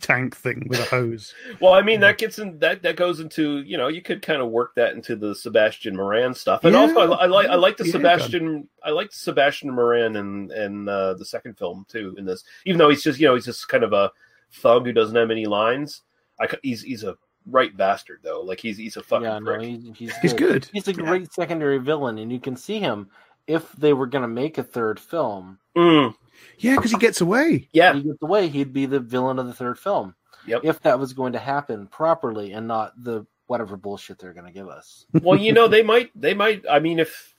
[0.00, 1.34] tank thing with a hose.
[1.60, 4.40] Well, I mean, that gets in that that goes into you know you could kind
[4.42, 7.54] of work that into the Sebastian Moran stuff, and Yeah, also I, I like I
[7.56, 12.14] like the yeah, Sebastian I like Sebastian Moran and and uh, the second film too
[12.18, 14.12] in this, even though he's just you know he's just kind of a
[14.52, 16.02] thug who doesn't have any lines.
[16.38, 17.16] I c- he's he's a
[17.46, 19.62] right bastard though, like he's he's a fucking Yeah, no, prick.
[19.62, 20.68] he, he's He's good.
[20.72, 23.08] He's a great secondary villain, and you can see him
[23.46, 25.58] if they were going to make a third film.
[25.76, 26.14] Mm.
[26.58, 27.68] Yeah, because he gets away.
[27.72, 28.48] Yeah, he gets away.
[28.48, 30.14] He'd be the villain of the third film.
[30.46, 30.60] Yep.
[30.64, 34.52] If that was going to happen properly and not the whatever bullshit they're going to
[34.52, 35.04] give us.
[35.22, 36.64] well, you know they might they might.
[36.70, 37.34] I mean, if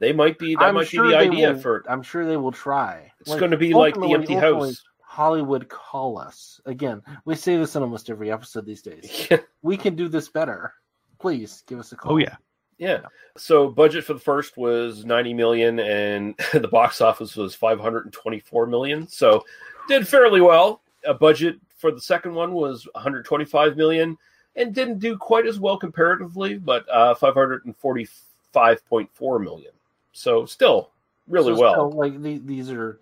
[0.00, 2.26] they might be that I'm might sure be the they idea will- for I'm sure
[2.26, 3.12] they will try.
[3.20, 4.82] It's gonna be like The Empty House.
[5.16, 7.00] Hollywood call us again.
[7.24, 9.28] We say this in almost every episode these days.
[9.62, 10.74] we can do this better.
[11.18, 12.12] please give us a call.
[12.12, 12.36] Oh yeah.
[12.76, 13.00] Yeah.
[13.38, 19.08] So budget for the first was 90 million and the box office was 524 million.
[19.08, 19.42] So
[19.88, 20.82] did fairly well.
[21.06, 24.18] A budget for the second one was 125 million
[24.54, 29.72] and didn't do quite as well comparatively, but uh 545.4 million.
[30.12, 30.90] So still
[31.26, 31.72] really So well.
[31.72, 33.00] still, like the, these are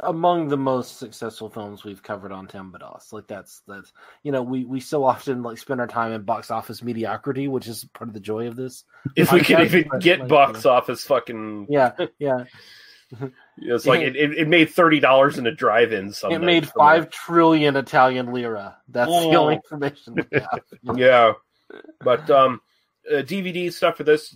[0.00, 3.92] among the most successful films we've covered on Timbados, Like that's that's
[4.22, 7.68] you know we we so often like spend our time in box office mediocrity, which
[7.68, 8.84] is part of the joy of this.
[9.16, 12.44] if we can even but, get like, box office fucking Yeah, yeah.
[13.58, 16.12] it's like it, it, it made thirty dollars in a drive-in.
[16.12, 18.76] Some It made five trillion Italian lira.
[18.88, 19.58] That's the only Oh.
[19.58, 20.60] information we have.
[20.96, 21.32] yeah
[22.00, 22.60] but um
[23.10, 24.34] uh, dvd stuff for this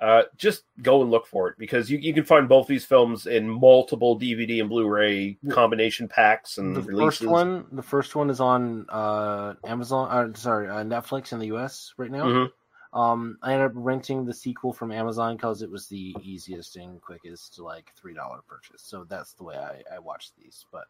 [0.00, 3.26] uh just go and look for it because you, you can find both these films
[3.26, 8.28] in multiple dvd and blu-ray combination packs and the releases first one, the first one
[8.28, 10.08] is on uh, Amazon.
[10.10, 11.94] Uh, sorry, uh, Netflix in the U.S.
[11.96, 12.24] right now.
[12.24, 12.50] Mhm.
[12.92, 17.00] Um, I ended up renting the sequel from Amazon because it was the easiest and
[17.02, 18.80] quickest, like three dollar purchase.
[18.82, 20.64] So that's the way I, I watched these.
[20.72, 20.84] But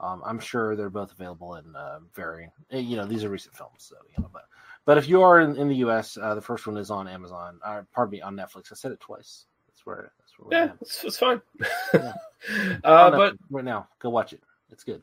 [0.00, 2.50] um, I'm sure they're both available in uh, varying.
[2.70, 4.30] eh, You know, these are recent films, so you know.
[4.32, 4.44] But
[4.88, 7.60] but if you are in, in the U.S., uh, the first one is on Amazon.
[7.62, 8.72] Uh, pardon me, on Netflix.
[8.72, 9.44] I said it twice.
[9.68, 10.12] That's where.
[10.18, 10.58] That's where.
[10.58, 11.42] yeah it's, it's fine
[11.94, 12.12] Yeah.
[12.84, 14.40] uh but right now, go watch it.
[14.70, 15.02] It's good.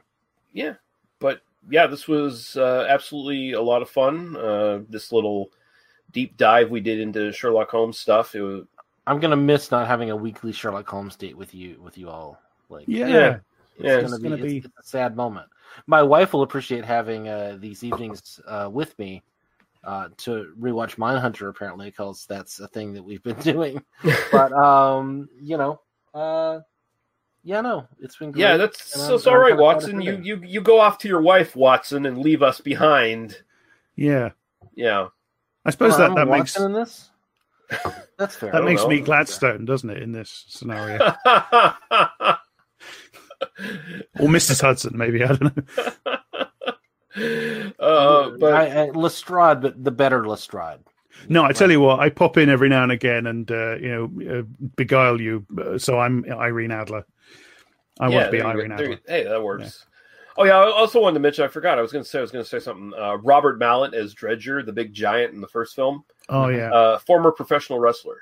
[0.53, 0.73] yeah
[1.19, 5.49] but yeah this was uh, absolutely a lot of fun uh this little
[6.13, 8.65] deep dive we did into sherlock holmes stuff it was
[9.07, 12.39] I'm gonna miss not having a weekly Sherlock Holmes date with you with you all.
[12.69, 13.07] Like Yeah.
[13.07, 13.37] Yeah.
[13.77, 15.47] it's Yeah, gonna it's be, gonna it's- it's a sad moment.
[15.85, 19.21] My wife will appreciate having uh, these evenings uh, with me
[19.85, 23.83] uh, to rewatch Mindhunter apparently because that's a thing that we've been doing.
[24.31, 25.79] but um, you know,
[26.13, 26.59] uh,
[27.43, 28.41] yeah, no, it's been great.
[28.41, 30.97] yeah that's and so I'm- it's all I'm right watson you you you go off
[30.99, 33.37] to your wife watson and leave us behind
[33.95, 34.29] Yeah.
[34.75, 35.09] yeah
[35.63, 37.09] I suppose Oh, that, I'm that makes in this.
[38.17, 38.51] That's fair.
[38.51, 38.87] that makes know.
[38.89, 40.97] me Gladstone, doesn't it, in this scenario?
[44.19, 44.61] or Mrs.
[44.61, 45.23] Hudson, maybe.
[45.23, 46.17] I don't know.
[47.15, 50.79] Uh, but I, I, Lestrade, but the better Lestrade.
[51.29, 53.89] No, I tell you what, I pop in every now and again and uh, you
[53.89, 54.41] know uh,
[54.75, 55.45] beguile you.
[55.57, 57.05] Uh, so I'm Irene Adler.
[57.99, 58.59] I want to be there you go.
[58.59, 58.99] Irene There Adler.
[59.07, 59.85] Hey, that works.
[60.37, 61.45] Oh yeah, I also wanted to mention.
[61.45, 61.77] I forgot.
[61.77, 62.19] I was going to say.
[62.19, 62.93] I was going to say something.
[62.97, 66.03] Uh, Robert Maillet as Dredger, the big giant in the first film.
[66.29, 66.71] Oh yeah.
[66.71, 68.17] Uh, former professional wrestler.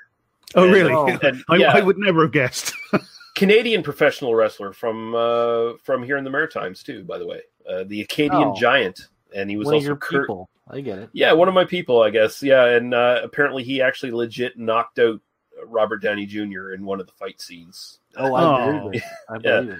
[0.54, 0.92] oh and- really?
[0.92, 2.72] oh, and, I, yeah, I would never have guessed.
[3.34, 7.02] Canadian professional wrestler from uh, from here in the Maritimes too.
[7.02, 8.54] By the way, uh, the Acadian Oh.
[8.54, 10.48] Giant, and he was One of your Kurt- people.
[10.70, 11.10] I get it.
[11.12, 12.42] Yeah, one of my people, I guess.
[12.42, 15.20] Yeah, and uh, apparently he actually legit knocked out
[15.66, 16.72] Robert Downey Jr.
[16.72, 18.00] in one of the fight scenes.
[18.16, 18.80] Oh, I Oh.
[18.80, 19.02] believe it.
[19.28, 19.60] I Yeah.
[19.60, 19.78] believe it.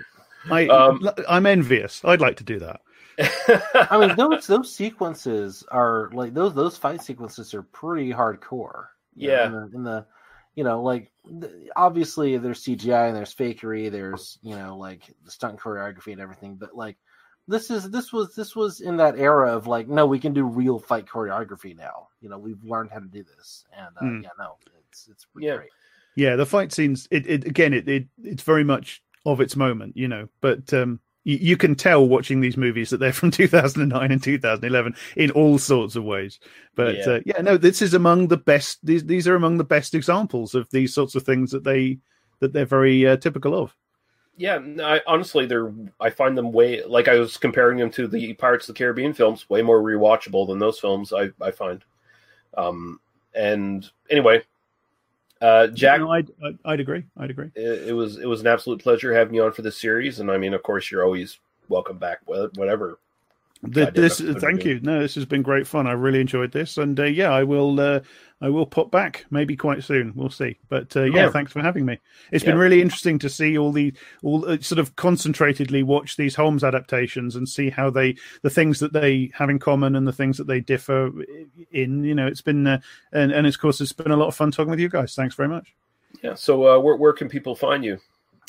[0.51, 2.03] I, Um, I'm envious.
[2.05, 2.81] I'd like to do that.
[3.91, 8.87] I mean, those those sequences are like those those fight sequences are pretty hardcore.
[9.15, 9.47] you know, Yeah.
[9.47, 10.07] in the, in the
[10.57, 15.31] you know like the, obviously there's CGI and there's fakery, there's you know like the
[15.31, 16.97] stunt choreography and everything, but like
[17.49, 20.45] this is this was this was in that era of like no, we can do
[20.45, 22.09] real fight choreography now.
[22.21, 24.21] You know, we've learned how to do this, and uh, Hmm.
[24.23, 24.57] yeah, no,
[24.91, 25.57] it's it's pretty Yeah.
[25.57, 25.71] great.
[26.17, 27.09] Yeah, the fight scenes.
[27.11, 27.75] It, it again.
[27.75, 30.29] It, it it's very much of its moment, you know.
[30.41, 34.95] But um, you, you can tell watching these movies that they're from 2009 and 2011
[35.17, 36.39] in all sorts of ways.
[36.77, 37.05] But Yeah.
[37.15, 38.79] uh, yeah, no, this is among the best.
[38.87, 41.99] These these are among the best examples of these sorts of things that they
[42.41, 43.75] that they're very uh, typical of.
[44.37, 45.73] Yeah, I, honestly, they're.
[46.01, 49.15] I find them way like I was comparing them to the Pirates of the Caribbean
[49.15, 51.13] films, way more rewatchable than those films.
[51.13, 51.85] I I find.
[52.57, 53.01] Um,
[53.35, 54.43] and anyway,
[55.41, 57.05] uh, Jack, No, I'd, I'd I'd agree.
[57.17, 57.51] I'd agree.
[57.55, 60.31] it, it was it was an absolute pleasure having you on for this series, and
[60.31, 61.39] I mean, of course, you're always
[61.69, 62.19] welcome back.
[62.27, 62.99] Whatever.
[63.73, 64.81] Th- goddamn this, thank you.
[64.81, 65.87] No, this has been great fun.
[65.87, 67.79] I really enjoyed this, and uh, yeah, I will.
[67.81, 68.01] Uh,
[68.41, 70.13] I will pop back maybe quite soon.
[70.15, 70.59] We'll see.
[70.69, 71.31] But uh, yeah, Yeah.
[71.31, 71.99] thanks for having me.
[72.31, 76.35] It's been really interesting to see all the all uh, sort of concentratedly watch these
[76.35, 80.13] Holmes adaptations and see how they the things that they have in common and the
[80.13, 81.11] things that they differ
[81.71, 82.05] in.
[82.05, 82.81] You know, it's been uh,
[83.13, 85.15] and and of course it's been a lot of fun talking with you guys.
[85.15, 85.73] Thanks very much.
[86.21, 86.35] Yeah.
[86.35, 87.99] So, uh, where where can people find you?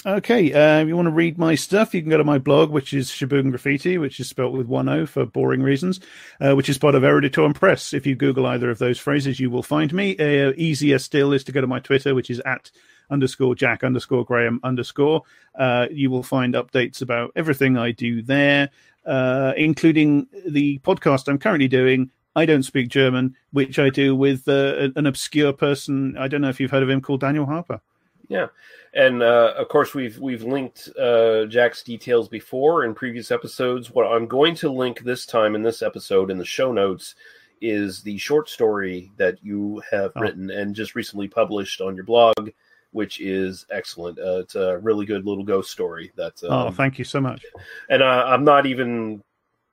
[0.07, 2.69] Okay, uh, if you want to read my stuff, you can go to my blog,
[2.69, 5.99] which is Shabogan Graffiti, which is spelt with one O for boring reasons,
[6.40, 7.91] uh, which is part of Eruditorum Press.
[7.91, 10.15] If you Google either of those phrases, you will find me.
[10.15, 12.69] Uh, easier still is to go to my Twitter, which is at
[13.10, 15.23] underscore Jack underscore Graham underscore.
[15.57, 18.69] Uh, you will find updates about everything I do there,
[19.07, 22.11] uh, including the podcast I'm currently doing.
[22.36, 26.15] I don't speak German, which I do with uh, an obscure person.
[26.15, 27.82] I don't know if you've heard of him called Daniel Harper.
[28.28, 28.48] Yeah,
[28.94, 33.92] and uh, of course we've we've linked uh, Jack's details before in previous episodes.
[33.92, 37.16] What I'm going to link this time in this episode in the show notes
[37.62, 40.22] is the short story that you have Oh.
[40.22, 42.50] written and just recently published on your blog,
[42.92, 44.20] which is excellent.
[44.20, 46.12] Uh, it's a really good little ghost story.
[46.16, 47.44] That's oh, um, thank you so much.
[47.90, 49.22] and uh, I'm not even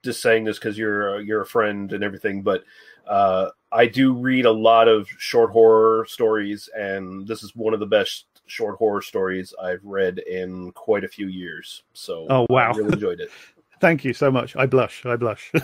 [0.05, 2.65] just saying this because you're you're a friend and everything, but
[3.07, 7.81] uh, I do read a lot of short horror stories, and this is one of
[7.81, 11.83] the best short horror stories I've read in quite a few years.
[11.95, 12.73] So, Oh, wow.
[12.73, 13.31] I really enjoyed it.
[13.81, 14.55] Thank you so much.
[14.55, 15.05] I blush.
[15.07, 15.51] I blush.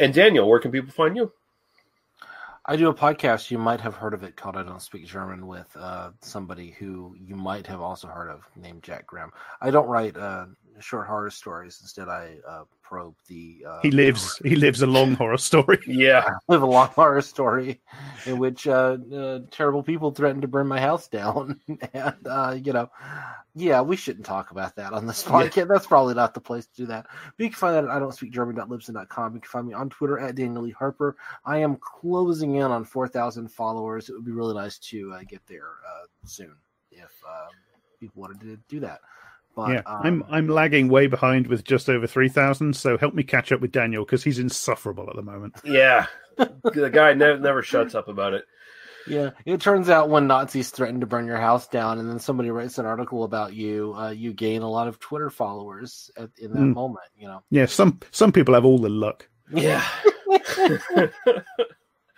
[0.00, 1.32] And Daniel, where can people find you?
[2.64, 3.50] I do a podcast.
[3.50, 7.16] You might have heard of it called "I Don't Speak German" with uh, somebody who
[7.18, 9.32] you might have also heard of named Jack Graham.
[9.60, 10.46] I don't write uh,
[10.80, 11.78] short horror stories.
[11.82, 13.64] Instead, I uh, probe the.
[13.66, 14.40] Uh, he lives.
[14.44, 15.78] He lives a long horror story.
[15.86, 17.80] Yeah, I live a long horror story
[18.26, 21.60] in which uh, uh, terrible people threaten to burn my house down,
[21.92, 22.90] and uh, you know,
[23.54, 25.68] yeah, we shouldn't talk about that on this podcast.
[25.68, 27.06] That's probably not the place to do that.
[27.08, 29.34] But you can find that at I don't speak German.libsyn.com.
[29.34, 31.16] You can find me on Twitter at Daniel Lee Harper.
[31.44, 34.08] I am closing in on four thousand followers.
[34.08, 36.54] It would be really nice to uh, get there uh, soon
[36.90, 37.48] if uh,
[38.00, 39.00] people wanted to do that.
[39.58, 42.76] But yeah, um, I'm I'm lagging way behind with just over three thousand.
[42.76, 45.56] So help me catch up with Daniel because he's insufferable at the moment.
[45.64, 46.06] Yeah,
[46.36, 48.44] the guy never never shuts up about it.
[49.08, 52.50] Yeah, it turns out when Nazis threaten to burn your house down, and then somebody
[52.50, 56.52] writes an article about you, uh, you gain a lot of Twitter followers at, in
[56.52, 56.74] that Mm.
[56.74, 57.06] moment.
[57.18, 57.42] You know.
[57.50, 59.28] Yeah, some some people have all the luck.
[59.52, 59.82] Yeah.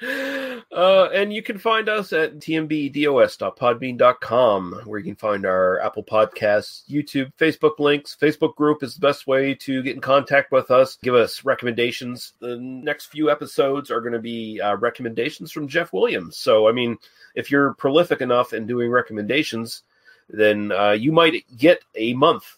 [0.03, 6.83] Uh, and you can find us at tmbdos.podbean.com, where you can find our Apple Podcasts,
[6.89, 8.17] YouTube, Facebook links.
[8.21, 10.99] Facebook group is the best way to get in contact with us.
[11.03, 12.35] Give us recommendations.
[12.41, 16.37] The next few episodes are going to be uh, recommendations from Jeff Williams.
[16.37, 16.97] So, I mean,
[17.35, 19.83] if you're prolific enough in doing recommendations,
[20.29, 22.57] then uh, you might get a month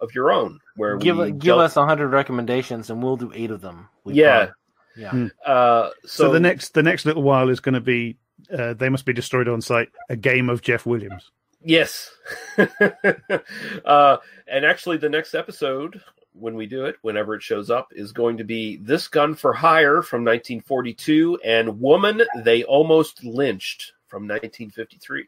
[0.00, 3.60] of your own where Give we give us hundred recommendations, and we'll do eight of
[3.60, 3.88] them.
[4.04, 4.46] We Yeah.
[4.46, 4.54] promise.
[4.96, 5.10] Yeah.
[5.10, 5.26] Hmm.
[5.44, 8.16] Uh, So, so, the next the next little while is going to be
[8.56, 9.88] uh, they must be destroyed on sight.
[10.10, 11.30] A game of Jeff Williams.
[11.62, 12.10] Yes.
[13.84, 14.16] uh,
[14.46, 16.00] and actually, the next episode,
[16.34, 19.52] when we do it, whenever it shows up, is going to be This Gun for
[19.52, 25.24] Hire from 1942 and Woman They Almost Lynched from 1953.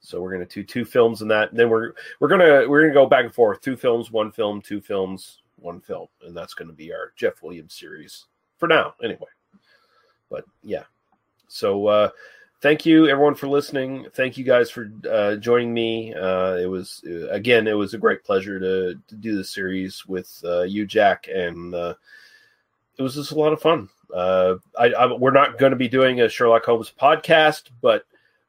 [0.00, 1.50] So we're going to do two films in that.
[1.50, 3.60] And then we're we're gonna we're gonna go back and forth.
[3.60, 7.42] Two films, one film, two films, one film, and that's going to be our Jeff
[7.42, 8.26] Williams series
[8.62, 9.26] for now, anyway.
[10.30, 10.84] But yeah,
[11.48, 12.10] so uh,
[12.60, 14.06] thank you everyone for listening.
[14.14, 16.14] Thank you guys for uh, joining me.
[16.14, 20.06] Uh, it was uh, again, it was a great pleasure to, to do this series
[20.06, 21.94] with uh, you, Jack, and uh,
[22.96, 23.88] it was just a lot of fun.
[24.14, 28.04] Uh, I, I, we're not going to be doing a Sherlock Holmes podcast, but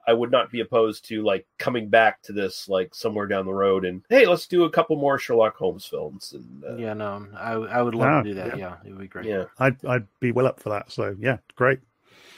[0.08, 3.54] I would not be opposed to like coming back to this like somewhere down the
[3.54, 6.34] road and hey, let's do a couple more Sherlock Holmes films.
[6.34, 8.58] And uh, Yeah, no, I I would love Ah, to do that.
[8.58, 8.76] yeah.
[8.84, 8.88] Yeah.
[8.88, 9.26] it would be great.
[9.26, 10.92] yeah, I'd I'd be well up for that.
[10.92, 11.80] So yeah, great.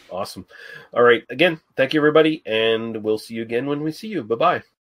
[0.10, 0.46] awesome.
[0.94, 4.24] All right, again, thank you everybody, and we'll see you again when we see you.
[4.24, 4.75] Bye bye.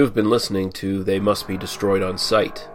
[0.00, 2.66] You have been listening to They Must Be Destroyed on Sight.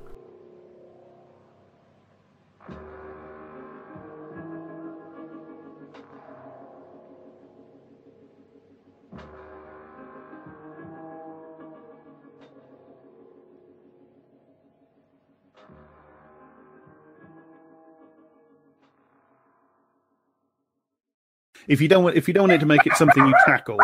[21.67, 23.77] If you don't want, if you don't want it to make it something you tackle,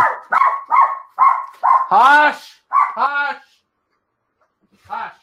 [1.90, 2.52] Hush!
[2.70, 3.42] Hush!
[4.88, 5.14] Hush!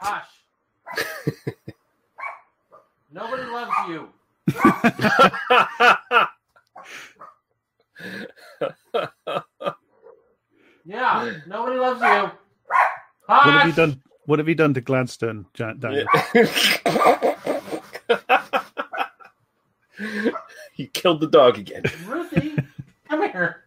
[0.00, 0.28] Hush!
[3.12, 4.08] Nobody loves you.
[10.84, 12.30] Yeah, nobody loves you.
[13.26, 14.02] what have you done?
[14.26, 16.06] What have you done to Gladstone, Ja- Daniel?
[20.76, 21.82] you killed the dog again.
[22.06, 22.56] Ruthie,
[23.08, 23.61] come here.